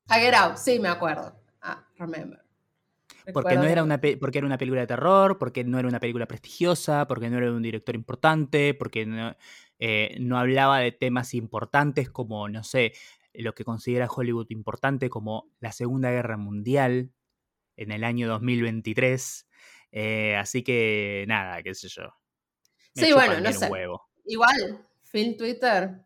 A 0.08 0.16
Get 0.16 0.34
Out, 0.34 0.58
sí, 0.58 0.78
me 0.78 0.90
acuerdo. 0.90 1.34
Ah, 1.62 1.86
remember. 1.96 2.44
Porque, 3.32 3.54
no 3.56 3.64
era 3.64 3.82
una 3.82 3.98
porque 3.98 4.38
era 4.38 4.46
una 4.46 4.58
película 4.58 4.82
de 4.82 4.88
terror, 4.88 5.38
porque 5.38 5.64
no 5.64 5.78
era 5.78 5.88
una 5.88 6.00
película 6.00 6.26
prestigiosa, 6.26 7.08
porque 7.08 7.30
no 7.30 7.38
era 7.38 7.50
un 7.50 7.62
director 7.62 7.94
importante, 7.94 8.74
porque 8.74 9.06
no, 9.06 9.34
no 10.20 10.38
hablaba 10.38 10.80
de 10.80 10.92
temas 10.92 11.32
importantes 11.32 12.10
como, 12.10 12.46
no 12.50 12.62
sé, 12.62 12.92
lo 13.32 13.54
que 13.54 13.64
considera 13.64 14.06
Hollywood 14.06 14.50
importante 14.50 15.08
como 15.08 15.50
la 15.60 15.72
Segunda 15.72 16.10
Guerra 16.10 16.36
Mundial 16.36 17.10
en 17.76 17.90
el 17.90 18.04
año 18.04 18.28
2023. 18.28 19.46
Eh, 19.92 20.34
así 20.36 20.64
que 20.64 21.24
nada, 21.28 21.62
qué 21.62 21.74
sé 21.74 21.88
yo. 21.88 22.02
sí, 22.94 23.12
bueno, 23.12 23.38
no 23.40 23.52
sé. 23.52 23.70
Igual, 24.24 24.86
Phil 25.02 25.36
Twitter. 25.36 26.02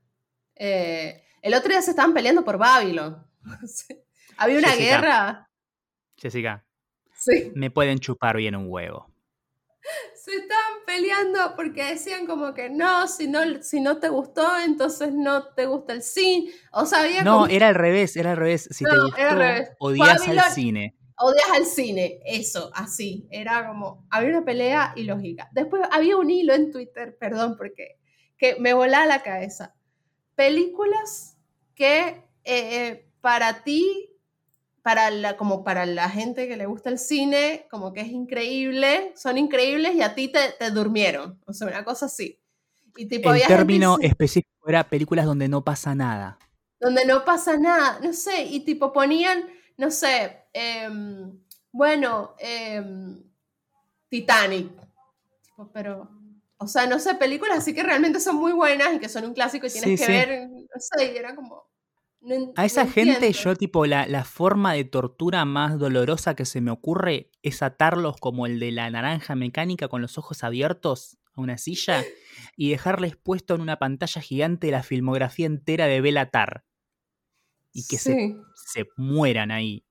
Eh, 0.56 1.22
el 1.40 1.54
otro 1.54 1.70
día 1.70 1.80
se 1.80 1.90
estaban 1.90 2.12
peleando 2.12 2.44
por 2.44 2.58
Babylon. 2.58 3.24
Había 4.36 4.58
una 4.58 4.74
guerra. 4.74 5.50
Jessica. 6.16 6.66
Sí. 7.14 7.52
Me 7.54 7.70
pueden 7.70 7.98
chupar 7.98 8.36
bien 8.36 8.56
un 8.56 8.66
huevo. 8.68 9.12
Se 10.16 10.32
estaban 10.32 10.84
peleando 10.84 11.54
porque 11.54 11.84
decían 11.84 12.26
como 12.26 12.52
que 12.52 12.68
no, 12.68 13.06
si 13.06 13.28
no, 13.28 13.62
si 13.62 13.80
no 13.80 13.98
te 13.98 14.08
gustó, 14.08 14.58
entonces 14.58 15.12
no 15.12 15.54
te 15.54 15.66
gusta 15.66 15.92
el 15.92 16.02
cine. 16.02 16.50
O 16.72 16.84
sea, 16.84 17.02
había 17.02 17.22
No, 17.22 17.46
era 17.46 17.68
al 17.68 17.76
revés, 17.76 18.16
era 18.16 18.32
al 18.32 18.36
revés. 18.36 18.68
Si 18.72 18.84
te 18.84 18.98
gustó, 18.98 19.76
odias 19.78 20.26
al 20.26 20.40
cine. 20.52 20.95
Odias 21.18 21.50
al 21.54 21.66
cine, 21.66 22.20
eso, 22.24 22.70
así. 22.74 23.26
Era 23.30 23.66
como, 23.66 24.06
había 24.10 24.30
una 24.30 24.44
pelea 24.44 24.92
ilógica. 24.96 25.48
Después 25.52 25.82
había 25.90 26.16
un 26.16 26.30
hilo 26.30 26.54
en 26.54 26.70
Twitter, 26.70 27.16
perdón, 27.18 27.56
porque 27.56 27.98
que 28.36 28.56
me 28.60 28.74
volaba 28.74 29.06
la 29.06 29.22
cabeza. 29.22 29.74
Películas 30.34 31.38
que 31.74 32.22
eh, 32.44 33.08
para 33.20 33.62
ti 33.64 34.16
para 34.86 35.10
la, 35.10 35.36
como 35.36 35.64
para 35.64 35.84
la 35.84 36.08
gente 36.08 36.46
que 36.46 36.56
le 36.56 36.66
gusta 36.66 36.90
el 36.90 37.00
cine, 37.00 37.66
como 37.72 37.92
que 37.92 38.02
es 38.02 38.08
increíble, 38.08 39.12
son 39.16 39.36
increíbles 39.36 39.96
y 39.96 40.02
a 40.02 40.14
ti 40.14 40.28
te, 40.28 40.52
te 40.56 40.70
durmieron. 40.70 41.40
O 41.44 41.52
sea, 41.52 41.66
una 41.66 41.82
cosa 41.82 42.06
así. 42.06 42.38
Y 42.96 43.06
tipo, 43.06 43.34
el 43.34 43.42
término 43.42 43.98
específico 44.00 44.68
era 44.68 44.88
películas 44.88 45.26
donde 45.26 45.48
no 45.48 45.64
pasa 45.64 45.96
nada. 45.96 46.38
Donde 46.78 47.04
no 47.04 47.24
pasa 47.24 47.56
nada, 47.56 47.98
no 48.00 48.12
sé, 48.12 48.44
y 48.44 48.60
tipo 48.60 48.92
ponían, 48.92 49.46
no 49.76 49.90
sé, 49.90 50.45
em, 50.56 51.38
bueno, 51.72 52.34
em, 52.38 53.22
Titanic. 54.08 54.70
Pero, 55.72 56.08
o 56.58 56.66
sea, 56.66 56.86
no 56.86 56.98
sé, 56.98 57.14
películas 57.14 57.58
así 57.58 57.74
que 57.74 57.82
realmente 57.82 58.20
son 58.20 58.36
muy 58.36 58.52
buenas 58.52 58.94
y 58.94 58.98
que 58.98 59.08
son 59.08 59.24
un 59.24 59.34
clásico 59.34 59.66
y 59.66 59.70
tienes 59.70 60.00
que 60.00 60.06
ver, 60.06 60.48
no 60.48 60.80
sé, 60.80 61.12
y 61.12 61.16
era 61.16 61.34
como 61.34 61.66
a 62.56 62.64
esa 62.64 62.86
gente 62.86 63.32
yo 63.32 63.54
tipo 63.54 63.86
la, 63.86 64.24
forma 64.24 64.72
de 64.72 64.84
tortura 64.84 65.44
más 65.44 65.78
dolorosa 65.78 66.34
que 66.34 66.44
se 66.44 66.60
me 66.60 66.72
ocurre 66.72 67.30
es 67.42 67.62
atarlos 67.62 68.16
como 68.16 68.46
el 68.46 68.58
de 68.58 68.72
la 68.72 68.90
naranja 68.90 69.36
mecánica 69.36 69.88
con 69.88 70.02
los 70.02 70.18
ojos 70.18 70.42
abiertos 70.42 71.18
a 71.34 71.40
una 71.40 71.56
silla 71.56 72.04
y 72.56 72.70
dejarles 72.70 73.16
puesto 73.16 73.54
en 73.54 73.60
una 73.60 73.78
pantalla 73.78 74.20
gigante 74.20 74.70
la 74.70 74.82
filmografía 74.82 75.46
entera 75.46 75.86
de 75.86 76.00
Belatar 76.00 76.64
y 77.72 77.86
que 77.86 77.98
se, 77.98 78.36
mueran 78.96 79.50
ahí. 79.50 79.84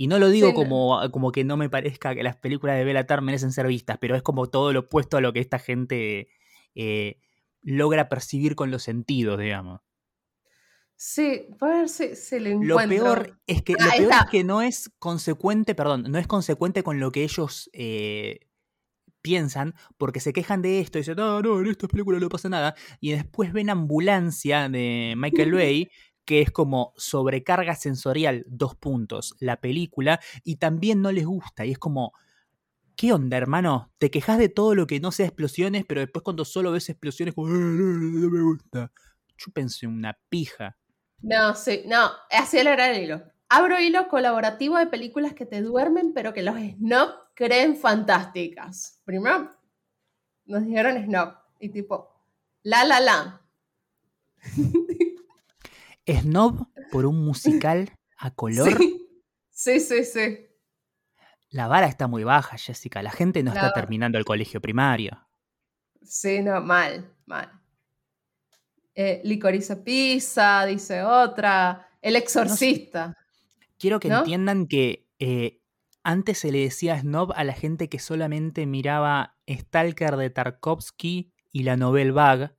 Y 0.00 0.06
no 0.06 0.18
lo 0.18 0.30
digo 0.30 0.54
como, 0.54 0.98
como 1.10 1.30
que 1.30 1.44
no 1.44 1.58
me 1.58 1.68
parezca 1.68 2.14
que 2.14 2.22
las 2.22 2.34
películas 2.34 2.78
de 2.78 2.84
Belatar 2.84 3.20
merecen 3.20 3.52
ser 3.52 3.66
vistas, 3.66 3.98
pero 4.00 4.16
es 4.16 4.22
como 4.22 4.46
todo 4.46 4.72
lo 4.72 4.80
opuesto 4.80 5.18
a 5.18 5.20
lo 5.20 5.34
que 5.34 5.40
esta 5.40 5.58
gente 5.58 6.28
eh, 6.74 7.20
logra 7.60 8.08
percibir 8.08 8.54
con 8.54 8.70
los 8.70 8.82
sentidos, 8.82 9.38
digamos. 9.38 9.82
Sí, 10.96 11.48
a 11.60 11.66
ver 11.66 11.90
si, 11.90 12.40
le. 12.40 12.56
Lo 12.62 12.78
peor 12.78 13.38
es 13.46 13.60
que, 13.60 13.74
lo 13.74 13.90
peor 13.90 14.12
es 14.24 14.30
que 14.30 14.42
no 14.42 14.62
es 14.62 14.90
consecuente, 14.98 15.74
perdón, 15.74 16.04
no 16.08 16.18
es 16.18 16.26
consecuente 16.26 16.82
con 16.82 16.98
lo 16.98 17.12
que 17.12 17.22
ellos 17.22 17.68
eh, 17.74 18.48
piensan, 19.20 19.74
porque 19.98 20.20
se 20.20 20.32
quejan 20.32 20.62
de 20.62 20.80
esto 20.80 20.96
y 20.96 21.02
dicen, 21.02 21.16
no, 21.16 21.42
no, 21.42 21.60
en 21.60 21.66
esta 21.66 21.88
película 21.88 22.18
no 22.18 22.30
pasa 22.30 22.48
nada, 22.48 22.74
y 23.00 23.10
después 23.10 23.52
ven 23.52 23.68
Ambulancia 23.68 24.70
de 24.70 25.12
Michael 25.18 25.52
Bay, 25.52 25.90
que 26.30 26.42
es 26.42 26.52
como 26.52 26.94
sobrecarga 26.96 27.74
sensorial, 27.74 28.44
dos 28.46 28.76
puntos, 28.76 29.34
la 29.40 29.60
película, 29.60 30.20
y 30.44 30.58
también 30.58 31.02
no 31.02 31.10
les 31.10 31.26
gusta, 31.26 31.66
y 31.66 31.72
es 31.72 31.78
como, 31.80 32.12
¿qué 32.94 33.12
onda, 33.12 33.36
hermano? 33.36 33.90
Te 33.98 34.12
quejas 34.12 34.38
de 34.38 34.48
todo 34.48 34.76
lo 34.76 34.86
que 34.86 35.00
no 35.00 35.10
sea 35.10 35.26
explosiones, 35.26 35.84
pero 35.88 36.02
después 36.02 36.22
cuando 36.22 36.44
solo 36.44 36.70
ves 36.70 36.88
explosiones, 36.88 37.34
como, 37.34 37.48
no 37.48 38.30
me 38.30 38.42
gusta. 38.42 38.92
Chúpense 39.36 39.88
una 39.88 40.16
pija. 40.28 40.76
No, 41.20 41.56
sí, 41.56 41.82
no, 41.86 42.12
así 42.30 42.58
el 42.58 43.02
hilo. 43.02 43.24
Abro 43.48 43.80
hilo 43.80 44.06
colaborativo 44.06 44.78
de 44.78 44.86
películas 44.86 45.34
que 45.34 45.46
te 45.46 45.62
duermen, 45.62 46.12
pero 46.14 46.32
que 46.32 46.44
los 46.44 46.54
snob 46.54 47.10
creen 47.34 47.76
fantásticas. 47.76 49.02
Primero 49.04 49.50
nos 50.44 50.64
dijeron 50.64 50.96
snob 51.04 51.34
y 51.58 51.70
tipo, 51.70 52.22
la 52.62 52.84
la 52.84 53.00
la. 53.00 53.40
Snob 56.18 56.68
por 56.90 57.06
un 57.06 57.24
musical 57.24 57.90
a 58.16 58.30
color. 58.34 58.76
Sí, 59.50 59.80
sí, 59.80 60.04
sí. 60.04 60.46
La 61.50 61.66
vara 61.66 61.86
está 61.86 62.06
muy 62.06 62.24
baja, 62.24 62.56
Jessica. 62.56 63.02
La 63.02 63.10
gente 63.10 63.42
no 63.42 63.52
está 63.52 63.72
terminando 63.72 64.18
el 64.18 64.24
colegio 64.24 64.60
primario. 64.60 65.26
Sí, 66.02 66.40
no, 66.42 66.60
mal, 66.60 67.12
mal 67.26 67.60
eh, 68.94 69.20
Licorice 69.24 69.76
Pizza, 69.76 70.64
dice 70.66 71.02
otra, 71.02 71.88
El 72.02 72.16
Exorcista. 72.16 73.16
quiero 73.78 74.00
que 74.00 74.08
entiendan 74.08 74.66
que 74.66 75.08
eh, 75.18 75.60
antes 76.02 76.38
se 76.38 76.52
le 76.52 76.60
decía 76.60 76.98
snob 77.00 77.32
a 77.34 77.44
la 77.44 77.52
gente 77.52 77.88
que 77.88 77.98
solamente 77.98 78.66
miraba 78.66 79.36
Stalker 79.48 80.16
de 80.16 80.30
Tarkovsky 80.30 81.32
y 81.52 81.62
la 81.62 81.76
novel 81.76 82.12
Bag, 82.12 82.56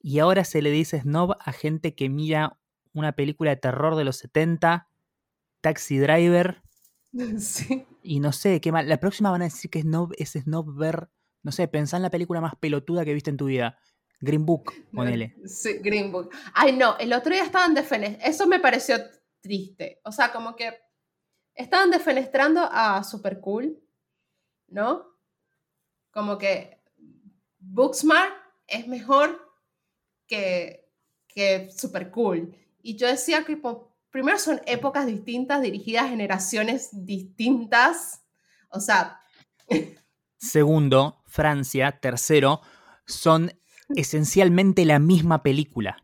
y 0.00 0.20
ahora 0.20 0.44
se 0.44 0.62
le 0.62 0.70
dice 0.70 1.00
snob 1.00 1.36
a 1.40 1.52
gente 1.52 1.94
que 1.94 2.08
mira 2.08 2.57
una 2.98 3.12
película 3.12 3.50
de 3.50 3.56
terror 3.56 3.96
de 3.96 4.04
los 4.04 4.16
70, 4.16 4.88
Taxi 5.60 5.98
Driver. 5.98 6.62
Sí. 7.38 7.86
Y 8.02 8.20
no 8.20 8.32
sé, 8.32 8.60
qué 8.60 8.70
mal. 8.70 8.86
La 8.86 9.00
próxima 9.00 9.30
van 9.30 9.40
a 9.40 9.46
decir 9.46 9.70
que 9.70 9.80
snob 9.80 10.12
es 10.18 10.32
snob 10.32 10.76
ver, 10.76 11.08
no 11.42 11.52
sé, 11.52 11.66
pensá 11.66 11.96
en 11.96 12.02
la 12.02 12.10
película 12.10 12.42
más 12.42 12.54
pelotuda 12.54 13.02
que 13.04 13.14
viste 13.14 13.30
en 13.30 13.38
tu 13.38 13.46
vida. 13.46 13.78
Green 14.20 14.44
Book, 14.44 14.72
ponele. 14.92 15.34
Sí, 15.46 15.78
Green 15.78 16.12
Book. 16.12 16.30
Ay, 16.54 16.76
no, 16.76 16.98
el 16.98 17.12
otro 17.12 17.32
día 17.32 17.44
estaban 17.44 17.74
defenestrando, 17.74 18.28
eso 18.28 18.46
me 18.46 18.60
pareció 18.60 18.96
triste. 19.40 20.00
O 20.04 20.12
sea, 20.12 20.32
como 20.32 20.56
que 20.56 20.72
estaban 21.54 21.90
defenestrando 21.90 22.68
a 22.70 23.02
Super 23.04 23.40
Cool, 23.40 23.82
¿no? 24.68 25.06
Como 26.10 26.38
que 26.38 26.82
Booksmart 27.58 28.34
es 28.66 28.86
mejor 28.86 29.40
que, 30.26 30.88
que 31.26 31.70
Super 31.70 32.10
Cool. 32.10 32.54
Y 32.88 32.96
yo 32.96 33.06
decía 33.06 33.44
que, 33.44 33.60
primero 34.10 34.38
son 34.38 34.62
épocas 34.64 35.04
distintas, 35.04 35.60
dirigidas 35.60 36.06
a 36.06 36.08
generaciones 36.08 36.88
distintas. 36.90 38.24
O 38.70 38.80
sea... 38.80 39.20
Segundo, 40.38 41.22
Francia. 41.26 41.98
Tercero, 42.00 42.62
son 43.06 43.52
esencialmente 43.90 44.86
la 44.86 45.00
misma 45.00 45.42
película. 45.42 46.02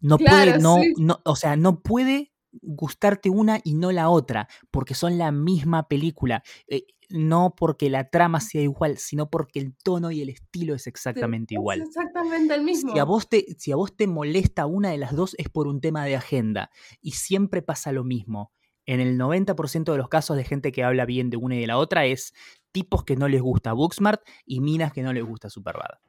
No 0.00 0.18
puede, 0.18 0.58
no, 0.58 0.78
no, 0.96 1.20
o 1.24 1.36
sea, 1.36 1.54
no 1.54 1.82
puede 1.82 2.32
gustarte 2.50 3.30
una 3.30 3.60
y 3.62 3.74
no 3.74 3.92
la 3.92 4.08
otra, 4.08 4.48
porque 4.72 4.94
son 4.96 5.18
la 5.18 5.30
misma 5.30 5.86
película. 5.86 6.42
Eh, 6.66 6.84
no 7.14 7.54
porque 7.56 7.90
la 7.90 8.10
trama 8.10 8.40
sea 8.40 8.60
igual, 8.60 8.98
sino 8.98 9.30
porque 9.30 9.60
el 9.60 9.76
tono 9.76 10.10
y 10.10 10.20
el 10.20 10.30
estilo 10.30 10.74
es 10.74 10.88
exactamente 10.88 11.54
igual. 11.54 11.82
Es 11.82 11.88
exactamente 11.88 12.54
el 12.54 12.62
mismo. 12.62 12.92
Si 12.92 12.98
a, 12.98 13.04
vos 13.04 13.28
te, 13.28 13.46
si 13.56 13.70
a 13.70 13.76
vos 13.76 13.96
te 13.96 14.08
molesta 14.08 14.66
una 14.66 14.90
de 14.90 14.98
las 14.98 15.14
dos 15.14 15.36
es 15.38 15.48
por 15.48 15.68
un 15.68 15.80
tema 15.80 16.04
de 16.04 16.16
agenda. 16.16 16.70
Y 17.00 17.12
siempre 17.12 17.62
pasa 17.62 17.92
lo 17.92 18.02
mismo. 18.02 18.52
En 18.84 18.98
el 18.98 19.16
90% 19.16 19.92
de 19.92 19.96
los 19.96 20.08
casos 20.08 20.36
de 20.36 20.42
gente 20.42 20.72
que 20.72 20.82
habla 20.82 21.06
bien 21.06 21.30
de 21.30 21.36
una 21.36 21.54
y 21.54 21.60
de 21.60 21.68
la 21.68 21.78
otra 21.78 22.04
es 22.04 22.34
tipos 22.72 23.04
que 23.04 23.14
no 23.14 23.28
les 23.28 23.40
gusta 23.40 23.72
Booksmart 23.72 24.20
y 24.44 24.60
minas 24.60 24.92
que 24.92 25.02
no 25.02 25.12
les 25.12 25.24
gusta 25.24 25.48
Superbad. 25.48 26.00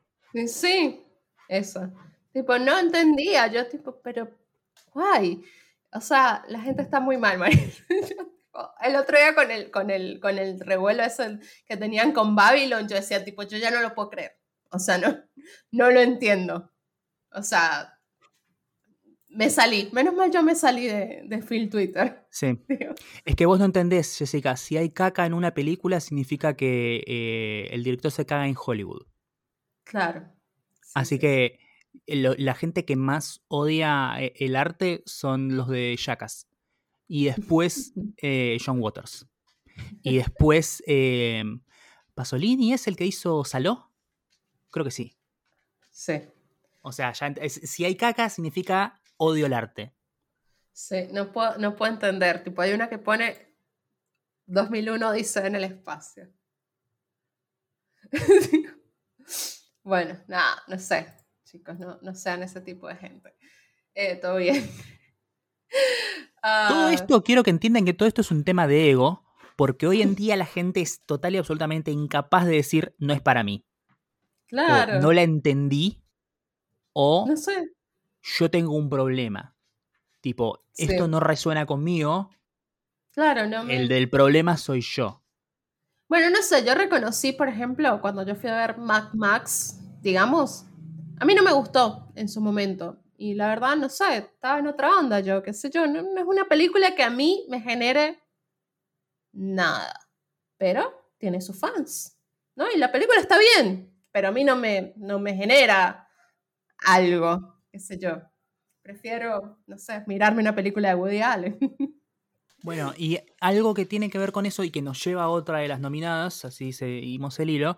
Sí, 0.48 1.06
eso. 1.48 1.92
Tipo, 2.34 2.58
no 2.58 2.80
entendía. 2.80 3.46
Yo, 3.46 3.68
tipo, 3.68 4.02
pero, 4.04 4.28
guay. 4.92 5.44
O 5.94 6.02
sea, 6.02 6.44
la 6.48 6.60
gente 6.62 6.82
está 6.82 7.00
muy 7.00 7.18
mal, 7.18 7.38
María. 7.38 7.70
el 8.82 8.96
otro 8.96 9.18
día 9.18 9.36
con 9.36 9.52
el, 9.52 9.72
con 9.72 9.90
el, 9.90 10.20
con 10.20 10.38
el 10.38 10.60
revuelo 10.60 11.04
ese 11.04 11.40
que 11.66 11.78
tenían 11.78 12.12
con 12.12 12.36
Babylon, 12.36 12.88
yo 12.88 12.96
decía, 12.96 13.24
tipo, 13.24 13.44
yo 13.44 13.58
ya 13.58 13.72
no 13.72 13.82
lo 13.82 13.94
puedo 13.94 14.10
creer. 14.10 14.40
O 14.72 14.80
sea, 14.80 14.98
no, 14.98 15.18
no 15.72 15.92
lo 15.92 16.02
entiendo. 16.02 16.72
O 17.32 17.44
sea, 17.44 18.00
me 19.30 19.50
salí. 19.50 19.90
Menos 19.92 20.16
mal 20.16 20.32
yo 20.32 20.42
me 20.44 20.56
salí 20.56 20.88
de, 20.88 21.24
de 21.26 21.42
Phil 21.42 21.70
Twitter. 21.70 22.26
Sí. 22.30 22.60
Es 23.26 23.36
que 23.36 23.46
vos 23.46 23.60
no 23.60 23.66
entendés, 23.66 24.18
Jessica. 24.18 24.56
Si 24.56 24.78
hay 24.78 24.90
caca 24.90 25.26
en 25.26 25.34
una 25.34 25.54
película, 25.54 26.00
significa 26.00 26.56
que 26.56 27.04
eh, 27.06 27.68
el 27.72 27.84
director 27.84 28.12
se 28.12 28.26
caga 28.26 28.48
en 28.48 28.56
Hollywood. 28.58 29.06
Claro. 29.84 30.32
Así 30.94 31.20
que 31.20 31.60
la 32.08 32.56
gente 32.56 32.86
que 32.86 32.96
más 32.96 33.44
odia 33.48 34.16
eh, 34.20 34.34
el 34.38 34.56
arte 34.56 35.04
son 35.06 35.56
los 35.56 35.68
de 35.68 35.96
Jackass. 35.98 36.48
Y 37.08 37.26
después 37.26 37.94
eh, 38.22 38.58
John 38.64 38.82
Waters. 38.82 39.28
Y 40.02 40.18
después 40.18 40.84
eh, 40.88 41.44
Pasolini 42.14 42.74
es 42.74 42.88
el 42.88 42.96
que 42.96 43.06
hizo 43.06 43.44
Saló. 43.44 43.92
Creo 44.72 44.86
que 44.86 44.92
sí. 44.92 45.18
Sí. 45.92 46.22
O 46.82 46.92
sea, 46.92 47.14
si 47.14 47.86
hay 47.86 47.96
caca 47.96 48.30
significa 48.30 49.02
odio 49.18 49.46
el 49.46 49.54
arte. 49.54 49.94
Sí, 50.72 51.08
no 51.12 51.32
puedo, 51.32 51.58
no 51.58 51.76
puedo 51.76 51.92
entender. 51.92 52.44
Tipo, 52.44 52.62
hay 52.62 52.74
una 52.74 52.90
que 52.90 52.98
pone 52.98 53.56
2001 54.46 55.14
dice 55.14 55.46
en 55.46 55.56
el 55.56 55.64
espacio. 55.64 56.30
Bueno, 59.86 60.18
nada, 60.28 60.64
no 60.68 60.80
sé, 60.80 61.06
chicos, 61.44 61.78
no, 61.78 62.00
no 62.02 62.16
sean 62.16 62.42
ese 62.42 62.60
tipo 62.60 62.88
de 62.88 62.96
gente. 62.96 63.36
Eh, 63.94 64.16
todo 64.16 64.38
bien. 64.38 64.68
todo 66.42 66.88
Ah, 66.88 66.92
esto, 66.94 67.24
quiero 67.24 67.44
que 67.44 67.50
entiendan 67.50 67.86
que 67.86 67.94
todo 67.94 68.08
esto 68.08 68.22
es 68.22 68.32
un 68.32 68.44
tema 68.44 68.68
de 68.68 68.92
ego, 68.92 69.24
porque 69.56 69.88
hoy 69.88 70.02
en 70.02 70.16
día 70.16 70.36
la 70.36 70.46
gente 70.46 70.82
es 70.82 71.02
total 71.06 71.36
y 71.36 71.38
absolutamente 71.38 71.92
incapaz 71.92 72.46
de 72.46 72.56
decir 72.56 72.96
no 73.00 73.14
es 73.14 73.22
para 73.22 73.44
mí. 73.44 73.66
claro. 74.48 74.98
O 74.98 75.02
no 75.02 75.12
la 75.14 75.24
entendí, 75.24 76.02
o 76.94 77.26
No 77.28 77.36
sé. 77.36 77.72
yo 78.22 78.50
tengo 78.52 78.74
un 78.76 78.90
problema. 78.90 79.56
Tipo, 80.22 80.64
Sí. 80.72 80.86
esto 80.90 81.08
no 81.08 81.20
resuena 81.20 81.66
conmigo, 81.66 82.30
Claro, 83.12 83.48
no 83.48 83.64
me... 83.64 83.78
el 83.78 83.88
del 83.88 84.10
problema 84.10 84.58
soy 84.58 84.82
yo. 84.82 85.22
Bueno, 86.10 86.30
no 86.30 86.42
sé, 86.44 86.66
yo 86.66 86.76
reconocí, 86.76 87.32
por 87.32 87.48
ejemplo, 87.48 88.00
cuando 88.02 88.24
yo 88.24 88.36
fui 88.36 88.50
a 88.50 88.56
ver 88.56 88.78
Mad 88.78 89.14
Max, 89.14 89.80
digamos, 90.02 90.66
a 91.20 91.26
mí 91.26 91.34
no 91.34 91.42
me 91.44 91.54
gustó 91.54 92.12
en 92.16 92.28
su 92.28 92.42
momento. 92.42 93.00
Y 93.18 93.34
la 93.34 93.48
verdad, 93.48 93.76
no 93.76 93.90
sé, 93.90 94.18
estaba 94.18 94.60
en 94.60 94.68
otra 94.68 94.90
onda 94.98 95.20
yo, 95.20 95.42
qué 95.42 95.54
sé 95.54 95.70
yo. 95.70 95.88
No, 95.88 96.02
no 96.02 96.20
es 96.20 96.26
una 96.26 96.46
película 96.46 96.96
que 96.96 97.04
a 97.04 97.10
mí 97.10 97.46
me 97.50 97.62
genere 97.62 98.22
nada. 99.32 100.08
Pero 100.58 101.14
tiene 101.18 101.42
sus 101.42 101.60
fans, 101.60 102.18
¿no? 102.56 102.66
Y 102.72 102.78
la 102.78 102.92
película 102.92 103.20
está 103.20 103.38
bien, 103.38 103.94
pero 104.12 104.30
a 104.30 104.32
mí 104.32 104.44
no 104.44 104.56
me, 104.56 104.94
no 104.98 105.20
me 105.20 105.36
genera 105.36 106.08
algo, 106.86 107.62
qué 107.72 107.80
sé 107.80 107.98
yo. 107.98 108.22
Prefiero, 108.82 109.60
no 109.66 109.78
sé, 109.78 110.04
mirarme 110.08 110.42
una 110.42 110.56
película 110.56 110.90
de 110.90 110.96
Woody 110.96 111.22
Allen. 111.22 111.60
Bueno, 112.66 112.94
y 112.98 113.20
algo 113.42 113.76
que 113.76 113.86
tiene 113.86 114.10
que 114.10 114.18
ver 114.18 114.32
con 114.32 114.48
eso 114.48 114.64
y 114.64 114.72
que 114.72 114.82
nos 114.82 115.04
lleva 115.06 115.26
a 115.26 115.30
otra 115.30 115.60
de 115.60 115.68
las 115.68 115.80
nominadas, 115.80 116.46
así 116.46 116.74
seguimos 116.74 117.40
el 117.40 117.52
hilo, 117.52 117.78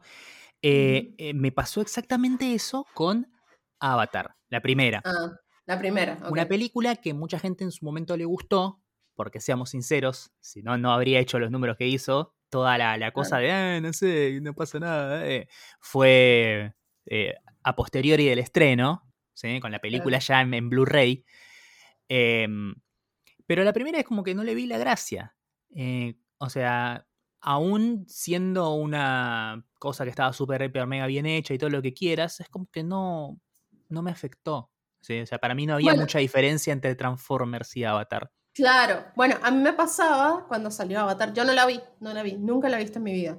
eh, 0.62 1.14
eh, 1.18 1.34
me 1.34 1.52
pasó 1.52 1.82
exactamente 1.82 2.54
eso 2.54 2.88
con 2.94 3.30
Avatar, 3.82 4.37
la 4.50 4.62
primera. 4.62 5.02
Ah, 5.06 5.38
la 5.66 5.80
primera. 5.80 6.18
Una 6.30 6.48
película 6.48 6.96
que 6.96 7.14
mucha 7.14 7.40
gente 7.40 7.64
en 7.64 7.72
su 7.72 7.86
momento 7.86 8.16
le 8.18 8.26
gustó, 8.26 8.82
porque 9.16 9.40
seamos 9.40 9.72
sinceros, 9.72 10.32
si 10.40 10.62
no, 10.62 10.78
no 10.78 10.92
habría 10.92 11.20
hecho 11.20 11.40
los 11.40 11.52
números 11.52 11.78
que 11.78 11.88
hizo. 11.88 12.36
Toda 12.50 12.78
la, 12.78 12.98
la 12.98 13.12
cosa 13.12 13.40
de, 13.40 13.52
"Ah, 13.52 13.82
no 13.82 13.92
sé, 13.94 14.40
no 14.42 14.54
pasa 14.56 14.80
nada, 14.80 15.28
eh", 15.28 15.48
fue 15.82 16.74
eh, 17.06 17.34
a 17.64 17.76
posteriori 17.76 18.26
del 18.26 18.40
estreno, 18.40 19.12
¿sí? 19.34 19.60
con 19.60 19.72
la 19.72 19.80
película 19.80 20.20
ya 20.20 20.42
en, 20.42 20.54
en 20.54 20.70
Blu-ray. 20.70 21.26
Em, 22.10 22.76
pero 23.48 23.64
la 23.64 23.74
primera 23.74 24.00
es 24.00 24.06
como 24.06 24.24
que 24.24 24.36
no 24.36 24.44
le 24.44 24.56
vi 24.56 24.66
la 24.68 24.78
gracia. 24.78 25.36
Eh, 25.76 26.16
o 26.40 26.50
sea, 26.50 27.08
aún 27.42 28.06
siendo 28.08 28.74
una 28.76 29.66
cosa 29.80 30.04
que 30.04 30.10
estaba 30.10 30.34
súper, 30.34 30.72
mega 30.88 31.08
bien 31.08 31.26
hecha 31.26 31.54
y 31.54 31.58
todo 31.58 31.70
lo 31.70 31.82
que 31.82 31.94
quieras, 31.94 32.40
es 32.40 32.50
como 32.50 32.68
que 32.72 32.84
no, 32.84 33.40
no 33.90 34.02
me 34.02 34.12
afectó. 34.12 34.72
¿sí? 35.02 35.22
O 35.22 35.26
sea, 35.26 35.38
para 35.40 35.56
mí 35.56 35.66
no 35.66 35.76
había 35.76 35.92
Bueno. 35.92 36.02
mucha 36.02 36.20
diferencia 36.20 36.74
entre 36.74 36.96
Transformers 36.96 37.76
y 37.78 37.84
Avatar. 37.84 38.32
Claro, 38.54 39.06
bueno, 39.16 39.38
a 39.44 39.52
mí 39.52 39.62
me 39.62 39.74
pasaba 39.74 40.46
cuando 40.48 40.72
salió 40.72 41.00
Avatar, 41.00 41.32
yo 41.34 41.44
no 41.44 41.54
la 41.54 41.66
vi, 41.66 41.80
no 42.00 42.12
la 42.14 42.24
vi, 42.24 42.38
nunca 42.38 42.70
la 42.70 42.78
he 42.78 42.84
visto 42.84 42.98
en 42.98 43.04
mi 43.04 43.14
vida, 43.14 43.38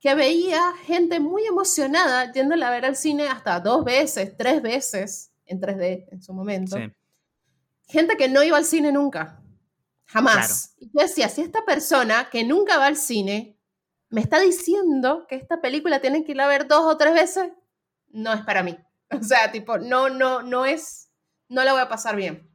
que 0.00 0.14
veía 0.16 0.72
gente 0.84 1.20
muy 1.20 1.46
emocionada 1.46 2.32
yéndola 2.32 2.66
a 2.68 2.70
ver 2.72 2.84
al 2.84 2.96
cine 2.96 3.28
hasta 3.28 3.60
dos 3.60 3.84
veces, 3.84 4.36
tres 4.36 4.60
veces, 4.60 5.32
en 5.46 5.60
3D 5.60 6.08
en 6.10 6.20
su 6.22 6.32
momento. 6.32 6.76
Sí. 6.76 6.82
Gente 7.86 8.16
que 8.16 8.28
no 8.28 8.42
iba 8.42 8.56
al 8.56 8.64
cine 8.64 8.90
nunca, 8.90 9.40
jamás. 10.06 10.74
Y 10.78 10.86
yo 10.86 11.02
decía, 11.02 11.28
si 11.28 11.42
esta 11.42 11.64
persona 11.64 12.28
que 12.30 12.42
nunca 12.44 12.76
va 12.78 12.86
al 12.86 12.96
cine 12.96 13.56
me 14.08 14.20
está 14.20 14.40
diciendo 14.40 15.26
que 15.28 15.36
esta 15.36 15.60
película 15.60 16.00
tienen 16.00 16.24
que 16.24 16.32
ir 16.32 16.40
a 16.40 16.48
ver 16.48 16.66
dos 16.66 16.82
o 16.92 16.96
tres 16.96 17.14
veces, 17.14 17.52
no 18.08 18.32
es 18.32 18.42
para 18.42 18.64
mí. 18.64 18.76
O 19.20 19.22
sea, 19.22 19.50
tipo, 19.50 19.78
no, 19.78 20.08
no, 20.08 20.42
no 20.42 20.64
es, 20.64 21.10
no 21.48 21.64
la 21.64 21.72
voy 21.72 21.80
a 21.82 21.88
pasar 21.88 22.14
bien. 22.16 22.48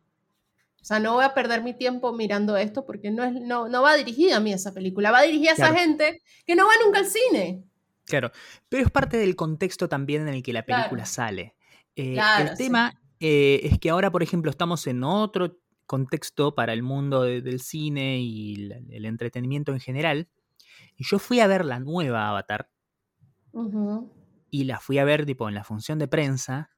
O 0.82 0.86
sea, 0.86 0.99
no 0.99 1.14
voy 1.16 1.26
a 1.26 1.34
perder 1.34 1.64
mi 1.64 1.74
tiempo 1.74 2.14
mirando 2.14 2.56
esto 2.58 2.86
porque 2.86 3.10
no, 3.12 3.24
es, 3.24 3.34
no, 3.34 3.68
no 3.68 3.82
va 3.82 3.95
dirigida 3.95 4.38
a 4.38 4.39
mí 4.39 4.53
esa 4.53 4.72
película, 4.74 5.12
va 5.12 5.24
dirigida 5.24 5.51
a 5.51 5.53
esa 5.56 5.74
gente 5.76 6.22
que 6.45 6.56
no 6.56 6.66
va 6.68 6.74
nunca 6.84 6.99
al 6.99 7.08
cine. 7.08 7.64
Claro, 8.06 8.32
pero 8.70 8.84
es 8.84 8.91
parte 8.91 9.18
del 9.18 9.36
contexto 9.36 9.89
también 9.89 10.22
en 10.28 10.34
el 10.36 10.43
que 10.43 10.53
la 10.53 10.64
película 10.64 11.03
Claro. 11.03 11.06
sale. 11.12 11.56
Eh, 11.95 12.14
Claro, 12.14 12.43
el 12.51 12.58
sí. 12.58 12.64
tema 12.64 13.01
eh, 13.20 13.62
es 13.64 13.80
que 13.80 13.89
ahora, 13.89 14.12
por 14.12 14.22
ejemplo, 14.22 14.51
estamos 14.51 14.86
en 14.88 15.03
otro 15.03 15.58
contexto 15.88 16.53
para 16.53 16.72
el 16.74 16.84
mundo 16.84 17.24
de- 17.24 17.41
del 17.41 17.62
cine 17.62 18.20
y 18.20 18.70
el 18.91 19.06
entretenimiento 19.06 19.72
en 19.72 19.80
general. 19.80 20.30
Y 20.97 21.03
yo 21.06 21.18
fui 21.18 21.39
a 21.39 21.47
ver 21.47 21.66
la 21.66 21.80
nueva 21.80 22.30
Avatar 22.30 22.70
Ujú. 23.53 24.12
Y 24.56 24.64
la 24.66 24.80
fui 24.80 24.99
a 24.99 25.06
ver 25.06 25.26
tipo 25.26 25.49
en 25.49 25.56
la 25.56 25.66
función 25.66 25.99
de 25.99 26.08
prensa. 26.08 26.72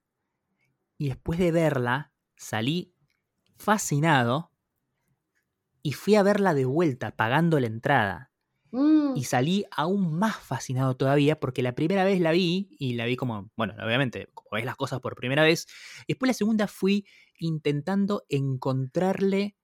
Y 0.99 1.07
después 1.07 1.39
de 1.39 1.51
verla, 1.51 2.13
salí 2.36 2.93
fascinado 3.57 4.51
y 5.84 5.93
fui 5.93 6.15
a 6.15 6.23
verla 6.23 6.53
de 6.53 6.65
vuelta, 6.65 7.15
pagando 7.15 7.59
la 7.59 7.67
entrada. 7.67 8.32
Mm, 8.71 9.15
y 9.15 9.23
salí 9.25 9.65
aún 9.71 10.17
más 10.19 10.38
fascinado 10.38 10.95
todavía 10.97 11.39
porque 11.39 11.63
la 11.63 11.75
primera 11.75 12.03
vez 12.05 12.21
la 12.21 12.32
vi 12.32 12.69
y 12.80 12.93
la 12.95 13.05
vi 13.05 13.15
como, 13.17 13.51
bueno, 13.57 13.73
obviamente, 13.84 14.30
como 14.34 14.49
ves 14.53 14.65
las 14.65 14.75
cosas 14.78 15.01
por 15.01 15.15
primera 15.15 15.43
vez. 15.43 15.67
Después 16.07 16.30
la 16.30 16.34
segunda 16.36 16.67
fui 16.67 17.07
intentando 17.39 18.25
encontrarle 18.30 19.57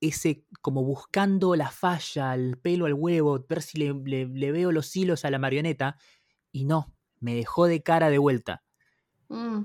ese, 0.00 0.46
como 0.62 0.84
buscando 0.84 1.56
la 1.56 1.70
falla, 1.70 2.34
el 2.34 2.58
pelo 2.58 2.86
al 2.86 2.94
huevo, 2.94 3.44
ver 3.48 3.62
si 3.62 3.78
le, 3.78 3.94
le- 4.04 4.26
le 4.28 4.52
veo 4.52 4.72
los 4.72 4.94
hilos 4.96 5.24
a 5.24 5.30
la 5.30 5.38
marioneta. 5.38 5.98
Y 6.52 6.66
no, 6.66 6.95
me 7.20 7.34
dejó 7.34 7.66
de 7.66 7.82
cara 7.82 8.10
de 8.10 8.18
vuelta. 8.18 8.62
mm. 9.28 9.60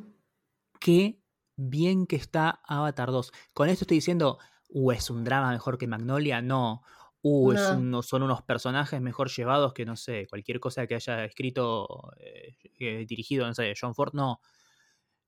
Qué 0.80 1.20
bien 1.56 2.08
que 2.08 2.16
está 2.16 2.62
Avatar 2.66 3.12
2. 3.12 3.32
Con 3.54 3.70
esto 3.70 3.84
estoy 3.84 3.98
diciendo, 3.98 4.40
uh, 4.70 4.92
es 4.94 5.10
un 5.12 5.24
drama 5.24 5.52
mejor 5.52 5.78
que 5.78 5.86
Magnolia. 5.88 6.42
No. 6.42 6.82
Uh, 7.22 7.52
es 7.52 7.62
No. 7.62 7.78
uno- 7.78 8.02
son 8.02 8.24
unos 8.24 8.42
personajes 8.42 9.00
mejor 9.00 9.30
llevados 9.30 9.74
que, 9.74 9.86
no 9.86 9.96
sé, 9.96 10.26
cualquier 10.28 10.60
cosa 10.60 10.88
que 10.88 10.96
haya 10.96 11.24
escrito, 11.24 12.14
eh, 12.18 12.56
eh, 12.80 13.06
dirigido, 13.08 13.46
no 13.46 13.54
sé, 13.54 13.74
John 13.80 13.94
Ford. 13.94 14.14
No. 14.14 14.42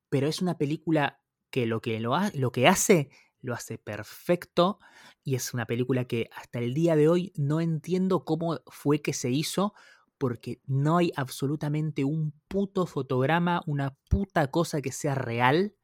Pero 0.10 0.28
es 0.28 0.42
una 0.42 0.58
película 0.58 1.22
que 1.52 1.66
lo 1.68 1.82
que, 1.82 2.00
lo, 2.00 2.16
ha- 2.16 2.32
lo 2.34 2.52
que 2.52 2.68
hace, 2.68 3.10
lo 3.42 3.54
hace 3.54 3.78
perfecto. 3.78 4.80
Y 5.24 5.36
es 5.36 5.54
una 5.54 5.66
película 5.68 6.06
que 6.06 6.30
hasta 6.36 6.58
el 6.60 6.74
día 6.74 6.96
de 6.96 7.10
hoy 7.10 7.32
no 7.36 7.62
entiendo 7.62 8.26
cómo 8.26 8.60
fue 8.68 9.02
que 9.04 9.14
se 9.14 9.30
hizo. 9.30 9.74
Porque 10.18 10.62
no 10.66 10.98
hay 10.98 11.12
absolutamente 11.16 12.04
un 12.04 12.34
puto 12.48 12.86
fotograma, 12.86 13.62
una 13.66 13.96
puta 14.10 14.50
cosa 14.52 14.82
que 14.82 14.92
sea 14.92 15.16
real. 15.16 15.76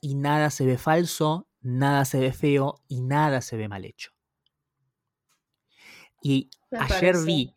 Y 0.00 0.14
nada 0.14 0.50
se 0.50 0.66
ve 0.66 0.78
falso, 0.78 1.48
nada 1.60 2.04
se 2.04 2.20
ve 2.20 2.32
feo 2.32 2.76
y 2.88 3.02
nada 3.02 3.40
se 3.40 3.56
ve 3.56 3.68
mal 3.68 3.84
hecho. 3.84 4.12
Y 6.22 6.50
Me 6.70 6.78
ayer 6.78 6.88
parece. 6.88 7.24
vi 7.24 7.54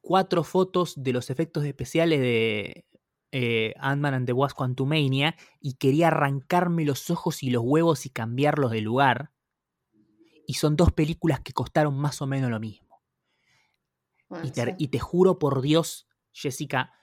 cuatro 0.00 0.44
fotos 0.44 0.94
de 1.02 1.12
los 1.12 1.30
efectos 1.30 1.64
especiales 1.64 2.20
de 2.20 2.86
eh, 3.32 3.74
Ant-Man 3.78 4.14
and 4.14 4.26
the 4.26 4.32
Wasp 4.32 4.56
Quantumania 4.56 5.36
y 5.60 5.74
quería 5.74 6.08
arrancarme 6.08 6.84
los 6.84 7.10
ojos 7.10 7.42
y 7.42 7.50
los 7.50 7.62
huevos 7.64 8.06
y 8.06 8.10
cambiarlos 8.10 8.72
de 8.72 8.80
lugar. 8.80 9.32
Y 10.46 10.54
son 10.54 10.76
dos 10.76 10.92
películas 10.92 11.40
que 11.40 11.52
costaron 11.52 11.96
más 11.96 12.20
o 12.20 12.26
menos 12.26 12.50
lo 12.50 12.60
mismo. 12.60 12.89
Bueno, 14.30 14.46
Y 14.46 14.52
te, 14.52 14.64
sí. 14.64 14.70
y 14.78 14.88
te 14.88 14.98
juro 14.98 15.38
por 15.38 15.60
Dios, 15.60 16.08
Jessica, 16.32 16.94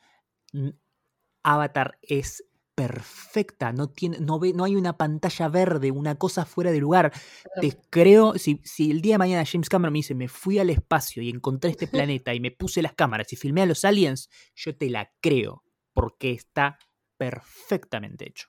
Avatar 1.43 1.99
es 2.01 2.43
perfecta. 2.73 3.73
No, 3.73 3.89
tiene, 3.89 4.19
no, 4.19 4.39
ve, 4.39 4.53
no 4.53 4.63
hay 4.63 4.75
una 4.75 4.97
pantalla 4.97 5.49
verde, 5.49 5.91
una 5.91 6.15
cosa 6.15 6.45
fuera 6.45 6.71
de 6.71 6.80
lugar. 6.80 7.11
Te 7.59 7.75
creo, 7.89 8.38
si, 8.38 8.61
si 8.63 8.91
el 8.91 9.01
día 9.01 9.15
de 9.15 9.17
mañana 9.17 9.45
James 9.45 9.67
Cameron 9.67 9.93
me 9.93 9.99
dice, 9.99 10.15
me 10.15 10.28
fui 10.28 10.59
al 10.59 10.69
espacio 10.69 11.21
y 11.21 11.30
encontré 11.30 11.71
este 11.71 11.88
planeta 11.88 12.34
y 12.34 12.39
me 12.39 12.51
puse 12.51 12.82
las 12.82 12.93
cámaras 12.93 13.34
y 13.34 13.36
filmé 13.36 13.63
a 13.63 13.65
los 13.65 13.84
aliens, 13.84 14.30
yo 14.55 14.78
te 14.78 14.89
la 14.89 15.11
creo, 15.21 15.63
porque 15.93 16.32
está 16.32 16.78
perfectamente 17.17 18.30
hecho. 18.30 18.47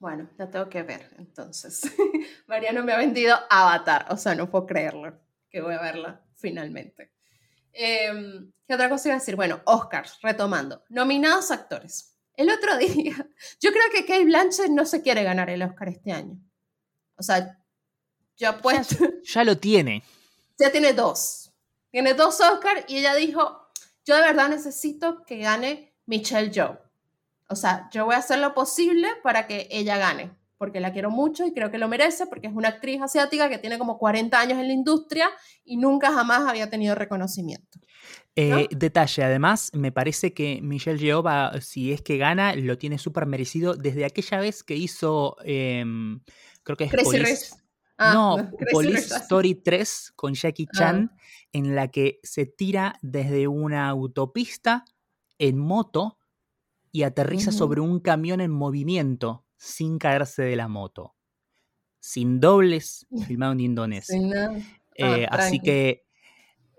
Bueno, 0.00 0.28
la 0.36 0.50
tengo 0.50 0.68
que 0.68 0.82
ver, 0.82 1.14
entonces. 1.18 1.82
Mariano 2.48 2.82
me 2.82 2.92
ha 2.92 2.98
vendido 2.98 3.36
Avatar, 3.48 4.06
o 4.10 4.16
sea, 4.16 4.34
no 4.34 4.50
puedo 4.50 4.66
creerlo, 4.66 5.20
que 5.48 5.60
voy 5.60 5.74
a 5.74 5.80
verla 5.80 6.24
finalmente. 6.34 7.12
Em, 7.72 8.50
¿Qué 8.66 8.74
otra 8.74 8.88
cosa 8.88 9.08
iba 9.08 9.16
a 9.16 9.18
decir? 9.18 9.36
Bueno, 9.36 9.60
Oscars, 9.64 10.18
retomando. 10.22 10.84
Nominados 10.88 11.50
actores. 11.50 12.16
El 12.36 12.50
otro 12.50 12.76
día, 12.78 13.14
yo 13.60 13.70
creo 13.72 13.84
que 13.92 14.06
Kate 14.06 14.24
Blanchett 14.24 14.70
no 14.70 14.86
se 14.86 15.02
quiere 15.02 15.22
ganar 15.24 15.50
el 15.50 15.62
Oscar 15.62 15.88
este 15.88 16.12
año. 16.12 16.38
O 17.16 17.22
sea, 17.22 17.58
yo 18.36 18.48
apuesto, 18.50 18.96
Ya 19.24 19.44
lo 19.44 19.58
tiene. 19.58 20.02
ya 20.58 20.70
tiene 20.72 20.92
dos. 20.92 21.52
Tiene 21.90 22.14
dos 22.14 22.40
Oscars 22.40 22.84
y 22.88 22.98
ella 22.98 23.14
dijo, 23.14 23.68
yo 24.04 24.14
de 24.16 24.22
verdad 24.22 24.48
necesito 24.48 25.24
que 25.24 25.38
gane 25.38 25.94
Michelle 26.06 26.50
Yeoh. 26.50 26.78
O 27.48 27.56
sea, 27.56 27.88
yo 27.92 28.04
voy 28.04 28.14
a 28.14 28.18
hacer 28.18 28.38
lo 28.38 28.54
posible 28.54 29.08
para 29.24 29.46
que 29.48 29.66
ella 29.70 29.98
gane, 29.98 30.30
porque 30.60 30.78
la 30.78 30.92
quiero 30.92 31.08
mucho 31.10 31.46
y 31.46 31.54
creo 31.54 31.70
que 31.70 31.78
lo 31.78 31.88
merece, 31.88 32.26
porque 32.26 32.48
es 32.48 32.52
una 32.52 32.68
actriz 32.68 33.00
asiática 33.00 33.48
que 33.48 33.56
tiene 33.56 33.78
como 33.78 33.96
40 33.96 34.38
años 34.38 34.58
en 34.58 34.66
la 34.66 34.74
industria 34.74 35.30
y 35.64 35.78
nunca 35.78 36.12
jamás 36.12 36.46
había 36.46 36.68
tenido 36.68 36.94
reconocimiento. 36.94 37.80
Eh, 38.36 38.68
detalle, 38.70 39.24
además, 39.24 39.70
me 39.72 39.90
parece 39.90 40.34
que 40.34 40.60
Michelle 40.60 40.98
Yeoh, 40.98 41.24
si 41.62 41.94
es 41.94 42.02
que 42.02 42.18
gana, 42.18 42.54
lo 42.56 42.76
tiene 42.76 42.98
súper 42.98 43.24
merecido 43.24 43.74
desde 43.74 44.04
aquella 44.04 44.38
vez 44.38 44.62
que 44.62 44.76
hizo, 44.76 45.38
em, 45.44 46.20
creo 46.62 46.76
que 46.76 46.84
es 46.84 46.92
Police, 46.92 47.54
ah, 47.96 48.12
no, 48.12 48.50
Police 48.70 49.16
Story 49.16 49.54
3 49.54 50.12
con 50.14 50.34
Jackie 50.34 50.68
ah. 50.74 50.78
Chan, 50.78 51.10
en 51.54 51.74
la 51.74 51.88
que 51.88 52.20
se 52.22 52.44
tira 52.44 52.98
desde 53.00 53.48
una 53.48 53.88
autopista 53.88 54.84
en 55.38 55.58
moto 55.58 56.18
y 56.92 57.04
aterriza 57.04 57.50
sobre 57.50 57.80
un 57.80 57.98
camión 58.00 58.42
en 58.42 58.50
movimiento 58.50 59.46
sin 59.60 59.98
caerse 59.98 60.42
de 60.42 60.56
la 60.56 60.68
moto. 60.68 61.14
Sin 62.00 62.40
dobles, 62.40 63.06
filmado 63.26 63.52
en 63.52 63.60
Indonesia. 63.60 64.18
Eh, 64.96 65.26
ah, 65.30 65.36
así 65.36 65.60
que 65.60 66.06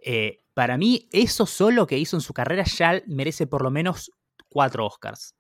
eh, 0.04 0.40
para 0.54 0.78
mí, 0.78 1.08
eso 1.12 1.46
solo 1.46 1.86
que 1.88 1.98
hizo 1.98 2.18
en 2.18 2.22
su 2.22 2.34
carrera 2.34 2.64
ya 2.64 3.02
merece 3.06 3.48
por 3.48 3.62
lo 3.62 3.72
menos 3.72 4.12
cuatro 4.50 4.86
Oscars. 4.86 5.36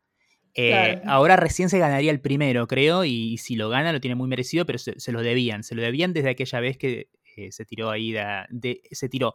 Eh, 0.53 1.01
ahora 1.05 1.35
recién 1.35 1.69
se 1.69 1.79
ganaría 1.79 2.11
el 2.11 2.21
primero, 2.21 2.67
creo, 2.67 3.05
y 3.05 3.37
si 3.37 3.55
lo 3.55 3.69
gana 3.69 3.93
lo 3.93 4.01
tiene 4.01 4.15
muy 4.15 4.27
merecido, 4.27 4.65
pero 4.65 4.77
se, 4.77 5.11
lo 5.11 5.21
debían. 5.21 5.63
Se 5.63 5.75
lo 5.75 5.81
debían 5.81 6.13
desde 6.13 6.29
aquella 6.29 6.59
vez 6.59 6.77
que 6.77 7.09
se 7.49 7.65
tiró 7.65 7.89
ahí, 7.89 8.11
de, 8.11 8.81
se 8.91 9.09
tiró 9.09 9.33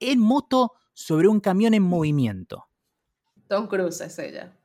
en 0.00 0.18
moto 0.18 0.72
sobre 0.92 1.28
un 1.28 1.40
camión 1.40 1.74
en 1.74 1.82
movimiento. 1.82 2.66
Tom 3.48 3.68
Cruise 3.68 4.00
es 4.00 4.18
ella. 4.18 4.56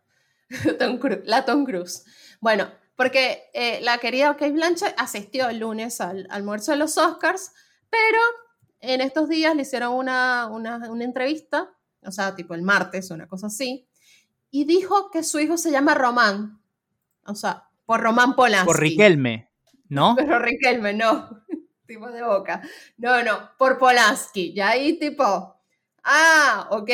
la 1.25 1.45
Tom 1.45 1.65
Cruise. 1.65 2.05
Bueno, 2.39 2.69
porque 2.99 3.49
eh, 3.53 3.79
la 3.81 3.97
querida 3.97 4.33
Kate 4.33 4.51
Blanchett 4.51 4.93
asistió 4.97 5.47
el 5.47 5.59
lunes 5.59 6.01
al 6.01 6.27
almuerzo 6.29 6.73
de 6.73 6.79
los 6.79 6.97
Oscars, 6.97 7.53
pero 7.89 8.19
en 8.81 8.99
estos 8.99 9.29
días 9.29 9.55
le 9.55 9.61
hicieron 9.61 9.93
una, 9.93 10.47
una, 10.47 10.81
entrevista, 10.99 11.69
o 12.03 12.11
sea, 12.11 12.35
tipo 12.35 12.55
el 12.55 12.61
martes, 12.61 13.09
una 13.09 13.25
cosa 13.25 13.47
así, 13.47 13.87
y 14.51 14.65
dijo 14.65 15.11
que 15.11 15.23
su 15.23 15.39
hijo 15.39 15.57
se 15.57 15.71
llama 15.71 15.95
Román, 15.95 16.61
o 17.25 17.35
sea, 17.35 17.69
por 17.85 18.01
Román 18.01 18.35
Polanski. 18.35 18.67
Por 18.67 18.81
Riquelme, 18.81 19.49
¿no? 19.87 20.15
Pero 20.17 20.37
Riquelme, 20.37 20.93
no, 20.93 21.45
tipo 21.87 22.11
de 22.11 22.21
boca. 22.21 22.61
No, 22.97 23.23
no, 23.23 23.51
por 23.57 23.77
Polanski. 23.77 24.51
Y 24.53 24.59
ahí 24.59 24.99
tipo, 24.99 25.55
ah, 26.03 26.67
ok. 26.71 26.91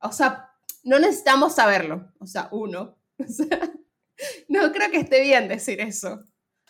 O 0.00 0.10
sea, 0.10 0.50
no 0.82 0.98
necesitamos 0.98 1.54
saberlo. 1.54 2.10
O 2.18 2.26
sea, 2.26 2.48
uno. 2.50 2.96
no 4.48 4.72
creo 4.72 4.90
que 4.90 4.98
esté 4.98 5.20
bien 5.20 5.48
decir 5.48 5.80
eso. 5.80 6.20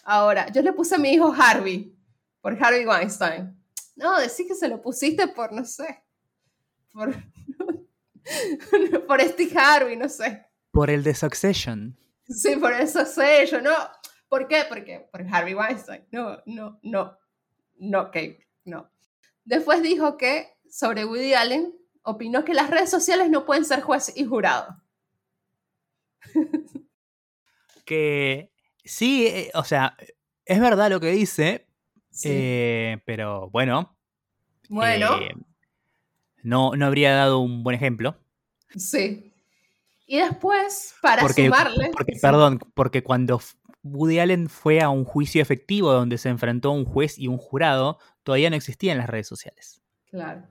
Ahora, 0.03 0.51
yo 0.53 0.63
le 0.63 0.73
puse 0.73 0.95
a 0.95 0.99
mi 0.99 1.13
hijo 1.13 1.33
Harvey, 1.33 1.95
por 2.41 2.63
Harvey 2.63 2.87
Weinstein. 2.87 3.57
No, 3.97 4.19
decís 4.19 4.47
que 4.49 4.55
se 4.55 4.69
lo 4.69 4.81
pusiste 4.81 5.29
por, 5.29 5.53
no 5.53 5.65
sé, 5.65 6.03
por, 6.93 7.15
por 9.07 9.21
Steve 9.21 9.59
Harvey, 9.59 9.97
no 9.97 10.09
sé. 10.09 10.47
Por 10.71 10.91
el 10.91 11.03
de 11.03 11.15
Succession. 11.15 11.99
Sí, 12.27 12.57
por 12.57 12.73
el 12.73 12.89
Succession, 12.89 13.65
no. 13.65 13.75
¿Por 14.29 14.47
qué? 14.47 14.65
Porque 14.69 15.09
por 15.11 15.23
Harvey 15.23 15.55
Weinstein. 15.55 16.07
No, 16.13 16.39
no, 16.47 16.79
no, 16.83 17.19
no, 17.79 18.05
Kate, 18.07 18.49
no. 18.65 18.91
Después 19.45 19.83
dijo 19.83 20.17
que 20.17 20.49
sobre 20.71 21.05
Woody 21.05 21.35
Allen 21.35 21.77
opinó 22.03 22.45
que 22.45 22.55
las 22.55 22.71
redes 22.71 22.91
sociales 22.91 23.29
no 23.31 23.45
pueden 23.45 23.65
ser 23.65 23.81
juez 23.83 24.13
y 24.17 24.25
jurado. 24.25 24.77
que 27.91 28.53
sí, 28.85 29.27
eh, 29.27 29.51
o 29.53 29.65
sea, 29.65 29.97
es 30.45 30.61
verdad 30.61 30.89
lo 30.91 31.01
que 31.01 31.11
dice, 31.11 31.67
eh, 32.23 32.99
pero 33.05 33.51
bueno. 33.51 33.99
Bueno. 34.69 35.21
Eh, 35.21 35.35
no, 36.45 36.77
no 36.77 36.87
habría 36.87 37.13
dado 37.13 37.41
un 37.41 37.65
buen 37.65 37.75
ejemplo. 37.75 38.17
Sí. 38.77 39.35
Y 40.07 40.19
después, 40.19 40.95
para 41.03 41.29
sumarle. 41.29 41.91
Perdón, 42.23 42.61
porque 42.75 43.03
cuando 43.03 43.41
Woody 43.83 44.21
Allen 44.21 44.49
fue 44.49 44.81
a 44.81 44.89
un 44.89 45.05
juicio 45.05 45.43
efectivo 45.43 45.93
donde 45.93 46.17
se 46.17 46.29
enfrentó 46.29 46.69
a 46.69 46.75
un 46.75 46.85
juez 46.85 47.19
y 47.19 47.27
un 47.27 47.39
jurado, 47.39 47.99
todavía 48.23 48.51
no 48.51 48.57
existían 48.57 48.99
las 48.99 49.11
redes 49.11 49.27
sociales. 49.27 49.83
Claro. 50.09 50.47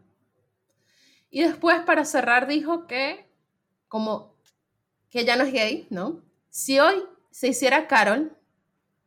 Y 1.29 1.43
después, 1.43 1.79
para 1.85 2.03
cerrar, 2.03 2.47
dijo 2.47 2.85
que, 2.85 3.29
como 3.87 4.35
que 5.09 5.23
ya 5.23 5.37
no 5.37 5.45
es 5.45 5.53
gay, 5.53 5.87
¿no? 5.89 6.21
Si 6.49 6.79
hoy 6.79 6.95
se 7.31 7.47
hiciera 7.47 7.87
Carol, 7.87 8.35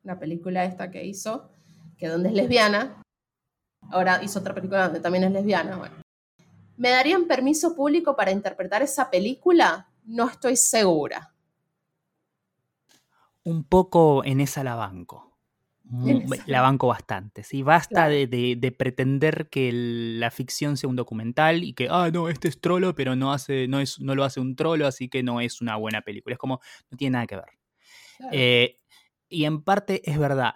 la 0.02 0.18
película 0.18 0.64
esta 0.64 0.90
que 0.90 1.04
hizo, 1.04 1.50
que 1.96 2.08
donde 2.08 2.28
es 2.28 2.34
lesbiana, 2.34 3.02
ahora 3.90 4.22
hizo 4.22 4.40
otra 4.40 4.54
película 4.54 4.84
donde 4.84 5.00
también 5.00 5.24
es 5.24 5.32
lesbiana, 5.32 5.76
bueno. 5.76 5.94
¿Me 6.76 6.90
darían 6.90 7.26
permiso 7.26 7.76
público 7.76 8.16
para 8.16 8.30
interpretar 8.30 8.82
esa 8.82 9.10
película? 9.10 9.88
No 10.04 10.28
estoy 10.28 10.56
segura. 10.56 11.32
Un 13.44 13.64
poco 13.64 14.24
en 14.24 14.40
esa 14.40 14.64
la 14.64 14.74
banco. 14.74 15.32
La 16.46 16.62
banco 16.62 16.86
bastante. 16.86 17.42
¿sí? 17.42 17.62
Basta 17.62 18.08
de, 18.08 18.74
pretender 18.76 19.48
que 19.50 19.70
la 19.72 20.30
ficción 20.30 20.76
sea 20.76 20.88
un 20.88 20.96
documental 20.96 21.64
y 21.64 21.74
que, 21.74 21.88
ah, 21.90 22.10
no, 22.12 22.28
este 22.28 22.48
es 22.48 22.60
trolo, 22.60 22.94
pero 22.94 23.14
no, 23.14 23.32
hace, 23.32 23.68
no, 23.68 23.78
es, 23.78 24.00
no 24.00 24.14
lo 24.14 24.24
hace 24.24 24.40
un 24.40 24.56
trolo, 24.56 24.86
así 24.86 25.08
que 25.08 25.22
no 25.22 25.40
es 25.40 25.60
una 25.60 25.76
buena 25.76 26.00
película. 26.00 26.34
Es 26.34 26.38
como, 26.38 26.60
no 26.90 26.96
tiene 26.96 27.12
nada 27.12 27.26
que 27.26 27.36
ver. 27.36 27.61
Eh, 28.30 28.78
y 29.28 29.44
en 29.44 29.62
parte 29.62 30.08
es 30.10 30.18
verdad 30.18 30.54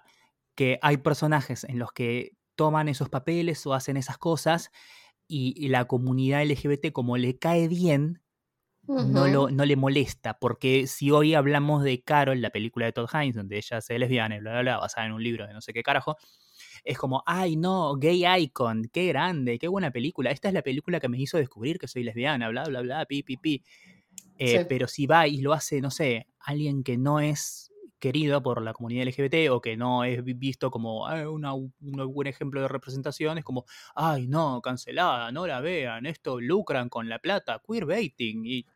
que 0.55 0.79
hay 0.83 0.99
personajes 0.99 1.65
en 1.65 1.79
los 1.79 1.93
que 1.93 2.33
toman 2.55 2.89
esos 2.89 3.09
papeles 3.09 3.67
o 3.67 3.75
hacen 3.75 3.97
esas 3.97 4.19
cosas 4.19 4.71
y, 5.29 5.69
la 5.69 5.87
comunidad 5.87 6.43
LGBT 6.43 6.93
como 6.93 7.17
le 7.17 7.39
cae 7.39 7.69
bien, 7.69 8.23
no, 8.87 9.27
lo, 9.27 9.51
no 9.51 9.65
le 9.65 9.75
molesta, 9.75 10.39
porque 10.39 10.87
si 10.87 11.11
hoy 11.11 11.35
hablamos 11.35 11.83
de 11.83 12.03
Carol, 12.03 12.41
la 12.41 12.51
película 12.51 12.87
de 12.87 12.93
Todd 12.93 13.09
Hines, 13.13 13.35
donde 13.35 13.57
ella 13.57 13.81
se 13.81 13.99
lesbiana 13.99 14.37
y 14.37 14.41
bla, 14.41 14.53
bla, 14.53 14.61
bla, 14.63 14.79
basada 14.79 15.09
en 15.09 15.13
un 15.13 15.23
libro 15.23 15.45
de 15.45 15.53
no 15.53 15.61
sé 15.61 15.73
qué 15.73 15.83
carajo, 15.83 16.17
es 16.85 16.97
como, 16.97 17.25
ay 17.27 17.57
no, 17.57 17.97
gay 17.97 18.25
icon, 18.43 18.89
qué 18.93 19.09
grande, 19.09 19.59
qué 19.59 19.67
buena 19.67 19.91
película, 19.91 20.31
esta 20.31 20.47
es 20.47 20.55
la 20.55 20.63
película 20.63 21.01
que 21.01 21.09
me 21.09 21.19
hizo 21.19 21.37
descubrir 21.37 21.79
que 21.79 21.89
soy 21.89 22.05
lesbiana, 22.05 22.49
bla, 22.49 22.65
bla, 22.65 22.81
bla, 22.81 23.05
pi, 23.07 23.25
pi, 23.25 23.37
pi. 23.37 23.65
Eh, 24.39 24.67
pero 24.69 24.87
si 24.89 25.07
va 25.07 25.27
y 25.27 25.41
lo 25.41 25.53
hace, 25.53 25.81
no 25.81 25.91
sé, 25.91 26.27
alguien 26.41 26.83
que 26.83 26.99
no 26.99 27.21
es 27.21 27.73
querido 27.99 28.43
por 28.43 28.63
la 28.63 28.73
comunidad 28.73 29.07
LGBT 29.07 29.51
o 29.51 29.61
que 29.61 29.77
no 29.77 30.05
es 30.05 30.23
visto 30.23 30.71
como 30.71 31.07
un 31.07 32.13
buen 32.13 32.29
ejemplo 32.29 32.61
de 32.61 32.69
representación, 32.69 33.39
es 33.39 33.45
como, 33.45 33.65
ay, 33.95 34.29
no, 34.29 34.61
cancelada, 34.63 35.33
no 35.33 35.47
la 35.47 35.61
vean, 35.61 36.07
esto 36.07 36.41
lucran 36.41 36.89
con 36.89 37.09
la 37.09 37.19
plata, 37.19 37.63
queerbaiting, 37.67 38.45
y 38.47 38.67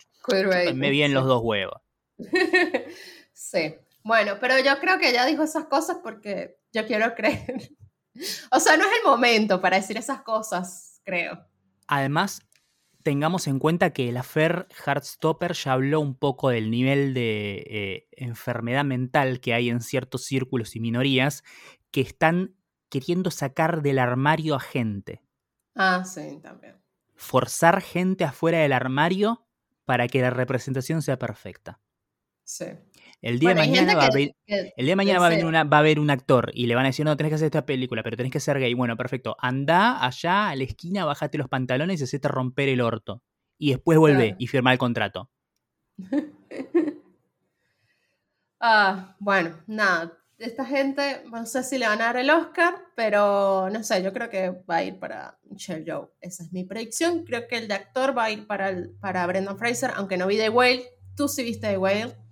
me 0.75 0.91
vienen 0.91 1.15
los 1.15 1.27
dos 1.27 1.43
huevos. 1.45 1.81
sí, 3.33 3.75
bueno, 4.03 4.39
pero 4.41 4.59
yo 4.59 4.79
creo 4.81 4.99
que 4.99 5.11
ella 5.11 5.27
dijo 5.27 5.43
esas 5.43 5.67
cosas 5.67 5.99
porque 6.03 6.59
yo 6.73 6.87
quiero 6.87 7.15
creer. 7.15 7.71
o 8.51 8.61
sea, 8.61 8.77
no 8.77 8.85
es 8.85 8.93
el 8.99 9.05
momento 9.05 9.61
para 9.61 9.77
decir 9.77 9.97
esas 9.97 10.23
cosas, 10.23 11.01
creo. 11.05 11.47
Además, 11.87 12.43
tengamos 13.03 13.47
en 13.47 13.59
cuenta 13.59 13.93
que 13.93 14.09
el 14.09 14.17
afer 14.17 14.69
Heartstopper 14.85 15.55
ya 15.55 15.73
habló 15.73 16.01
un 16.01 16.15
poco 16.15 16.51
del 16.51 16.71
nivel 16.71 17.15
de 17.15 17.65
eh, 17.67 18.09
enfermedad 18.13 18.85
mental 18.85 19.41
que 19.41 19.55
hay 19.55 19.71
en 19.71 19.81
ciertos 19.81 20.25
círculos 20.25 20.77
y 20.77 20.81
minorías 20.81 21.43
que 21.91 22.01
están 22.01 22.55
queriendo 22.89 23.31
sacar 23.31 23.83
del 23.83 23.99
armario 23.99 24.55
a 24.55 24.61
gente. 24.61 25.23
Ah, 25.75 26.05
sí, 26.05 26.41
también. 26.43 26.77
Forzar 27.15 27.81
gente 27.81 28.25
afuera 28.25 28.59
del 28.59 28.73
armario 28.73 29.47
para 29.85 30.09
que 30.09 30.21
la 30.21 30.31
representación 30.31 31.03
sea 31.03 31.19
perfecta. 31.19 31.81
Sí. 32.45 32.67
El 33.23 33.39
día 33.39 33.51
de 33.51 33.55
mañana, 33.55 33.95
va, 33.97 34.05
a 34.05 34.09
el 34.17 34.87
día 34.87 34.97
mañana 34.97 35.19
va, 35.19 35.27
a 35.27 35.29
venir 35.29 35.45
va 35.45 35.77
a 35.77 35.81
haber 35.81 36.01
un 36.01 36.11
actor 36.11 36.51
y 36.55 36.67
le 36.67 36.75
van 36.75 36.87
a 36.87 36.89
decir, 36.89 37.05
no, 37.05 37.17
tenés 37.19 37.31
que 37.31 37.35
hacer 37.35 37.47
esta 37.47 37.67
película, 37.67 38.03
pero 38.03 38.17
tenés 38.17 38.33
que 38.33 38.41
ser 38.41 38.59
gay. 38.59 38.73
Bueno, 38.73 38.97
perfecto. 38.97 39.37
Anda 39.39 40.03
allá 40.05 40.49
a 40.49 40.57
la 40.57 40.65
esquina, 40.65 41.05
bájate 41.05 41.37
los 41.37 41.49
pantalones 41.49 42.01
y 42.01 42.05
hacete 42.05 42.29
romper 42.29 42.71
el 42.71 42.81
orto. 42.81 43.23
Y 43.59 43.71
después 43.73 43.99
vuelve 43.99 44.37
y 44.39 44.47
firma 44.47 44.73
el 44.73 44.79
contrato. 44.79 45.29
ah, 48.61 49.17
bueno, 49.19 49.55
nada. 49.67 50.17
Esta 50.39 50.65
gente, 50.65 51.23
no 51.31 51.45
sé 51.45 51.63
si 51.63 51.77
le 51.77 51.87
van 51.87 52.01
a 52.01 52.07
dar 52.07 52.17
el 52.17 52.31
Oscar, 52.31 52.75
pero 52.97 53.69
no 53.69 53.83
sé, 53.83 54.03
yo 54.03 54.15
creo 54.15 54.31
que 54.31 54.49
va 54.49 54.77
a 54.77 54.85
ir 54.85 54.99
para 54.99 55.39
Michelle 55.51 55.85
Joe. 55.87 56.09
Esa 56.23 56.45
es 56.45 56.53
mi 56.55 56.65
predicción. 56.65 57.25
Creo 57.25 57.47
que 57.47 57.59
el 57.59 57.69
de 57.69 57.75
actor 57.75 58.17
va 58.17 58.25
a 58.25 58.31
ir 58.31 58.47
para, 58.47 58.71
el, 58.71 58.93
para 58.99 59.27
Brendan 59.27 59.59
Fraser, 59.59 59.91
aunque 59.97 60.17
no 60.17 60.27
vi 60.27 60.39
The 60.39 60.49
Whale. 60.49 60.85
Tú 61.15 61.29
sí 61.29 61.43
viste 61.43 61.69
The 61.69 61.77
Whale 61.77 62.30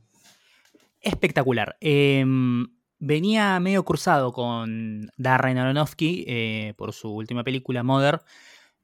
espectacular. 1.01 1.77
Em, 1.81 2.67
venía 2.99 3.59
medio 3.61 3.85
cruzado 3.85 4.33
con 4.33 5.11
Darren 5.17 5.59
Aronofsky 5.59 6.25
eh, 6.27 6.75
por 6.77 6.93
su 6.93 7.11
última 7.11 7.45
película, 7.45 7.83
Mother, 7.83 8.21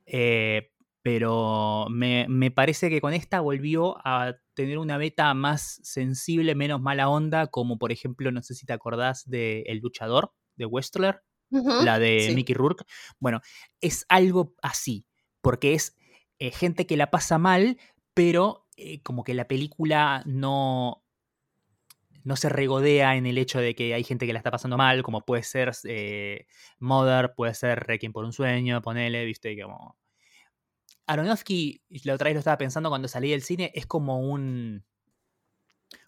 eh, 0.07 0.71
pero 1.03 1.87
me, 1.91 2.51
parece 2.51 2.89
que 2.89 3.03
con 3.03 3.13
esta 3.13 3.41
volvió 3.41 3.97
a 4.07 4.37
tener 4.55 4.79
una 4.79 4.97
beta 4.97 5.35
más 5.35 5.81
sensible, 5.83 6.55
menos 6.55 6.81
mala 6.81 7.11
onda, 7.11 7.49
como 7.49 7.79
por 7.79 7.93
ejemplo, 7.93 8.33
no 8.33 8.43
sé 8.43 8.55
si 8.55 8.65
te 8.65 8.73
acordás 8.73 9.29
de 9.29 9.65
El 9.67 9.81
Luchador, 9.81 10.33
de 10.57 10.65
Westler, 10.65 11.21
la 11.51 11.99
de 11.99 12.33
Mickey 12.35 12.55
Rourke. 12.55 12.85
Bueno, 13.19 13.41
es 13.83 14.07
algo 14.09 14.55
así, 14.63 15.07
porque 15.43 15.75
es 15.75 15.95
eh, 16.39 16.51
gente 16.51 16.87
que 16.87 16.97
la 16.97 17.11
pasa 17.11 17.37
mal, 17.37 17.79
pero 18.15 18.67
eh, 18.77 19.03
como 19.03 19.25
que 19.25 19.35
la 19.35 19.47
película 19.47 20.23
no, 20.25 21.04
no 22.25 22.37
se 22.37 22.49
regodea 22.49 23.17
en 23.17 23.27
el 23.27 23.39
hecho 23.39 23.61
de 23.61 23.75
que 23.75 23.95
hay 23.95 24.03
gente 24.03 24.27
que 24.27 24.33
la 24.33 24.39
está 24.39 24.51
pasando 24.51 24.79
mal, 24.79 25.03
como 25.03 25.21
puede 25.21 25.43
ser 25.43 25.73
eh, 25.85 26.47
Mother, 26.79 27.35
puede 27.37 27.55
ser 27.55 27.81
Requiem 27.81 28.13
por 28.13 28.25
un 28.25 28.33
sueño, 28.33 28.83
ponele, 28.83 29.25
viste, 29.25 29.57
como... 29.63 29.97
Aronofsky, 31.07 31.83
la 32.05 32.15
otra 32.15 32.29
vez 32.31 32.35
lo 32.35 32.39
estaba 32.39 32.57
pensando 32.57 32.89
cuando 32.89 33.09
salí 33.09 33.31
del 33.31 33.43
cine, 33.43 33.71
es 33.75 33.87
como 33.87 34.21
un... 34.21 34.85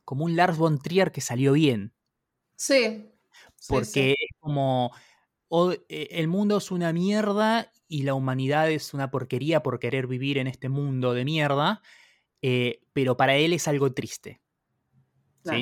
como 0.07 0.25
un 0.25 0.37
Lars 0.37 0.57
von 0.57 0.79
Trier 0.79 1.13
que 1.13 1.21
salió 1.21 1.53
bien. 1.53 1.93
Sí. 2.57 3.13
Porque 3.69 4.13
es 4.13 4.37
como... 4.41 4.93
el 5.89 6.29
mundo 6.29 6.57
es 6.57 6.71
una 6.71 6.95
mierda 6.95 7.71
y 7.89 8.05
la 8.05 8.15
humanidad 8.15 8.71
es 8.71 8.95
una 8.95 9.11
porquería 9.11 9.63
por 9.63 9.79
querer 9.79 10.07
vivir 10.07 10.39
en 10.39 10.47
este 10.47 10.71
mundo 10.71 11.13
de 11.13 11.27
mierda, 11.27 11.83
eh, 12.41 12.81
pero 12.95 13.19
para 13.19 13.37
él 13.37 13.53
es 13.53 13.69
algo 13.69 13.93
triste. 13.93 14.41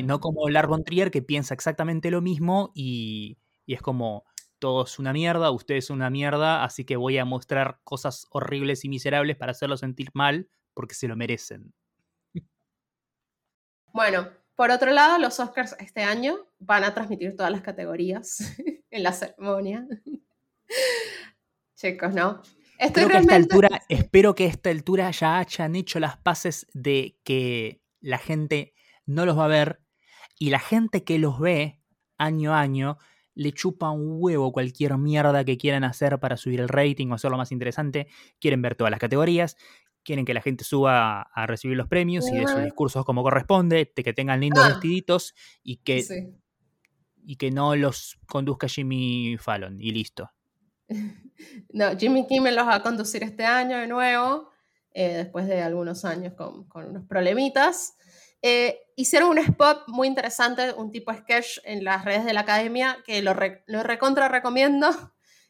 No 0.04 0.20
como 0.20 0.48
Lars 0.48 0.68
von 0.68 0.84
Trier 0.84 1.10
que 1.10 1.22
piensa 1.22 1.54
exactamente 1.54 2.10
lo 2.10 2.20
mismo 2.20 2.72
y, 2.74 3.38
es 3.66 3.82
como 3.82 4.24
todo 4.58 4.84
es 4.84 4.98
una 4.98 5.12
mierda, 5.12 5.50
usted 5.50 5.74
es 5.74 5.90
una 5.90 6.10
mierda, 6.10 6.64
así 6.64 6.84
que 6.84 6.96
voy 6.96 7.18
a 7.18 7.24
mostrar 7.24 7.80
cosas 7.84 8.26
horribles 8.30 8.84
y 8.84 8.88
miserables 8.88 9.36
para 9.36 9.52
hacerlo 9.52 9.76
sentir 9.76 10.10
mal 10.14 10.48
porque 10.72 10.94
se 10.94 11.08
lo 11.08 11.16
merecen. 11.16 11.74
Bueno, 13.92 14.28
por 14.56 14.70
otro 14.70 14.90
lado, 14.90 15.18
los 15.18 15.38
Oscars 15.38 15.76
este 15.78 16.02
año 16.02 16.48
van 16.58 16.84
a 16.84 16.94
transmitir 16.94 17.36
todas 17.36 17.52
las 17.52 17.62
categorías 17.62 18.38
en 18.90 19.02
la 19.02 19.12
ceremonia. 19.12 19.86
Chicos, 21.76 22.14
¿no? 22.14 22.42
Estoy 22.78 23.04
esta 23.04 23.36
altura, 23.36 23.82
espero 23.88 24.34
que 24.34 24.44
a 24.44 24.48
esta 24.48 24.70
altura 24.70 25.10
ya 25.10 25.38
hayan 25.38 25.76
hecho 25.76 26.00
las 26.00 26.16
paces 26.16 26.66
de 26.72 27.18
que 27.24 27.80
la 28.00 28.18
gente 28.18 28.74
no 29.06 29.26
los 29.26 29.38
va 29.38 29.44
a 29.44 29.48
ver 29.48 29.80
y 30.38 30.50
la 30.50 30.58
gente 30.58 31.04
que 31.04 31.18
los 31.18 31.38
ve 31.38 31.80
año 32.18 32.54
a 32.54 32.60
año 32.60 32.98
le 33.34 33.52
chupa 33.52 33.90
un 33.90 34.16
huevo 34.18 34.52
cualquier 34.52 34.96
mierda 34.96 35.44
que 35.44 35.58
quieran 35.58 35.84
hacer 35.84 36.18
para 36.20 36.36
subir 36.36 36.60
el 36.60 36.68
rating 36.68 37.08
o 37.08 37.14
hacerlo 37.14 37.36
más 37.36 37.52
interesante. 37.52 38.06
Quieren 38.40 38.62
ver 38.62 38.76
todas 38.76 38.90
las 38.90 39.00
categorías, 39.00 39.56
quieren 40.04 40.24
que 40.24 40.34
la 40.34 40.42
gente 40.42 40.64
suba 40.64 41.22
a 41.22 41.46
recibir 41.46 41.76
los 41.76 41.88
premios 41.88 42.28
y 42.28 42.36
de 42.36 42.46
sus 42.46 42.62
discursos 42.62 43.04
como 43.04 43.22
corresponde, 43.22 43.92
de 43.94 44.02
que 44.02 44.12
tengan 44.12 44.40
lindos 44.40 44.64
ah. 44.64 44.68
vestiditos 44.68 45.34
y 45.62 45.78
que, 45.78 46.04
y 47.24 47.36
que 47.36 47.50
no 47.50 47.74
los 47.74 48.18
conduzca 48.26 48.68
Jimmy 48.68 49.36
Fallon 49.38 49.80
y 49.80 49.90
listo. 49.90 50.30
No, 51.72 51.98
Jimmy 51.98 52.28
Kimmel 52.28 52.54
los 52.54 52.64
va 52.64 52.76
a 52.76 52.82
conducir 52.82 53.24
este 53.24 53.44
año 53.44 53.76
de 53.78 53.88
nuevo, 53.88 54.50
eh, 54.92 55.14
después 55.14 55.48
de 55.48 55.60
algunos 55.60 56.04
años 56.04 56.34
con, 56.34 56.68
con 56.68 56.86
unos 56.86 57.04
problemitas. 57.06 57.96
Eh, 58.46 58.78
hicieron 58.94 59.30
un 59.30 59.38
spot 59.38 59.84
muy 59.86 60.06
interesante, 60.06 60.74
un 60.74 60.90
tipo 60.90 61.10
sketch 61.14 61.60
en 61.64 61.82
las 61.82 62.04
redes 62.04 62.26
de 62.26 62.34
la 62.34 62.40
academia 62.40 62.98
que 63.06 63.22
lo, 63.22 63.34
lo 63.64 63.82
recontra 63.82 64.28
recomiendo. 64.28 64.90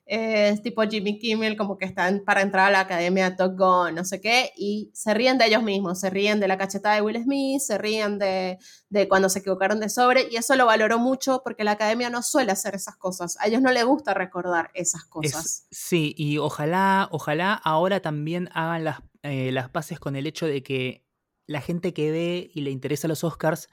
Eh, 0.07 0.51
es 0.55 0.63
tipo 0.63 0.81
Jimmy 0.85 1.19
Kimmel, 1.19 1.57
como 1.57 1.77
que 1.77 1.87
están 1.87 2.23
para 2.25 2.41
entrar 2.41 2.69
a 2.69 2.71
la 2.71 2.79
academia 2.79 3.35
Top 3.35 3.59
Gun, 3.59 3.97
no 3.97 4.05
sé 4.05 4.21
qué, 4.21 4.53
y 4.57 4.93
se 4.95 5.13
ríen 5.13 5.39
de 5.39 5.47
ellos 5.47 5.65
mismos, 5.65 5.99
se 5.99 6.09
ríen 6.09 6.39
de 6.39 6.47
la 6.47 6.57
cachetada 6.57 6.95
de 6.95 7.03
Will 7.03 7.21
Smith, 7.21 7.61
se 7.63 7.79
ríen 7.79 8.21
de, 8.21 8.59
de 8.91 9.09
cuando 9.09 9.29
se 9.29 9.41
equivocaron 9.41 9.81
de 9.81 9.89
sobre, 9.89 10.29
y 10.31 10.37
eso 10.37 10.55
lo 10.55 10.67
valoró 10.67 11.01
mucho 11.01 11.43
porque 11.43 11.65
la 11.65 11.73
academia 11.73 12.11
no 12.11 12.23
suele 12.23 12.53
hacer 12.53 12.77
esas 12.77 12.97
cosas. 12.97 13.37
A 13.41 13.49
ellos 13.49 13.61
no 13.61 13.73
les 13.73 13.85
gusta 13.85 14.15
recordar 14.15 14.71
esas 14.73 15.03
cosas. 15.05 15.67
sí, 15.73 16.15
y 16.17 16.39
ojalá, 16.39 17.09
ojalá 17.11 17.55
ahora 17.55 17.99
también 17.99 18.51
hagan 18.53 18.85
las, 18.85 18.99
eh, 19.25 19.51
las 19.51 19.69
paces 19.69 19.99
con 19.99 20.15
el 20.15 20.29
hecho 20.29 20.47
de 20.47 20.63
que 20.63 21.04
la 21.47 21.61
gente 21.61 21.93
que 21.93 22.11
ve 22.11 22.51
y 22.55 22.63
le 22.63 22.71
interesa 22.71 23.09
los 23.09 23.25
Oscars 23.25 23.69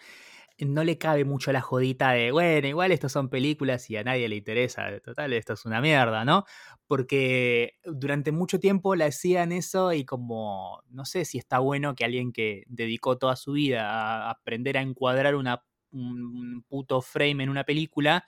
no 0.65 0.83
le 0.83 0.97
cabe 0.97 1.25
mucho 1.25 1.51
la 1.51 1.61
jodita 1.61 2.11
de, 2.11 2.31
bueno, 2.31 2.67
igual 2.67 2.91
estos 2.91 3.11
son 3.11 3.29
películas 3.29 3.89
y 3.89 3.97
a 3.97 4.03
nadie 4.03 4.29
le 4.29 4.35
interesa, 4.35 4.99
total, 4.99 5.33
esto 5.33 5.53
es 5.53 5.65
una 5.65 5.81
mierda, 5.81 6.23
¿no? 6.25 6.45
Porque 6.87 7.79
durante 7.83 8.31
mucho 8.31 8.59
tiempo 8.59 8.95
la 8.95 9.05
hacían 9.05 9.51
eso 9.51 9.93
y 9.93 10.05
como, 10.05 10.83
no 10.89 11.05
sé 11.05 11.25
si 11.25 11.37
está 11.37 11.59
bueno 11.59 11.95
que 11.95 12.05
alguien 12.05 12.31
que 12.31 12.63
dedicó 12.67 13.17
toda 13.17 13.35
su 13.35 13.53
vida 13.53 13.89
a 13.89 14.29
aprender 14.29 14.77
a 14.77 14.81
encuadrar 14.81 15.35
una, 15.35 15.63
un 15.91 16.63
puto 16.67 17.01
frame 17.01 17.43
en 17.43 17.49
una 17.49 17.63
película, 17.63 18.25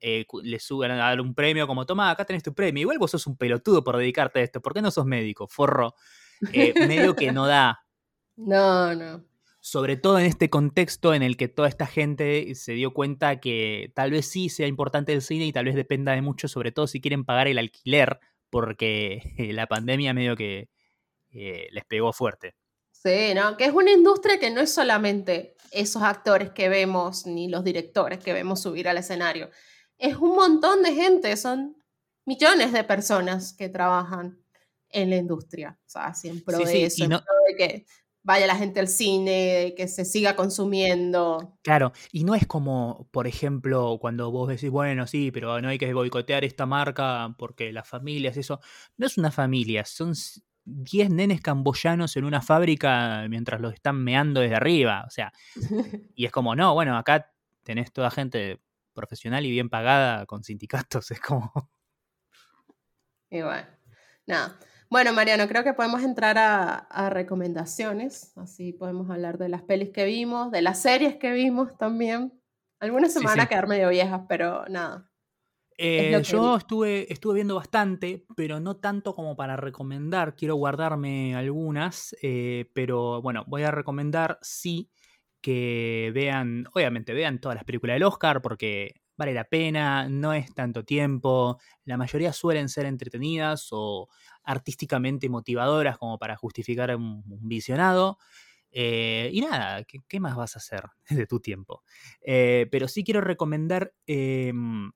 eh, 0.00 0.26
le 0.42 0.60
suban 0.60 0.90
a 0.92 0.96
dar 0.96 1.20
un 1.20 1.34
premio 1.34 1.66
como, 1.66 1.86
toma, 1.86 2.10
acá 2.10 2.24
tenés 2.24 2.42
tu 2.42 2.54
premio, 2.54 2.82
igual 2.82 2.98
vos 2.98 3.10
sos 3.10 3.26
un 3.26 3.36
pelotudo 3.36 3.82
por 3.82 3.96
dedicarte 3.96 4.40
a 4.40 4.42
esto, 4.42 4.60
¿por 4.60 4.74
qué 4.74 4.82
no 4.82 4.90
sos 4.90 5.06
médico, 5.06 5.48
forro? 5.48 5.94
Eh, 6.52 6.74
medio 6.86 7.14
que 7.14 7.32
no 7.32 7.46
da, 7.46 7.83
no, 8.36 8.94
no. 8.94 9.24
Sobre 9.60 9.96
todo 9.96 10.18
en 10.18 10.26
este 10.26 10.50
contexto 10.50 11.14
en 11.14 11.22
el 11.22 11.36
que 11.38 11.48
toda 11.48 11.68
esta 11.68 11.86
gente 11.86 12.54
se 12.54 12.72
dio 12.72 12.92
cuenta 12.92 13.40
que 13.40 13.92
tal 13.94 14.10
vez 14.10 14.26
sí 14.26 14.50
sea 14.50 14.66
importante 14.66 15.12
el 15.12 15.22
cine 15.22 15.46
y 15.46 15.52
tal 15.52 15.64
vez 15.64 15.74
dependa 15.74 16.12
de 16.12 16.20
mucho, 16.20 16.48
sobre 16.48 16.70
todo 16.70 16.86
si 16.86 17.00
quieren 17.00 17.24
pagar 17.24 17.48
el 17.48 17.58
alquiler, 17.58 18.20
porque 18.50 19.34
la 19.54 19.66
pandemia 19.66 20.12
medio 20.12 20.36
que 20.36 20.68
eh, 21.30 21.68
les 21.70 21.84
pegó 21.86 22.12
fuerte. 22.12 22.54
Sí, 22.90 23.34
¿no? 23.34 23.56
Que 23.56 23.64
es 23.66 23.72
una 23.72 23.90
industria 23.90 24.38
que 24.38 24.50
no 24.50 24.60
es 24.60 24.72
solamente 24.72 25.56
esos 25.72 26.02
actores 26.02 26.50
que 26.50 26.68
vemos 26.68 27.26
ni 27.26 27.48
los 27.48 27.64
directores 27.64 28.18
que 28.18 28.32
vemos 28.32 28.62
subir 28.62 28.88
al 28.88 28.98
escenario. 28.98 29.50
Es 29.98 30.16
un 30.16 30.34
montón 30.36 30.82
de 30.82 30.94
gente, 30.94 31.36
son 31.36 31.76
millones 32.24 32.72
de 32.72 32.84
personas 32.84 33.52
que 33.52 33.68
trabajan 33.68 34.38
en 34.90 35.10
la 35.10 35.16
industria. 35.16 35.78
O 35.86 35.90
sea, 35.90 36.14
siempre 36.14 36.56
de 36.56 36.84
eso, 36.84 37.06
de 37.06 37.56
que 37.56 37.86
vaya 38.24 38.46
la 38.46 38.56
gente 38.56 38.80
al 38.80 38.88
cine, 38.88 39.74
que 39.76 39.86
se 39.86 40.04
siga 40.04 40.34
consumiendo. 40.34 41.58
Claro, 41.62 41.92
y 42.10 42.24
no 42.24 42.34
es 42.34 42.46
como, 42.46 43.06
por 43.12 43.26
ejemplo, 43.26 43.98
cuando 44.00 44.30
vos 44.30 44.48
decís, 44.48 44.70
bueno, 44.70 45.06
sí, 45.06 45.30
pero 45.30 45.60
no 45.60 45.68
hay 45.68 45.78
que 45.78 45.92
boicotear 45.92 46.42
esta 46.42 46.66
marca 46.66 47.34
porque 47.38 47.70
las 47.72 47.86
familias, 47.86 48.36
eso, 48.38 48.60
no 48.96 49.06
es 49.06 49.18
una 49.18 49.30
familia, 49.30 49.84
son 49.84 50.14
10 50.64 51.10
nenes 51.10 51.42
camboyanos 51.42 52.16
en 52.16 52.24
una 52.24 52.40
fábrica 52.40 53.26
mientras 53.28 53.60
los 53.60 53.74
están 53.74 54.02
meando 54.02 54.40
desde 54.40 54.56
arriba, 54.56 55.04
o 55.06 55.10
sea, 55.10 55.32
y 56.16 56.24
es 56.24 56.32
como, 56.32 56.56
no, 56.56 56.72
bueno, 56.72 56.96
acá 56.96 57.30
tenés 57.62 57.92
toda 57.92 58.10
gente 58.10 58.58
profesional 58.94 59.44
y 59.44 59.50
bien 59.50 59.68
pagada 59.68 60.24
con 60.24 60.42
sindicatos, 60.42 61.10
es 61.10 61.20
como... 61.20 61.52
Bueno, 63.30 63.66
nada. 64.26 64.58
Bueno, 64.94 65.12
Mariano, 65.12 65.48
creo 65.48 65.64
que 65.64 65.74
podemos 65.74 66.04
entrar 66.04 66.38
a, 66.38 67.10
recomendaciones, 67.10 68.32
así 68.36 68.72
podemos 68.72 69.10
hablar 69.10 69.38
de 69.38 69.48
las 69.48 69.62
pelis 69.62 69.90
que 69.90 70.04
vimos, 70.04 70.52
de 70.52 70.62
las 70.62 70.82
series 70.82 71.16
que 71.16 71.32
vimos 71.32 71.76
también. 71.76 72.32
Algunas 72.78 73.12
se 73.12 73.18
van 73.18 73.40
a 73.40 73.46
quedar 73.46 73.66
medio 73.66 73.88
viejas, 73.88 74.20
pero 74.28 74.64
nada. 74.68 75.10
Eh, 75.78 76.22
yo 76.22 76.58
estuve, 76.58 77.12
estuve 77.12 77.34
viendo 77.34 77.56
bastante, 77.56 78.24
pero 78.36 78.60
no 78.60 78.76
tanto 78.76 79.16
como 79.16 79.34
para 79.34 79.56
recomendar. 79.56 80.36
Quiero 80.36 80.54
guardarme 80.54 81.34
algunas, 81.34 82.14
eh, 82.22 82.70
pero 82.72 83.20
bueno, 83.20 83.42
voy 83.48 83.64
a 83.64 83.72
recomendar 83.72 84.38
sí 84.42 84.92
que 85.40 86.12
vean, 86.14 86.68
obviamente 86.72 87.14
vean 87.14 87.40
todas 87.40 87.56
las 87.56 87.64
películas 87.64 87.96
del 87.96 88.04
Oscar, 88.04 88.40
porque 88.42 89.02
vale 89.16 89.32
la 89.32 89.44
pena, 89.44 90.08
no 90.08 90.32
es 90.32 90.52
tanto 90.54 90.84
tiempo, 90.84 91.58
la 91.84 91.96
mayoría 91.96 92.32
suelen 92.32 92.68
ser 92.68 92.86
entretenidas 92.86 93.68
o 93.70 94.08
artísticamente 94.42 95.28
motivadoras 95.28 95.98
como 95.98 96.18
para 96.18 96.36
justificar 96.36 96.94
un, 96.96 97.22
visionado. 97.48 98.18
Eh, 98.70 99.30
y 99.32 99.40
nada, 99.40 99.84
¿qué, 99.84 100.20
más 100.20 100.34
vas 100.34 100.56
a 100.56 100.58
hacer 100.58 100.82
de 101.08 101.26
tu 101.26 101.40
tiempo? 101.40 101.82
Eh, 102.20 102.66
pero 102.70 102.88
sí 102.88 103.04
quiero 103.04 103.20
recomendar 103.20 103.92
em, 104.06 104.90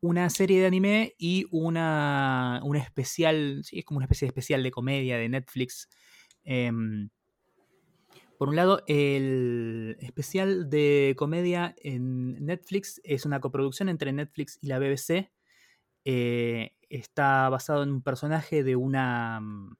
una 0.00 0.28
serie 0.30 0.60
de 0.60 0.66
anime 0.66 1.14
y 1.16 1.46
una, 1.50 2.60
una 2.64 2.80
especial, 2.80 3.62
sí, 3.64 3.78
es 3.78 3.84
como 3.84 3.98
una 3.98 4.06
especie 4.06 4.26
de 4.26 4.30
especial 4.30 4.62
de 4.62 4.70
comedia 4.70 5.16
de 5.16 5.28
Netflix. 5.28 5.88
Por 8.38 8.48
un 8.48 8.56
lado, 8.56 8.82
el 8.86 9.96
especial 10.00 10.68
de 10.68 11.14
comedia 11.16 11.74
en 11.78 12.44
Netflix 12.44 13.00
es 13.04 13.24
una 13.24 13.40
coproducción 13.40 13.88
entre 13.88 14.12
Netflix 14.12 14.58
y 14.60 14.68
la 14.68 14.78
BBC. 14.78 15.30
Eh, 16.04 16.72
está 16.88 17.48
basado 17.48 17.82
en 17.82 17.90
un 17.90 18.02
personaje 18.02 18.64
de 18.64 18.76
una, 18.76 19.40
mm, 19.40 19.76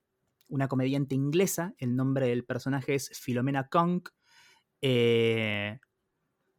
una 0.49 0.69
comediante 0.69 1.15
inglesa. 1.15 1.75
El 1.79 1.97
nombre 1.97 2.29
del 2.29 2.45
personaje 2.45 2.95
es 2.95 3.11
Filomena 3.19 3.69
Conk. 3.69 4.11
Eh, 4.81 5.79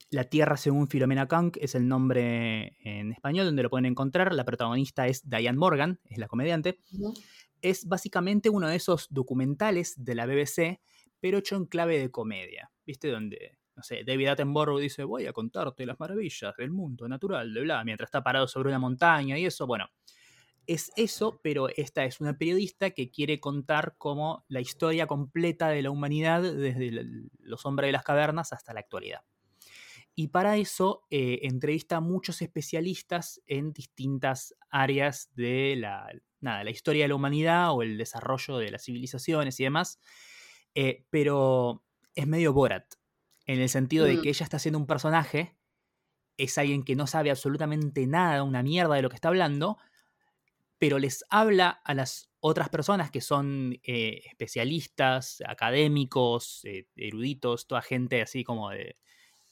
la 0.10 0.24
Tierra 0.26 0.58
según 0.58 0.88
Filomena 0.88 1.28
Conk 1.28 1.58
es 1.60 1.76
el 1.76 1.88
nombre 1.88 2.78
en 2.84 3.12
español 3.12 3.46
donde 3.46 3.64
lo 3.64 3.70
pueden 3.70 3.86
encontrar. 3.86 4.34
La 4.34 4.46
protagonista 4.46 5.08
es 5.08 5.28
Diane 5.28 5.58
Morgan, 5.58 6.00
es 6.06 6.18
la 6.18 6.28
comediante. 6.28 6.80
Es 7.62 7.88
básicamente 7.88 8.50
uno 8.50 8.68
de 8.68 8.76
esos 8.76 9.08
documentales 9.10 9.93
de 9.98 10.16
la 10.16 10.26
BBC, 10.26 10.80
pero 11.26 11.39
hecho 11.39 11.55
en 11.55 11.65
clave 11.65 11.97
de 11.97 12.11
comedia. 12.11 12.69
¿Viste? 12.86 13.09
Donde, 13.09 13.57
no 13.76 13.82
sé, 13.82 14.03
David 14.05 14.28
Attenborough 14.28 14.80
dice, 14.80 15.03
voy 15.03 15.26
a 15.26 15.34
contarte 15.34 15.84
las 15.84 15.99
maravillas 15.99 16.55
del 16.55 16.69
mundo 16.69 17.07
natural, 17.07 17.51
de 17.51 17.61
bla, 17.61 17.84
mientras 17.84 18.09
está 18.09 18.21
parado 18.21 18.47
sobre 18.47 18.69
una 18.69 18.78
montaña 18.78 19.36
y 19.36 19.47
eso. 19.47 19.65
Bueno, 19.65 19.88
es 20.67 20.91
eso, 20.95 21.39
pero 21.41 21.67
esta 21.76 22.05
es 22.05 22.21
una 22.21 22.38
periodista 22.38 22.91
que 22.91 23.09
quiere 23.09 23.39
contar 23.39 23.95
como 23.97 24.45
la 24.49 24.61
historia 24.61 25.07
completa 25.07 25.69
de 25.69 25.82
la 25.82 25.89
humanidad 25.89 26.43
desde 26.43 26.91
los 27.39 27.65
hombres 27.65 27.88
de 27.88 27.93
las 27.93 28.03
cavernas 28.03 28.53
hasta 28.53 28.76
la 28.76 28.82
actualidad. 28.82 29.21
Y 30.13 30.28
para 30.28 30.57
eso 30.57 31.07
eh, 31.09 31.39
entrevista 31.41 31.95
a 31.95 32.01
muchos 32.01 32.39
especialistas 32.43 33.41
en 33.47 33.73
distintas 33.73 34.53
áreas 34.69 35.32
de 35.34 35.76
la, 35.76 36.07
la 36.39 36.69
historia 36.69 37.05
de 37.05 37.07
la 37.07 37.15
humanidad 37.15 37.71
o 37.71 37.82
el 37.82 37.97
desarrollo 37.97 38.59
de 38.59 38.69
las 38.69 38.86
civilizaciones 38.86 39.59
y 39.59 39.63
demás. 39.63 39.99
Eh, 40.76 41.05
pero 41.09 41.84
es 42.13 42.28
medio 42.28 42.53
Borat, 42.53 42.86
en 43.45 43.59
el 43.59 43.69
sentido 43.69 44.05
de 44.05 44.17
mm. 44.17 44.21
que 44.21 44.30
ella 44.30 44.43
está 44.43 44.57
haciendo 44.57 44.78
un 44.78 44.88
personaje, 44.88 45.57
es 46.38 46.57
alguien 46.57 46.84
que 46.84 46.95
no 46.95 47.07
sabe 47.07 47.32
absolutamente 47.32 48.05
nada, 48.07 48.43
una 48.43 48.61
mierda 48.61 48.95
de 48.95 49.01
lo 49.01 49.09
que 49.09 49.15
está 49.15 49.30
hablando, 49.30 49.78
pero 50.78 50.99
les 50.99 51.23
habla 51.30 51.69
a 51.69 51.93
las 51.93 52.30
otras 52.41 52.69
personas 52.69 53.09
que 53.09 53.21
son 53.21 53.80
eh, 53.84 54.21
especialistas, 54.26 55.41
académicos, 55.47 56.61
eruditos, 56.95 57.67
toda 57.67 57.82
gente 57.82 58.21
así 58.21 58.43
como 58.43 58.69
de, 58.69 58.97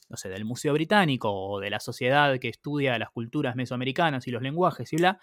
no 0.08 0.16
sé, 0.16 0.28
del 0.28 0.44
Museo 0.44 0.72
Británico 0.74 1.32
o 1.32 1.60
de 1.60 1.70
la 1.70 1.80
sociedad 1.80 2.38
que 2.38 2.48
estudia 2.48 2.98
las 2.98 3.10
culturas 3.10 3.56
mesoamericanas 3.56 4.26
y 4.28 4.30
los 4.30 4.42
lenguajes 4.42 4.92
y 4.92 4.96
bla, 4.96 5.18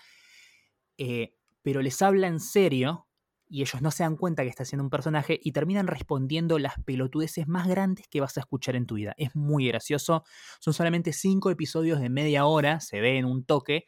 eh, 0.98 1.34
pero 1.62 1.82
les 1.82 2.02
habla 2.02 2.28
en 2.28 2.40
serio 2.40 3.08
y 3.52 3.62
ellos 3.62 3.82
no 3.82 3.92
se 3.92 4.04
dan 4.04 4.16
cuenta 4.16 4.44
que 4.44 4.50
está 4.50 4.64
haciendo 4.64 4.84
un 4.84 4.90
personaje 4.90 5.40
y 5.44 5.52
terminan 5.52 5.88
respondiendo 5.88 6.58
las 6.58 6.76
pelotudeces 6.86 7.48
más 7.48 7.68
grandes 7.68 8.08
que 8.08 8.22
vas 8.22 8.38
a 8.38 8.40
escuchar 8.40 8.76
en 8.76 8.86
tu 8.86 8.96
vida. 8.96 9.14
Es 9.18 9.36
muy 9.36 9.68
gracioso. 9.68 10.24
Son 10.60 10.74
solamente 10.74 11.14
cinco 11.14 11.52
episodios 11.52 12.00
de 12.00 12.10
media 12.10 12.46
hora, 12.46 12.80
se 12.80 13.02
ve 13.02 13.18
en 13.18 13.26
un 13.26 13.44
toque, 13.44 13.86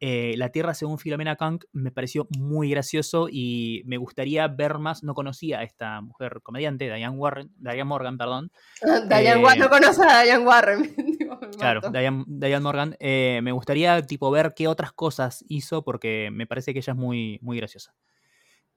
eh, 0.00 0.34
la 0.36 0.50
Tierra 0.50 0.74
según 0.74 0.98
Filomena 0.98 1.34
Kang 1.34 1.58
me 1.72 1.90
pareció 1.90 2.28
muy 2.38 2.70
gracioso 2.70 3.26
y 3.30 3.82
me 3.84 3.96
gustaría 3.96 4.46
ver 4.46 4.78
más. 4.78 5.02
No 5.02 5.14
conocía 5.14 5.58
a 5.58 5.62
esta 5.64 6.00
mujer 6.00 6.40
comediante, 6.42 6.84
Diane, 6.84 7.16
Warren, 7.16 7.50
Diane 7.56 7.84
Morgan, 7.84 8.16
perdón. 8.16 8.52
Diane 9.08 9.42
Warren, 9.42 9.60
no 9.60 9.66
eh, 9.66 9.68
conoce 9.68 10.02
a 10.08 10.22
Diane 10.22 10.44
Warren. 10.44 10.94
claro, 11.58 11.80
Diane, 11.90 12.60
Morgan. 12.60 12.96
Eh, 13.00 13.40
me 13.42 13.52
gustaría 13.52 14.00
tipo 14.02 14.30
ver 14.30 14.54
qué 14.54 14.68
otras 14.68 14.92
cosas 14.92 15.44
hizo 15.48 15.82
porque 15.82 16.30
me 16.32 16.46
parece 16.46 16.72
que 16.72 16.78
ella 16.78 16.92
es 16.92 16.98
muy, 16.98 17.38
muy 17.42 17.56
graciosa. 17.56 17.94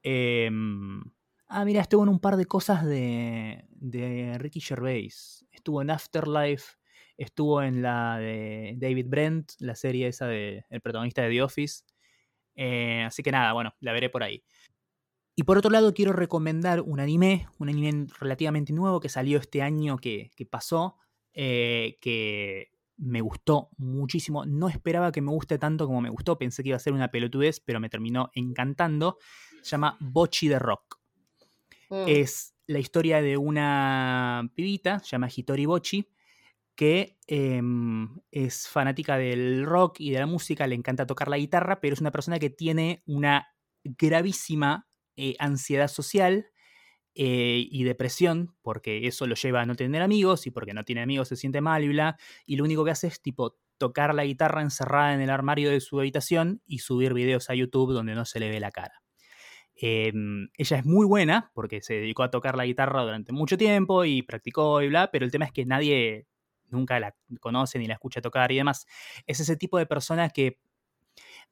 Em, 0.03 1.01
ah, 1.47 1.65
mira, 1.65 1.81
estuvo 1.81 2.03
en 2.03 2.09
un 2.09 2.19
par 2.19 2.37
de 2.37 2.45
cosas 2.45 2.85
de, 2.85 3.65
de 3.69 4.37
Ricky 4.37 4.61
Gervais. 4.61 5.45
Estuvo 5.51 5.81
en 5.81 5.91
Afterlife 5.91 6.81
Estuvo 7.21 7.61
en 7.61 7.83
la 7.83 8.17
de 8.17 8.73
David 8.77 9.05
Brent, 9.07 9.51
la 9.59 9.75
serie 9.75 10.07
esa 10.07 10.25
de 10.25 10.65
el 10.71 10.81
protagonista 10.81 11.21
de 11.21 11.29
The 11.29 11.43
Office. 11.43 11.83
Eh, 12.55 13.03
así 13.05 13.21
que 13.21 13.31
nada, 13.31 13.53
bueno, 13.53 13.75
la 13.79 13.93
veré 13.93 14.09
por 14.09 14.23
ahí. 14.23 14.43
Y 15.35 15.43
por 15.43 15.55
otro 15.59 15.69
lado, 15.69 15.93
quiero 15.93 16.13
recomendar 16.13 16.81
un 16.81 16.99
anime, 16.99 17.47
un 17.59 17.69
anime 17.69 18.07
relativamente 18.19 18.73
nuevo 18.73 18.99
que 18.99 19.07
salió 19.07 19.37
este 19.37 19.61
año 19.61 19.97
que, 19.97 20.31
pasó, 20.49 20.97
eh, 21.33 21.99
que 22.01 22.71
me 23.01 23.19
gustó 23.21 23.69
muchísimo. 23.77 24.45
No 24.45 24.69
esperaba 24.69 25.11
que 25.11 25.21
me 25.21 25.31
guste 25.31 25.57
tanto 25.57 25.87
como 25.87 26.01
me 26.01 26.09
gustó, 26.09 26.37
pensé 26.37 26.63
que 26.63 26.69
iba 26.69 26.75
a 26.75 26.79
ser 26.79 26.93
una 26.93 27.09
pelotudez, 27.09 27.59
pero 27.59 27.79
me 27.79 27.89
terminó 27.89 28.29
encantando. 28.35 29.17
Se 29.61 29.71
llama 29.71 29.97
Bochi 29.99 30.47
de 30.47 30.59
Rock. 30.59 30.99
Mm. 31.89 32.03
Es 32.07 32.55
la 32.67 32.79
historia 32.79 33.21
de 33.21 33.37
una 33.37 34.49
pibita, 34.55 34.99
se 34.99 35.07
llama 35.07 35.29
Hitori 35.35 35.65
Bochi, 35.65 36.07
que 36.75 37.17
em, 37.27 38.07
es 38.31 38.67
fanática 38.67 39.17
del 39.17 39.65
rock 39.65 39.99
y 39.99 40.11
de 40.11 40.19
la 40.19 40.25
música, 40.27 40.67
le 40.67 40.75
encanta 40.75 41.05
tocar 41.05 41.27
la 41.27 41.37
guitarra, 41.37 41.81
pero 41.81 41.93
es 41.93 42.01
una 42.01 42.11
persona 42.11 42.39
que 42.39 42.49
tiene 42.49 43.03
una 43.07 43.47
gravísima 43.83 44.87
eh, 45.17 45.35
ansiedad 45.39 45.87
social 45.87 46.50
eh, 47.15 47.67
y 47.69 47.83
depresión, 47.83 48.55
porque 48.61 49.07
eso 49.07 49.27
lo 49.27 49.35
lleva 49.35 49.61
a 49.61 49.65
no 49.65 49.75
tener 49.75 50.01
amigos 50.01 50.47
y 50.47 50.51
porque 50.51 50.73
no 50.73 50.83
tiene 50.83 51.01
amigos 51.01 51.27
se 51.27 51.35
siente 51.35 51.61
mal 51.61 51.83
y 51.83 51.89
bla, 51.89 52.17
y 52.45 52.55
lo 52.55 52.63
único 52.63 52.85
que 52.85 52.91
hace 52.91 53.07
es 53.07 53.21
tipo 53.21 53.57
tocar 53.77 54.13
la 54.13 54.23
guitarra 54.23 54.61
encerrada 54.61 55.13
en 55.13 55.21
el 55.21 55.29
armario 55.29 55.71
de 55.71 55.81
su 55.81 55.99
habitación 55.99 56.61
y 56.65 56.79
subir 56.79 57.13
videos 57.13 57.49
a 57.49 57.55
YouTube 57.55 57.93
donde 57.93 58.15
no 58.15 58.25
se 58.25 58.39
le 58.39 58.49
ve 58.49 58.59
la 58.59 58.71
cara. 58.71 59.01
Em, 59.75 60.49
ella 60.57 60.77
es 60.77 60.85
muy 60.85 61.07
buena 61.07 61.51
porque 61.55 61.81
se 61.81 61.95
dedicó 61.95 62.23
a 62.23 62.29
tocar 62.29 62.55
la 62.55 62.65
guitarra 62.65 63.01
durante 63.01 63.31
mucho 63.31 63.57
tiempo 63.57 64.05
y 64.05 64.21
practicó 64.21 64.81
y 64.81 64.89
bla, 64.89 65.09
pero 65.11 65.25
el 65.25 65.31
tema 65.31 65.45
es 65.45 65.51
que 65.51 65.65
nadie 65.65 66.27
nunca 66.69 66.99
la 66.99 67.15
conoce 67.39 67.79
ni 67.79 67.87
la 67.87 67.95
escucha 67.95 68.21
tocar 68.21 68.51
y 68.51 68.57
demás. 68.57 68.85
Es 69.25 69.39
ese 69.39 69.57
tipo 69.57 69.77
de 69.77 69.85
persona 69.85 70.29
que 70.29 70.59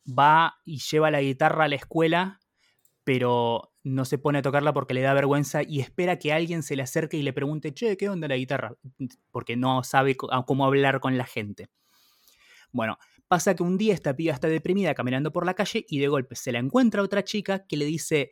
va 0.07 0.55
y 0.65 0.79
lleva 0.79 1.11
la 1.11 1.21
guitarra 1.21 1.65
a 1.65 1.67
la 1.67 1.75
escuela, 1.75 2.39
pero 3.09 3.73
no 3.83 4.05
se 4.05 4.19
pone 4.19 4.37
a 4.37 4.41
tocarla 4.43 4.71
porque 4.71 4.93
le 4.93 5.01
da 5.01 5.15
vergüenza 5.15 5.63
y 5.63 5.79
espera 5.79 6.19
que 6.19 6.31
alguien 6.31 6.61
se 6.61 6.75
le 6.75 6.83
acerque 6.83 7.17
y 7.17 7.23
le 7.23 7.33
pregunte, 7.33 7.73
che, 7.73 7.97
¿qué 7.97 8.07
onda 8.07 8.27
la 8.27 8.37
guitarra? 8.37 8.75
Porque 9.31 9.57
no 9.57 9.83
sabe 9.83 10.15
cómo 10.15 10.63
hablar 10.63 10.99
con 10.99 11.17
la 11.17 11.25
gente. 11.25 11.69
Bueno, 12.71 12.99
pasa 13.27 13.55
que 13.55 13.63
un 13.63 13.79
día 13.79 13.95
esta 13.95 14.15
piba 14.15 14.31
está 14.31 14.47
deprimida 14.47 14.93
caminando 14.93 15.31
por 15.31 15.43
la 15.43 15.55
calle 15.55 15.87
y 15.89 15.97
de 15.97 16.07
golpe 16.07 16.35
se 16.35 16.51
la 16.51 16.59
encuentra 16.59 17.01
otra 17.01 17.23
chica 17.23 17.65
que 17.65 17.77
le 17.77 17.85
dice, 17.85 18.31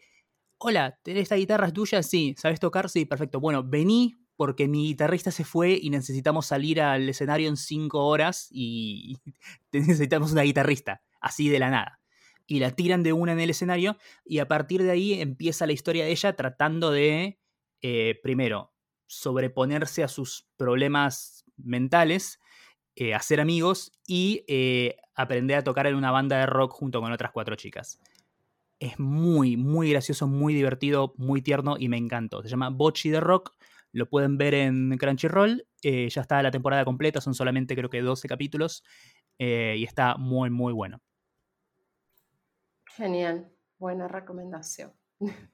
hola, 0.59 0.99
¿tenés 1.01 1.23
esta 1.23 1.38
guitarra 1.38 1.65
es 1.65 1.73
tuya? 1.73 2.03
Sí, 2.03 2.36
¿sabes 2.38 2.59
tocar? 2.59 2.88
Sí, 2.88 3.05
perfecto. 3.05 3.39
Bueno, 3.39 3.63
vení 3.63 4.13
porque 4.36 4.67
mi 4.67 4.89
guitarrista 4.89 5.32
se 5.32 5.43
fue 5.43 5.71
y 5.82 5.89
necesitamos 5.89 6.45
salir 6.45 6.82
al 6.82 7.09
escenario 7.09 7.49
en 7.49 7.57
cinco 7.57 8.05
horas 8.05 8.47
y 8.51 9.17
necesitamos 9.71 10.34
una 10.34 10.43
guitarrista, 10.43 11.01
así 11.19 11.49
de 11.49 11.57
la 11.57 11.71
nada. 11.71 11.99
Y 12.47 12.59
la 12.59 12.71
tiran 12.71 13.03
de 13.03 13.13
una 13.13 13.33
en 13.33 13.39
el 13.41 13.49
escenario 13.49 13.97
y 14.25 14.39
a 14.39 14.47
partir 14.47 14.81
de 14.81 14.91
ahí 14.91 15.21
empieza 15.21 15.67
la 15.67 15.73
historia 15.73 16.05
de 16.05 16.11
ella 16.11 16.33
tratando 16.35 16.91
de, 16.91 17.39
eh, 17.81 18.19
primero, 18.23 18.73
sobreponerse 19.05 20.03
a 20.03 20.07
sus 20.07 20.47
problemas 20.55 21.45
mentales, 21.57 22.39
eh, 22.95 23.13
hacer 23.13 23.41
amigos 23.41 23.91
y 24.07 24.45
eh, 24.47 24.95
aprender 25.13 25.57
a 25.57 25.63
tocar 25.63 25.87
en 25.87 25.95
una 25.95 26.11
banda 26.11 26.39
de 26.39 26.45
rock 26.45 26.71
junto 26.71 27.01
con 27.01 27.11
otras 27.11 27.31
cuatro 27.31 27.55
chicas. 27.55 27.99
Es 28.79 28.97
muy, 28.97 29.57
muy 29.57 29.89
gracioso, 29.91 30.27
muy 30.27 30.53
divertido, 30.53 31.13
muy 31.17 31.41
tierno 31.41 31.75
y 31.77 31.89
me 31.89 31.97
encantó. 31.97 32.41
Se 32.43 32.49
llama 32.49 32.69
Bochi 32.69 33.09
de 33.09 33.19
Rock 33.19 33.55
lo 33.93 34.07
pueden 34.09 34.37
ver 34.37 34.53
en 34.53 34.95
Crunchyroll. 34.97 35.65
Ya 35.81 36.21
está 36.21 36.43
la 36.43 36.51
temporada 36.51 36.85
completa, 36.85 37.19
son 37.19 37.33
solamente 37.33 37.75
creo 37.75 37.89
que 37.89 38.01
12 38.01 38.27
capítulos. 38.27 38.83
Y 39.39 39.83
está 39.83 40.17
muy, 40.17 40.51
muy 40.51 40.73
bueno. 40.73 41.01
Genial, 42.97 43.47
buena 43.77 44.07
recomendación. 44.07 44.91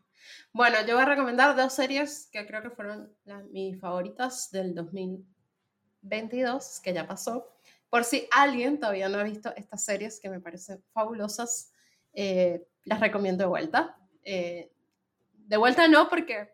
bueno, 0.54 0.78
yo 0.88 0.94
voy 0.94 1.04
a 1.04 1.08
recomendar 1.08 1.54
dos 1.58 1.74
series 1.74 2.30
que 2.32 2.48
creo 2.48 2.62
que 2.62 2.70
fueron 2.70 3.14
mis 3.52 3.78
favoritas 3.82 4.50
del 4.50 4.74
2022, 4.74 6.80
que 6.82 6.94
ya 6.94 7.06
pasó. 7.06 7.54
Por 7.90 8.06
si 8.06 8.30
alguien 8.32 8.80
todavía 8.80 9.10
no 9.10 9.18
ha 9.18 9.24
visto 9.24 9.54
estas 9.58 9.84
series 9.84 10.22
que 10.22 10.30
me 10.30 10.40
parecen 10.40 10.82
fabulosas, 10.94 11.74
eh, 12.14 12.66
las 12.86 13.02
recomiendo 13.02 13.44
de 13.44 13.50
vuelta. 13.50 13.98
de 14.24 15.58
vuelta 15.58 15.86
no, 15.90 16.08
porque 16.08 16.50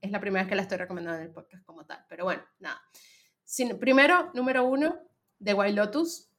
es 0.00 0.10
la 0.10 0.18
primera 0.18 0.44
vez 0.44 0.48
que 0.48 0.56
la 0.56 0.62
estoy 0.62 0.78
recomendando 0.78 1.20
en 1.20 1.26
el 1.26 1.34
podcast 1.34 1.62
como 1.66 1.84
tal. 1.84 2.06
Pero 2.08 2.24
bueno, 2.24 2.42
nada. 2.58 2.80
primero, 3.78 4.30
número 4.32 4.64
uno, 4.64 4.98
The 5.44 5.52
Wild 5.52 5.76
Lotus. 5.76 6.32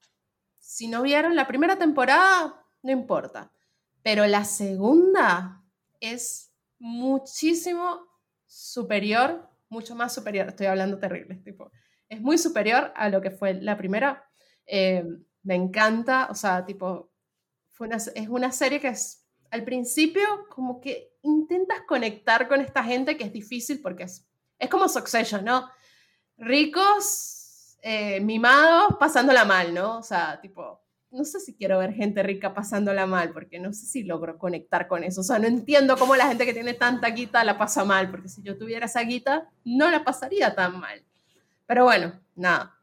Si 0.57 0.87
no 0.87 1.03
vieron 1.03 1.35
la 1.35 1.45
primera 1.45 1.77
temporada, 1.77 2.59
no 2.81 2.91
importa. 2.91 3.51
Pero 4.03 4.27
la 4.27 4.45
segunda 4.45 5.63
es 5.99 6.53
muchísimo 6.77 8.05
superior, 8.45 9.49
mucho 9.69 9.95
más 9.95 10.13
superior. 10.13 10.49
Estoy 10.49 10.67
hablando 10.67 10.99
terrible, 10.99 11.35
tipo. 11.35 11.71
Es 12.09 12.21
muy 12.21 12.37
superior 12.37 12.91
a 12.95 13.09
lo 13.09 13.21
que 13.21 13.31
fue 13.31 13.55
la 13.55 13.77
primera. 13.77 14.29
Eh, 14.65 15.03
me 15.41 15.55
encanta, 15.55 16.27
o 16.29 16.35
sea, 16.35 16.65
tipo, 16.65 17.11
es 18.15 18.27
una 18.29 18.51
serie 18.51 18.79
que 18.79 18.89
es 18.89 19.25
al 19.49 19.63
principio 19.63 20.23
como 20.49 20.81
que 20.81 21.13
intentas 21.21 21.81
conectar 21.87 22.47
con 22.47 22.61
esta 22.61 22.83
gente 22.83 23.17
que 23.17 23.23
es 23.23 23.33
difícil 23.33 23.81
porque 23.81 24.03
es, 24.03 24.27
es 24.59 24.69
como 24.69 24.89
Succession, 24.89 25.45
¿no? 25.45 25.69
Ricos, 26.37 27.77
eh, 27.81 28.19
mimados, 28.19 28.95
pasándola 28.99 29.45
mal, 29.45 29.73
¿no? 29.73 29.97
O 29.97 30.03
sea, 30.03 30.39
tipo, 30.41 30.82
no 31.13 31.25
sé 31.25 31.39
si 31.39 31.53
quiero 31.53 31.77
ver 31.77 31.93
gente 31.93 32.23
rica 32.23 32.53
pasándola 32.53 33.05
mal, 33.05 33.31
porque 33.31 33.59
no 33.59 33.71
sé 33.71 33.85
si 33.85 34.03
logro 34.03 34.39
conectar 34.39 34.87
con 34.87 35.03
eso. 35.03 35.21
O 35.21 35.23
sea, 35.23 35.37
no 35.37 35.47
entiendo 35.47 35.95
cómo 35.95 36.15
la 36.15 36.27
gente 36.27 36.45
que 36.45 36.53
tiene 36.53 36.73
tanta 36.73 37.09
guita 37.11 37.43
la 37.43 37.57
pasa 37.57 37.85
mal, 37.85 38.09
porque 38.09 38.29
si 38.29 38.41
yo 38.41 38.57
tuviera 38.57 38.87
esa 38.87 39.01
guita, 39.01 39.47
no 39.63 39.91
la 39.91 40.03
pasaría 40.03 40.55
tan 40.55 40.79
mal. 40.79 41.03
Pero 41.67 41.83
bueno, 41.83 42.19
nada. 42.35 42.75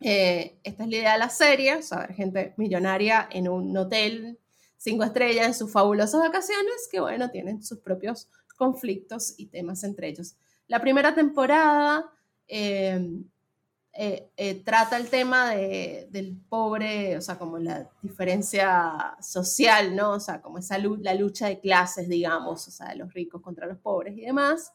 Eh, 0.00 0.58
esta 0.62 0.84
es 0.84 0.90
la 0.90 0.96
idea 0.96 1.12
de 1.14 1.18
la 1.18 1.28
serie, 1.28 1.74
o 1.74 1.82
sea, 1.82 1.98
ver 1.98 2.14
gente 2.14 2.54
millonaria 2.56 3.28
en 3.32 3.48
un 3.48 3.76
hotel 3.76 4.38
cinco 4.76 5.02
estrellas 5.02 5.46
en 5.46 5.54
sus 5.54 5.72
fabulosas 5.72 6.20
vacaciones, 6.20 6.88
que 6.90 7.00
bueno, 7.00 7.30
tienen 7.30 7.62
sus 7.62 7.78
propios 7.80 8.28
conflictos 8.56 9.34
y 9.36 9.46
temas 9.46 9.82
entre 9.82 10.08
ellos. 10.08 10.36
La 10.68 10.80
primera 10.80 11.14
temporada, 11.14 12.12
eh, 12.46 13.00
eh, 13.98 14.30
eh, 14.36 14.62
trata 14.62 14.96
el 14.98 15.08
tema 15.08 15.50
de, 15.50 16.06
del 16.10 16.36
pobre, 16.48 17.16
o 17.16 17.20
sea, 17.22 17.38
como 17.38 17.58
la 17.58 17.88
diferencia 18.02 19.16
social, 19.20 19.96
¿no? 19.96 20.12
O 20.12 20.20
sea, 20.20 20.42
como 20.42 20.58
esa 20.58 20.76
la 20.78 21.14
lucha 21.14 21.46
de 21.46 21.60
clases, 21.60 22.08
digamos, 22.08 22.68
o 22.68 22.70
sea, 22.70 22.88
de 22.88 22.96
los 22.96 23.14
ricos 23.14 23.40
contra 23.40 23.66
los 23.66 23.78
pobres 23.78 24.16
y 24.18 24.22
demás. 24.22 24.72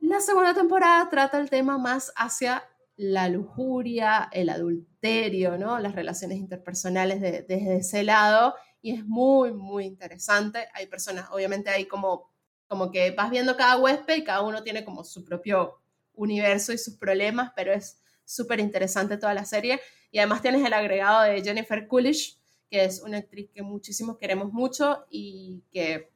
La 0.00 0.20
segunda 0.20 0.54
temporada 0.54 1.08
trata 1.10 1.38
el 1.38 1.50
tema 1.50 1.76
más 1.76 2.12
hacia 2.16 2.64
la 2.96 3.28
lujuria, 3.28 4.28
el 4.32 4.48
adulterio, 4.48 5.58
¿no? 5.58 5.78
Las 5.78 5.94
relaciones 5.94 6.38
interpersonales 6.38 7.20
desde 7.20 7.76
ese 7.76 8.02
lado 8.04 8.54
y 8.80 8.94
es 8.94 9.06
muy, 9.06 9.52
muy 9.52 9.84
interesante. 9.84 10.66
Hay 10.74 10.86
personas, 10.86 11.28
obviamente 11.30 11.70
hay 11.70 11.86
como, 11.86 12.30
como 12.66 12.90
que 12.90 13.10
vas 13.12 13.30
viendo 13.30 13.56
cada 13.56 13.76
huésped 13.76 14.16
y 14.16 14.24
cada 14.24 14.42
uno 14.42 14.62
tiene 14.62 14.84
como 14.84 15.04
su 15.04 15.24
propio 15.24 15.81
universo 16.14 16.72
y 16.72 16.78
sus 16.78 16.96
problemas, 16.96 17.52
pero 17.56 17.72
es 17.72 17.98
súper 18.24 18.60
interesante 18.60 19.16
toda 19.16 19.34
la 19.34 19.44
serie. 19.44 19.80
Y 20.10 20.18
además 20.18 20.42
tienes 20.42 20.64
el 20.64 20.72
agregado 20.72 21.22
de 21.22 21.42
Jennifer 21.42 21.86
Coolidge, 21.86 22.36
que 22.70 22.84
es 22.84 23.00
una 23.00 23.18
actriz 23.18 23.50
que 23.54 23.62
muchísimos 23.62 24.18
queremos 24.18 24.52
mucho 24.52 25.04
y 25.10 25.62
que 25.72 26.10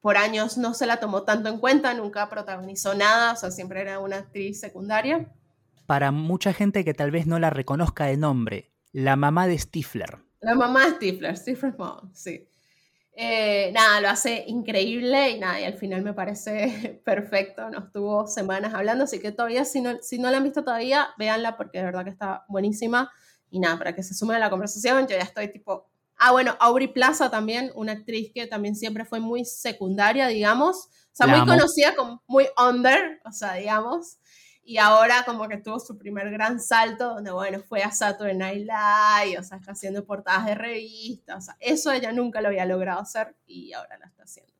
por 0.00 0.16
años 0.16 0.56
no 0.56 0.72
se 0.72 0.86
la 0.86 1.00
tomó 1.00 1.24
tanto 1.24 1.48
en 1.48 1.58
cuenta, 1.58 1.92
nunca 1.94 2.28
protagonizó 2.28 2.94
nada, 2.94 3.32
o 3.32 3.36
sea, 3.36 3.50
siempre 3.50 3.80
era 3.80 3.98
una 3.98 4.18
actriz 4.18 4.60
secundaria. 4.60 5.32
Para 5.86 6.12
mucha 6.12 6.52
gente 6.52 6.84
que 6.84 6.94
tal 6.94 7.10
vez 7.10 7.26
no 7.26 7.40
la 7.40 7.50
reconozca 7.50 8.06
de 8.06 8.16
nombre, 8.16 8.70
la 8.92 9.16
mamá 9.16 9.48
de 9.48 9.58
Stifler. 9.58 10.18
La 10.40 10.54
mamá 10.54 10.86
de 10.86 10.92
Stifler, 10.92 11.36
Stifler 11.36 11.74
Mom, 11.76 12.12
sí. 12.12 12.48
Eh, 13.18 13.70
nada, 13.72 14.02
lo 14.02 14.10
hace 14.10 14.44
increíble 14.46 15.30
y 15.30 15.38
nada, 15.38 15.58
y 15.58 15.64
al 15.64 15.78
final 15.78 16.02
me 16.02 16.12
parece 16.12 17.00
perfecto. 17.04 17.70
Nos 17.70 17.90
tuvo 17.90 18.26
semanas 18.26 18.74
hablando, 18.74 19.04
así 19.04 19.20
que 19.20 19.32
todavía, 19.32 19.64
si 19.64 19.80
no, 19.80 19.96
si 20.02 20.18
no 20.18 20.30
la 20.30 20.36
han 20.36 20.44
visto 20.44 20.62
todavía, 20.62 21.08
véanla 21.18 21.56
porque 21.56 21.78
de 21.78 21.84
verdad 21.84 22.04
que 22.04 22.10
está 22.10 22.44
buenísima. 22.48 23.10
Y 23.50 23.58
nada, 23.60 23.78
para 23.78 23.94
que 23.94 24.02
se 24.02 24.14
sumen 24.14 24.36
a 24.36 24.40
la 24.40 24.50
conversación, 24.50 25.06
yo 25.06 25.16
ya 25.16 25.22
estoy 25.22 25.50
tipo. 25.50 25.88
Ah, 26.18 26.32
bueno, 26.32 26.56
Aubrey 26.60 26.88
Plaza 26.88 27.30
también, 27.30 27.70
una 27.74 27.92
actriz 27.92 28.32
que 28.34 28.46
también 28.46 28.74
siempre 28.76 29.04
fue 29.04 29.20
muy 29.20 29.44
secundaria, 29.44 30.26
digamos. 30.28 30.86
O 30.86 31.16
sea, 31.16 31.26
muy 31.26 31.46
conocida 31.46 31.94
como 31.94 32.22
muy 32.26 32.46
under, 32.58 33.20
o 33.24 33.32
sea, 33.32 33.54
digamos 33.54 34.18
y 34.68 34.78
ahora 34.78 35.22
como 35.24 35.46
que 35.46 35.58
tuvo 35.58 35.78
su 35.78 35.96
primer 35.96 36.28
gran 36.28 36.60
salto 36.60 37.14
donde, 37.14 37.30
bueno, 37.30 37.60
fue 37.60 37.84
a 37.84 37.92
Saturday 37.92 38.36
Night 38.36 38.66
Live, 38.66 39.38
o 39.38 39.42
sea, 39.44 39.58
está 39.58 39.72
haciendo 39.72 40.04
portadas 40.04 40.44
de 40.46 40.56
revistas, 40.56 41.36
o 41.36 41.40
sea, 41.40 41.56
eso 41.60 41.92
ella 41.92 42.10
nunca 42.10 42.40
lo 42.40 42.48
había 42.48 42.66
logrado 42.66 43.00
hacer 43.00 43.36
y 43.46 43.72
ahora 43.72 43.96
lo 43.96 44.06
está 44.06 44.24
haciendo. 44.24 44.52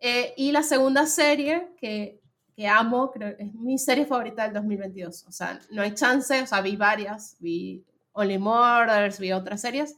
Eh, 0.00 0.34
y 0.36 0.50
la 0.50 0.64
segunda 0.64 1.06
serie 1.06 1.68
que, 1.78 2.20
que 2.56 2.66
amo, 2.66 3.12
creo 3.12 3.36
es 3.38 3.54
mi 3.54 3.78
serie 3.78 4.04
favorita 4.04 4.42
del 4.42 4.54
2022, 4.54 5.26
o 5.28 5.32
sea, 5.32 5.60
no 5.70 5.82
hay 5.82 5.94
chance, 5.94 6.42
o 6.42 6.46
sea, 6.46 6.60
vi 6.60 6.74
varias, 6.74 7.36
vi 7.38 7.84
Only 8.14 8.38
Murders, 8.38 9.20
vi 9.20 9.30
otras 9.30 9.60
series, 9.60 9.96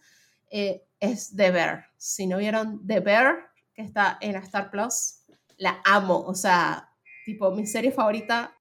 eh, 0.50 0.84
es 1.00 1.34
The 1.34 1.50
Bear. 1.50 1.86
Si 1.96 2.26
no 2.26 2.36
vieron 2.36 2.86
The 2.86 3.00
Bear, 3.00 3.48
que 3.72 3.80
está 3.80 4.18
en 4.20 4.36
Star 4.36 4.70
Plus, 4.70 5.22
la 5.56 5.80
amo, 5.86 6.20
o 6.20 6.34
sea, 6.34 6.92
tipo, 7.24 7.50
mi 7.50 7.66
serie 7.66 7.92
favorita 7.92 8.55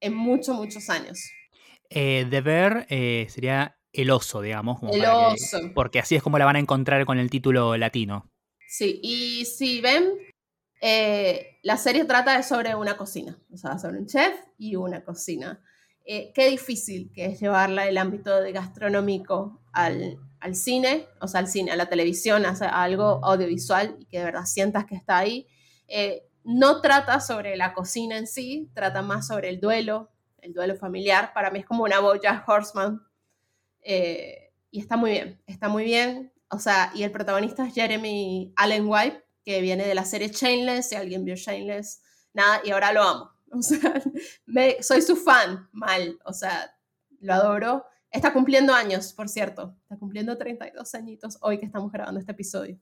en 0.00 0.14
muchos, 0.14 0.56
muchos 0.56 0.88
años. 0.90 1.30
Eh, 1.90 2.26
de 2.28 2.40
ver 2.40 2.86
eh, 2.90 3.26
sería 3.30 3.78
el 3.92 4.10
oso, 4.10 4.42
digamos. 4.42 4.80
el 4.92 5.04
oso. 5.06 5.58
porque 5.74 5.98
así 5.98 6.14
es 6.14 6.22
como 6.22 6.38
la 6.38 6.44
van 6.44 6.56
a 6.56 6.60
encontrar 6.60 7.04
con 7.06 7.18
el 7.18 7.30
título 7.30 7.76
latino. 7.76 8.30
Sí, 8.68 9.00
y 9.02 9.46
si 9.46 9.80
ven, 9.80 10.12
eh, 10.82 11.58
la 11.62 11.78
serie 11.78 12.04
trata 12.04 12.42
sobre 12.42 12.74
una 12.74 12.96
cocina, 12.96 13.38
o 13.50 13.56
sea, 13.56 13.78
sobre 13.78 13.98
un 13.98 14.06
chef 14.06 14.34
y 14.58 14.76
una 14.76 15.02
cocina. 15.02 15.62
qué 16.04 16.48
difícil 16.50 17.10
que 17.14 17.26
es 17.26 17.40
llevarla 17.40 17.86
el 17.86 17.98
ámbito 17.98 18.40
de 18.40 18.52
gastronómico 18.52 19.62
al, 19.72 20.18
al, 20.40 20.54
cine, 20.54 21.06
o 21.20 21.28
sea, 21.28 21.40
al 21.40 21.48
cine, 21.48 21.70
a 21.70 21.76
la 21.76 21.88
televisión, 21.88 22.44
a, 22.44 22.52
algo 22.82 23.24
audiovisual 23.24 23.96
y 23.98 24.06
que 24.06 24.18
de 24.18 24.24
verdad 24.24 24.44
sientas 24.44 24.84
que 24.84 24.94
está 24.94 25.18
ahí 25.18 25.46
no 26.48 26.80
trata 26.80 27.20
sobre 27.20 27.58
la 27.58 27.74
cocina 27.74 28.16
en 28.16 28.26
sí, 28.26 28.70
trata 28.72 29.02
más 29.02 29.26
sobre 29.26 29.50
el 29.50 29.60
duelo, 29.60 30.10
el 30.38 30.54
duelo 30.54 30.76
familiar. 30.76 31.34
Para 31.34 31.50
mí 31.50 31.58
es 31.58 31.66
como 31.66 31.84
una 31.84 32.00
Boya 32.00 32.42
Horseman. 32.46 33.02
Eh, 33.82 34.50
y 34.70 34.80
está 34.80 34.96
muy 34.96 35.10
bien, 35.10 35.42
está 35.46 35.68
muy 35.68 35.84
bien. 35.84 36.32
O 36.48 36.58
sea, 36.58 36.90
y 36.94 37.02
el 37.02 37.12
protagonista 37.12 37.66
es 37.66 37.74
Jeremy 37.74 38.54
Allen 38.56 38.86
White, 38.86 39.22
que 39.44 39.60
viene 39.60 39.86
de 39.86 39.94
la 39.94 40.06
serie 40.06 40.30
Chainless, 40.30 40.88
si 40.88 40.94
alguien 40.94 41.22
vio 41.26 41.36
Chainless, 41.36 42.00
nada, 42.32 42.62
y 42.64 42.70
ahora 42.70 42.92
lo 42.92 43.02
amo. 43.02 43.30
O 43.50 43.62
sea, 43.62 44.02
soy 44.80 45.02
su 45.02 45.16
fan, 45.16 45.68
mal, 45.72 46.18
o 46.24 46.32
sea, 46.32 46.74
lo 47.20 47.34
adoro. 47.34 47.84
Está 48.10 48.32
cumpliendo 48.32 48.72
años, 48.72 49.12
por 49.12 49.28
cierto, 49.28 49.76
está 49.82 49.98
cumpliendo 49.98 50.38
32 50.38 50.94
añitos 50.94 51.36
hoy 51.42 51.58
que 51.58 51.66
estamos 51.66 51.92
grabando 51.92 52.20
este 52.20 52.32
episodio 52.32 52.78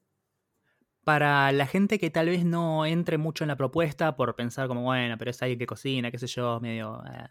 para 1.07 1.53
la 1.53 1.69
gente 1.69 2.01
que 2.01 2.11
tal 2.11 2.27
vez 2.27 2.45
no 2.45 2.85
entre 2.85 3.17
mucho 3.17 3.45
en 3.45 3.49
la 3.49 3.57
propuesta 3.57 4.17
por 4.17 4.35
pensar 4.35 4.67
como, 4.67 4.83
bueno, 4.83 5.17
pero 5.17 5.31
es 5.31 5.41
alguien 5.41 5.57
que 5.57 5.65
cocina, 5.65 6.11
qué 6.11 6.19
sé 6.19 6.27
yo, 6.27 6.59
medio... 6.59 7.01
Eh, 7.05 7.29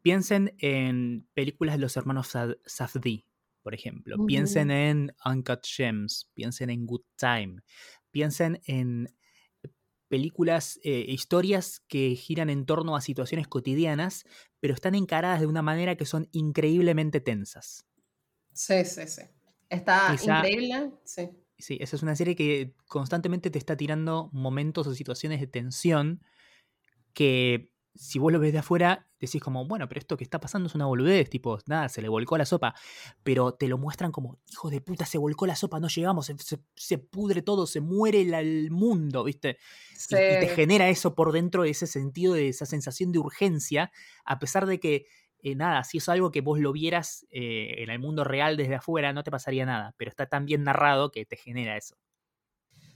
piensen 0.00 0.54
en 0.56 1.28
películas 1.34 1.74
de 1.74 1.82
los 1.82 1.94
hermanos 1.98 2.32
Safdie, 2.64 3.26
por 3.62 3.74
ejemplo. 3.74 4.16
Piensen 4.24 4.70
en 4.70 5.14
Uncut 5.22 5.66
Gems, 5.66 6.30
piensen 6.32 6.70
en 6.70 6.86
Good 6.86 7.02
Time, 7.16 7.60
piensen 8.10 8.62
en 8.64 9.14
películas, 10.08 10.80
eh, 10.82 11.04
historias 11.06 11.80
que 11.88 12.14
giran 12.14 12.48
en 12.48 12.64
torno 12.64 12.96
a 12.96 13.02
situaciones 13.02 13.48
cotidianas, 13.48 14.24
pero 14.60 14.72
están 14.72 14.94
encaradas 14.94 15.40
de 15.40 15.46
una 15.46 15.60
manera 15.60 15.94
que 15.94 16.06
son 16.06 16.26
increíblemente 16.32 17.20
tensas. 17.20 17.84
Sí, 18.54 18.82
sí, 18.86 19.06
sí. 19.06 19.22
Está 19.68 20.16
increíble, 20.18 20.92
sí 21.04 21.28
sí, 21.60 21.78
esa 21.80 21.96
es 21.96 22.02
una 22.02 22.16
serie 22.16 22.36
que 22.36 22.74
constantemente 22.86 23.50
te 23.50 23.58
está 23.58 23.76
tirando 23.76 24.30
momentos 24.32 24.86
o 24.86 24.94
situaciones 24.94 25.40
de 25.40 25.46
tensión 25.46 26.22
que 27.12 27.72
si 27.94 28.18
vos 28.18 28.32
lo 28.32 28.38
ves 28.38 28.52
de 28.52 28.58
afuera, 28.60 29.08
decís 29.18 29.42
como, 29.42 29.66
bueno, 29.66 29.88
pero 29.88 29.98
esto 29.98 30.16
que 30.16 30.24
está 30.24 30.40
pasando 30.40 30.68
es 30.68 30.74
una 30.74 30.86
boludez, 30.86 31.28
tipo, 31.28 31.58
nada, 31.66 31.88
se 31.88 32.00
le 32.00 32.08
volcó 32.08 32.38
la 32.38 32.46
sopa, 32.46 32.74
pero 33.22 33.52
te 33.52 33.68
lo 33.68 33.78
muestran 33.78 34.12
como, 34.12 34.38
hijo 34.46 34.70
de 34.70 34.80
puta, 34.80 35.04
se 35.04 35.18
volcó 35.18 35.46
la 35.46 35.56
sopa, 35.56 35.80
no 35.80 35.88
llegamos, 35.88 36.32
se, 36.76 36.98
pudre 36.98 37.42
todo, 37.42 37.66
se 37.66 37.80
muere 37.80 38.22
el, 38.22 38.70
mundo, 38.70 39.24
¿viste? 39.24 39.58
Y, 40.08 40.14
y, 40.14 40.16
te 40.16 40.48
genera 40.54 40.88
eso 40.88 41.14
por 41.14 41.32
dentro, 41.32 41.64
ese 41.64 41.86
sentido 41.86 42.34
de 42.34 42.48
esa 42.48 42.64
sensación 42.64 43.12
de 43.12 43.18
urgencia, 43.18 43.90
a 44.24 44.38
pesar 44.38 44.66
de 44.66 44.78
que 44.78 45.06
eh, 45.42 45.54
nada, 45.54 45.84
si 45.84 45.98
es 45.98 46.08
algo 46.08 46.30
que 46.30 46.40
vos 46.40 46.58
lo 46.58 46.72
vieras 46.72 47.26
eh, 47.30 47.74
en 47.78 47.90
el 47.90 47.98
mundo 47.98 48.24
real 48.24 48.56
desde 48.56 48.76
afuera, 48.76 49.12
no 49.12 49.22
te 49.22 49.30
pasaría 49.30 49.66
nada, 49.66 49.94
pero 49.96 50.10
está 50.10 50.26
tan 50.26 50.46
bien 50.46 50.64
narrado 50.64 51.10
que 51.10 51.24
te 51.24 51.36
genera 51.36 51.76
eso. 51.76 51.96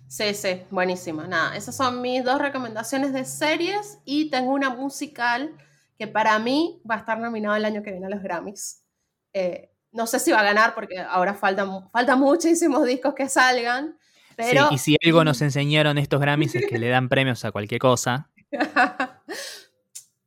Sí, 0.09 0.35
sí, 0.35 0.63
buenísimo. 0.71 1.23
Nada, 1.23 1.57
esas 1.57 1.77
son 1.77 2.01
mis 2.03 2.23
dos 2.25 2.39
recomendaciones 2.39 3.13
de 3.13 3.25
series 3.25 3.99
y 4.05 4.31
tengo 4.31 4.53
una 4.53 4.71
musical 4.71 5.57
que 5.99 6.07
para 6.07 6.39
mí 6.39 6.81
va 6.89 6.97
a 6.97 6.99
estar 6.99 7.19
nominado 7.19 7.57
el 7.57 7.65
año 7.65 7.83
que 7.83 7.91
viene 7.91 8.07
a 8.07 8.11
los 8.11 8.23
Grammys. 8.23 8.85
Eh, 9.33 9.71
no 9.93 10.07
sé 10.07 10.19
si 10.19 10.33
va 10.33 10.41
a 10.41 10.45
ganar 10.45 10.75
porque 10.75 10.99
ahora 10.99 11.35
faltan, 11.35 11.91
faltan 11.91 12.21
muchísimos 12.21 12.85
discos 12.85 13.15
que 13.15 13.29
salgan. 13.29 13.97
Pero... 14.37 14.69
Sí, 14.69 14.75
y 14.75 14.79
si 14.79 14.97
algo 15.05 15.25
nos 15.25 15.41
enseñaron 15.43 15.99
estos 15.99 16.21
Grammys 16.21 16.55
es 16.55 16.67
que 16.67 16.79
le 16.79 16.89
dan 16.89 17.09
premios 17.09 17.45
a 17.45 17.53
cualquier 17.53 17.81
cosa. 17.81 18.31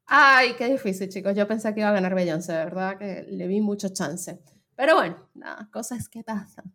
Ay, 0.08 0.56
qué 0.58 0.70
difícil, 0.70 1.10
chicos. 1.10 1.36
Yo 1.36 1.48
pensé 1.48 1.74
que 1.74 1.82
iba 1.82 1.90
a 1.90 1.94
ganar 1.94 2.16
Beyoncé, 2.16 2.54
¿verdad? 2.54 2.98
Que 2.98 3.26
le 3.30 3.46
vi 3.46 3.60
mucho 3.60 3.90
chance. 3.90 4.40
Pero 4.76 4.96
bueno, 4.96 5.30
nada, 5.34 5.70
cosas 5.72 6.08
que 6.08 6.24
pasan. 6.24 6.74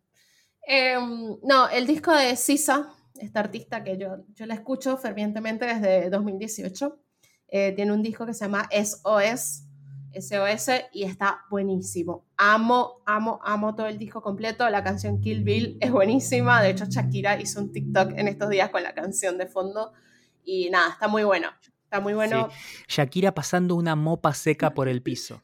Em, 0.61 1.37
no, 1.41 1.67
el 1.69 1.87
disco 1.87 2.13
de 2.13 2.35
Sisa, 2.35 2.93
esta 3.15 3.39
artista 3.39 3.83
que 3.83 3.97
yo, 3.97 4.17
yo 4.35 4.45
la 4.45 4.53
escucho 4.53 4.97
fervientemente 4.97 5.65
desde 5.65 6.09
2018, 6.11 6.99
eh, 7.47 7.71
tiene 7.71 7.91
un 7.91 8.03
disco 8.03 8.25
que 8.25 8.35
se 8.35 8.45
llama 8.45 8.69
SOS, 8.71 9.63
SOS, 10.13 10.69
y 10.91 11.03
está 11.03 11.41
buenísimo. 11.49 12.27
Amo, 12.37 13.01
amo, 13.07 13.39
amo 13.43 13.73
todo 13.73 13.87
el 13.87 13.97
disco 13.97 14.21
completo. 14.21 14.69
La 14.69 14.83
canción 14.83 15.19
Kill 15.21 15.43
Bill 15.43 15.77
es 15.81 15.91
buenísima. 15.91 16.61
De 16.61 16.69
hecho, 16.69 16.85
Shakira 16.85 17.41
hizo 17.41 17.59
un 17.59 17.71
TikTok 17.71 18.11
en 18.15 18.27
estos 18.27 18.49
días 18.49 18.69
con 18.69 18.83
la 18.83 18.93
canción 18.93 19.39
de 19.39 19.47
fondo. 19.47 19.91
Y 20.43 20.69
nada, 20.69 20.91
está 20.91 21.07
muy 21.07 21.23
bueno. 21.23 21.49
Está 21.93 22.01
muy 22.01 22.15
bueno. 22.15 22.49
Shakira 22.87 23.35
pasando 23.35 23.75
una 23.75 23.95
mopa 23.95 24.33
seca 24.33 24.73
por 24.73 24.87
el 24.87 25.03
piso. 25.03 25.43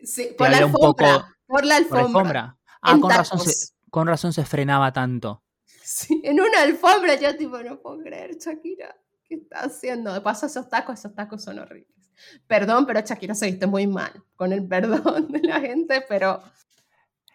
Sí, 0.00 0.28
por 0.38 0.48
la 0.48 0.58
alfombra. 0.58 1.36
por 1.48 1.64
la 1.64 1.76
alfombra. 1.78 2.58
Ah, 2.80 2.96
con 3.00 3.10
razón, 3.10 3.40
se, 3.40 3.72
con 3.90 4.06
razón 4.06 4.32
se 4.32 4.44
frenaba 4.44 4.92
tanto. 4.92 5.42
Sí, 5.82 6.20
en 6.22 6.38
una 6.40 6.62
alfombra 6.62 7.16
yo 7.16 7.36
tipo, 7.36 7.60
no 7.60 7.80
puedo 7.80 7.98
creer, 8.04 8.38
Shakira, 8.38 8.94
¿qué 9.24 9.34
está 9.34 9.62
haciendo? 9.62 10.14
De 10.14 10.20
paso 10.20 10.46
esos 10.46 10.68
tacos, 10.68 11.00
esos 11.00 11.12
tacos 11.12 11.42
son 11.42 11.58
horribles. 11.58 12.08
Perdón, 12.46 12.86
pero 12.86 13.00
Shakira 13.00 13.34
se 13.34 13.46
viste 13.46 13.66
muy 13.66 13.88
mal, 13.88 14.12
con 14.36 14.52
el 14.52 14.64
perdón 14.68 15.32
de 15.32 15.40
la 15.40 15.60
gente, 15.60 16.04
pero... 16.08 16.40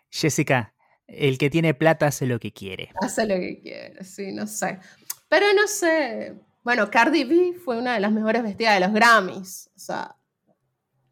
Jessica, 0.09 0.73
el 1.07 1.37
que 1.37 1.49
tiene 1.49 1.73
plata 1.73 2.07
hace 2.07 2.25
lo 2.25 2.39
que 2.39 2.53
quiere. 2.53 2.93
Hace 3.01 3.27
lo 3.27 3.35
que 3.35 3.59
quiere, 3.59 4.01
sí, 4.05 4.31
no 4.31 4.47
sé. 4.47 4.79
Pero 5.27 5.45
no 5.53 5.67
sé, 5.67 6.39
bueno, 6.63 6.89
Cardi 6.91 7.23
B 7.23 7.53
fue 7.63 7.77
una 7.77 7.93
de 7.93 7.99
las 7.99 8.11
mejores 8.11 8.43
vestidas 8.43 8.75
de 8.75 8.79
los 8.81 8.93
Grammys. 8.93 9.69
O 9.75 9.79
sea, 9.79 10.15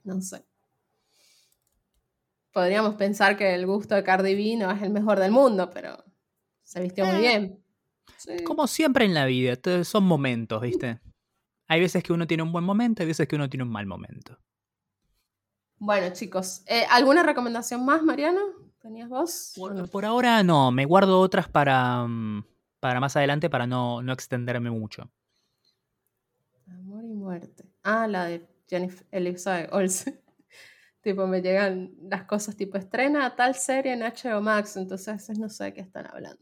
no 0.03 0.21
sé. 0.21 0.43
Podríamos 2.51 2.95
pensar 2.95 3.37
que 3.37 3.53
el 3.53 3.65
gusto 3.67 3.95
de 3.95 4.03
Cardi 4.03 4.33
B 4.35 4.57
no 4.57 4.71
es 4.71 4.81
el 4.81 4.89
mejor 4.89 5.19
del 5.19 5.31
mundo, 5.31 5.69
pero 5.69 6.03
se 6.63 6.81
vistió 6.81 7.05
muy 7.05 7.15
Eh. 7.15 7.19
bien. 7.19 7.63
Sí. 8.17 8.43
Como 8.43 8.65
siempre 8.67 9.05
en 9.05 9.13
la 9.13 9.25
vida, 9.25 9.55
son 9.83 10.05
momentos, 10.05 10.61
¿viste? 10.61 10.99
Hay 11.67 11.79
veces 11.81 12.01
que 12.03 12.13
uno 12.13 12.25
tiene 12.25 12.41
un 12.43 12.51
buen 12.51 12.63
momento, 12.63 13.03
hay 13.03 13.07
veces 13.07 13.27
que 13.27 13.35
uno 13.35 13.49
tiene 13.49 13.63
un 13.63 13.69
mal 13.69 13.85
momento. 13.85 14.39
Bueno, 15.77 16.11
chicos, 16.13 16.63
eh, 16.65 16.85
¿alguna 16.89 17.21
recomendación 17.21 17.85
más, 17.85 18.01
Mariano? 18.01 18.41
¿Tenías 18.81 19.09
vos? 19.09 19.53
¿O 19.57 19.61
Por, 19.61 19.89
por 19.91 20.05
ahora 20.05 20.41
no, 20.43 20.71
me 20.71 20.85
guardo 20.85 21.19
otras 21.19 21.47
para, 21.47 22.05
mm, 22.07 22.43
para 22.79 22.99
más 22.99 23.15
adelante 23.15 23.49
para 23.49 23.67
no, 23.67 24.01
no 24.01 24.13
extenderme 24.13 24.71
mucho. 24.71 25.11
Muerte. 27.39 27.63
Ah, 27.83 28.07
la 28.07 28.25
de 28.25 28.47
Jennifer 28.69 29.05
Elizabeth 29.11 29.71
Olsen. 29.73 30.19
tipo, 31.01 31.27
me 31.27 31.41
llegan 31.41 31.91
las 32.01 32.23
cosas 32.23 32.55
tipo 32.55 32.77
estrena 32.77 33.35
tal 33.35 33.55
serie 33.55 33.93
en 33.93 34.01
HBO 34.01 34.41
Max, 34.41 34.77
entonces 34.77 35.29
no 35.37 35.49
sé 35.49 35.65
de 35.65 35.73
qué 35.73 35.81
están 35.81 36.07
hablando. 36.07 36.41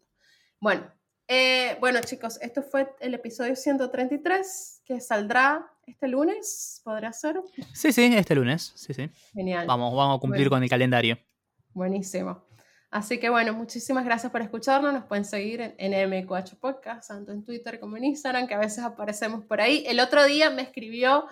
Bueno, 0.60 0.92
eh, 1.28 1.78
bueno 1.80 2.00
chicos, 2.02 2.40
esto 2.42 2.62
fue 2.64 2.88
el 3.00 3.14
episodio 3.14 3.56
133 3.56 4.82
que 4.86 5.00
saldrá 5.00 5.72
este 5.86 6.08
lunes, 6.08 6.82
¿podrá 6.84 7.12
ser? 7.14 7.42
Sí, 7.74 7.92
sí, 7.92 8.16
este 8.16 8.36
lunes, 8.36 8.72
sí, 8.76 8.94
sí. 8.94 9.10
Genial. 9.34 9.68
Vamos, 9.68 9.96
vamos 9.96 10.18
a 10.18 10.20
cumplir 10.20 10.50
Bueno. 10.50 10.58
con 10.58 10.64
el 10.64 10.70
calendario. 10.70 11.18
Buenísimo. 11.74 12.45
Así 12.96 13.20
que 13.20 13.30
bueno, 13.30 13.52
muchísimas 13.54 14.06
gracias 14.06 14.32
por 14.32 14.42
escucharnos. 14.42 14.94
Nos 14.94 15.04
pueden 15.04 15.26
seguir 15.26 15.60
en, 15.60 15.76
en 15.78 16.10
MQ8 16.10 16.58
Podcast, 16.58 17.10
tanto 17.10 17.34
en 17.34 17.44
Twitter 17.44 17.78
como 17.78 17.98
en 17.98 18.06
Instagram, 18.06 18.48
que 18.48 18.54
a 18.54 18.60
veces 18.60 18.86
aparecemos 18.86 19.44
por 19.44 19.60
ahí. 19.60 19.84
El 19.86 20.00
otro 20.00 20.24
día 20.24 20.50
me 20.50 20.62
escribió, 20.62 21.26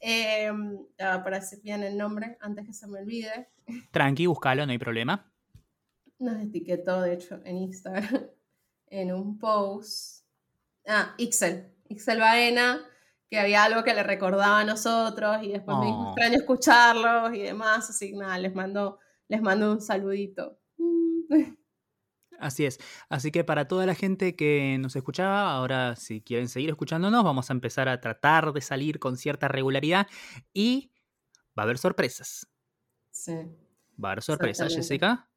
eh, 0.00 0.50
para 0.96 1.40
decir 1.40 1.60
bien 1.62 1.82
el 1.82 1.98
nombre, 1.98 2.38
antes 2.40 2.64
que 2.66 2.72
se 2.72 2.86
me 2.86 3.00
olvide, 3.00 3.50
Tranqui, 3.90 4.24
búscalo, 4.26 4.64
no 4.64 4.72
hay 4.72 4.78
problema. 4.78 5.30
nos 6.18 6.40
etiquetó, 6.40 7.02
de 7.02 7.12
hecho, 7.12 7.40
en 7.44 7.58
Instagram, 7.58 8.22
en 8.86 9.12
un 9.12 9.38
post. 9.38 10.24
Ah, 10.86 11.14
Ixel, 11.18 11.74
Ixel 11.90 12.20
Baena, 12.20 12.80
que 13.28 13.38
había 13.38 13.64
algo 13.64 13.84
que 13.84 13.92
le 13.92 14.02
recordaba 14.02 14.60
a 14.60 14.64
nosotros 14.64 15.42
y 15.42 15.52
después 15.52 15.76
me 15.76 15.84
dijo 15.86 15.98
Oh. 15.98 16.08
extraño 16.08 16.38
escucharlos 16.38 17.34
y 17.34 17.42
demás. 17.42 17.90
Así 17.90 18.12
que 18.12 18.16
nada, 18.16 18.38
les 18.38 18.54
mando, 18.54 18.98
les 19.28 19.42
mando 19.42 19.72
un 19.72 19.82
saludito. 19.82 20.58
Así 22.38 22.64
es. 22.66 22.80
Así 23.08 23.30
que 23.30 23.44
para 23.44 23.68
toda 23.68 23.86
la 23.86 23.94
gente 23.94 24.34
que 24.34 24.76
nos 24.80 24.96
escuchaba, 24.96 25.52
ahora 25.52 25.94
si 25.94 26.20
quieren 26.22 26.48
seguir 26.48 26.70
escuchándonos, 26.70 27.22
vamos 27.22 27.50
a 27.50 27.52
empezar 27.52 27.88
a 27.88 28.00
tratar 28.00 28.52
de 28.52 28.60
salir 28.60 28.98
con 28.98 29.16
cierta 29.16 29.46
regularidad 29.46 30.08
y 30.52 30.90
va 31.56 31.62
a 31.62 31.64
haber 31.64 31.78
sorpresas. 31.78 32.48
Sí. 33.12 33.32
Va 34.02 34.08
a 34.08 34.12
haber 34.12 34.22
sorpresas. 34.24 34.74
Jessica. 34.74 35.28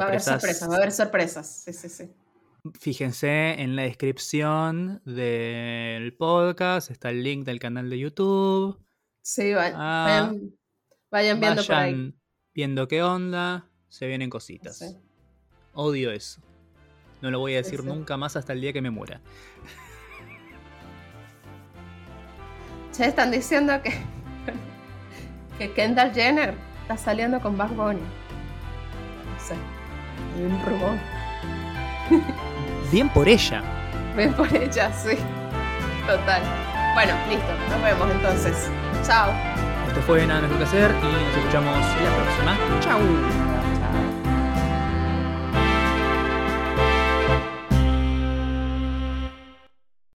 Va 0.00 0.04
a 0.04 0.08
haber 0.08 0.20
Sorpresas. 0.22 0.68
va 0.70 0.74
a 0.74 0.76
haber 0.78 0.92
sorpresas. 0.92 1.62
Sí, 1.64 1.72
sí, 1.74 1.88
sí. 1.90 2.10
Fíjense 2.80 3.60
en 3.60 3.76
la 3.76 3.82
descripción 3.82 5.02
del 5.04 6.16
podcast, 6.16 6.90
está 6.90 7.10
el 7.10 7.22
link 7.22 7.44
del 7.44 7.58
canal 7.58 7.90
de 7.90 7.98
YouTube. 7.98 8.82
Sí, 9.20 9.52
Ah. 9.52 10.30
vayan, 10.30 10.54
vayan 11.10 11.40
viendo 11.40 11.62
por 11.62 11.74
ahí. 11.74 12.14
Viendo 12.54 12.88
qué 12.88 13.02
onda, 13.02 13.68
se 13.90 14.06
vienen 14.06 14.30
cositas. 14.30 14.78
Sí. 14.78 14.96
Odio 15.74 16.10
eso. 16.10 16.40
No 17.20 17.30
lo 17.30 17.38
voy 17.38 17.54
a 17.54 17.58
decir 17.58 17.84
nunca 17.84 18.16
más 18.16 18.36
hasta 18.36 18.52
el 18.52 18.60
día 18.60 18.72
que 18.72 18.82
me 18.82 18.90
muera. 18.90 19.20
Che, 22.92 23.06
están 23.06 23.30
diciendo 23.30 23.72
que, 23.82 23.92
que 25.58 25.72
Kendall 25.72 26.12
Jenner 26.12 26.54
está 26.82 26.96
saliendo 26.96 27.40
con 27.40 27.56
Bad 27.56 27.70
Bunny. 27.70 28.00
No 28.00 29.40
sé. 29.40 29.54
Hay 30.36 30.44
un 30.44 30.64
rumor. 30.64 30.98
Bien 32.92 33.08
por 33.08 33.28
ella. 33.28 33.62
Ven 34.16 34.32
por 34.34 34.54
ella, 34.54 34.92
sí. 34.92 35.16
Total. 36.06 36.42
Bueno, 36.94 37.14
listo. 37.28 37.52
Nos 37.70 37.82
vemos 37.82 38.10
entonces. 38.12 38.70
Chao. 39.04 39.32
Esto 39.88 40.00
fue 40.02 40.26
Nada 40.26 40.42
Mejor 40.42 40.58
que 40.58 40.64
Hacer 40.64 40.90
y 40.90 41.24
nos 41.24 41.36
escuchamos 41.36 41.76
la 41.76 42.16
próxima. 42.16 42.80
¡Chao! 42.80 43.43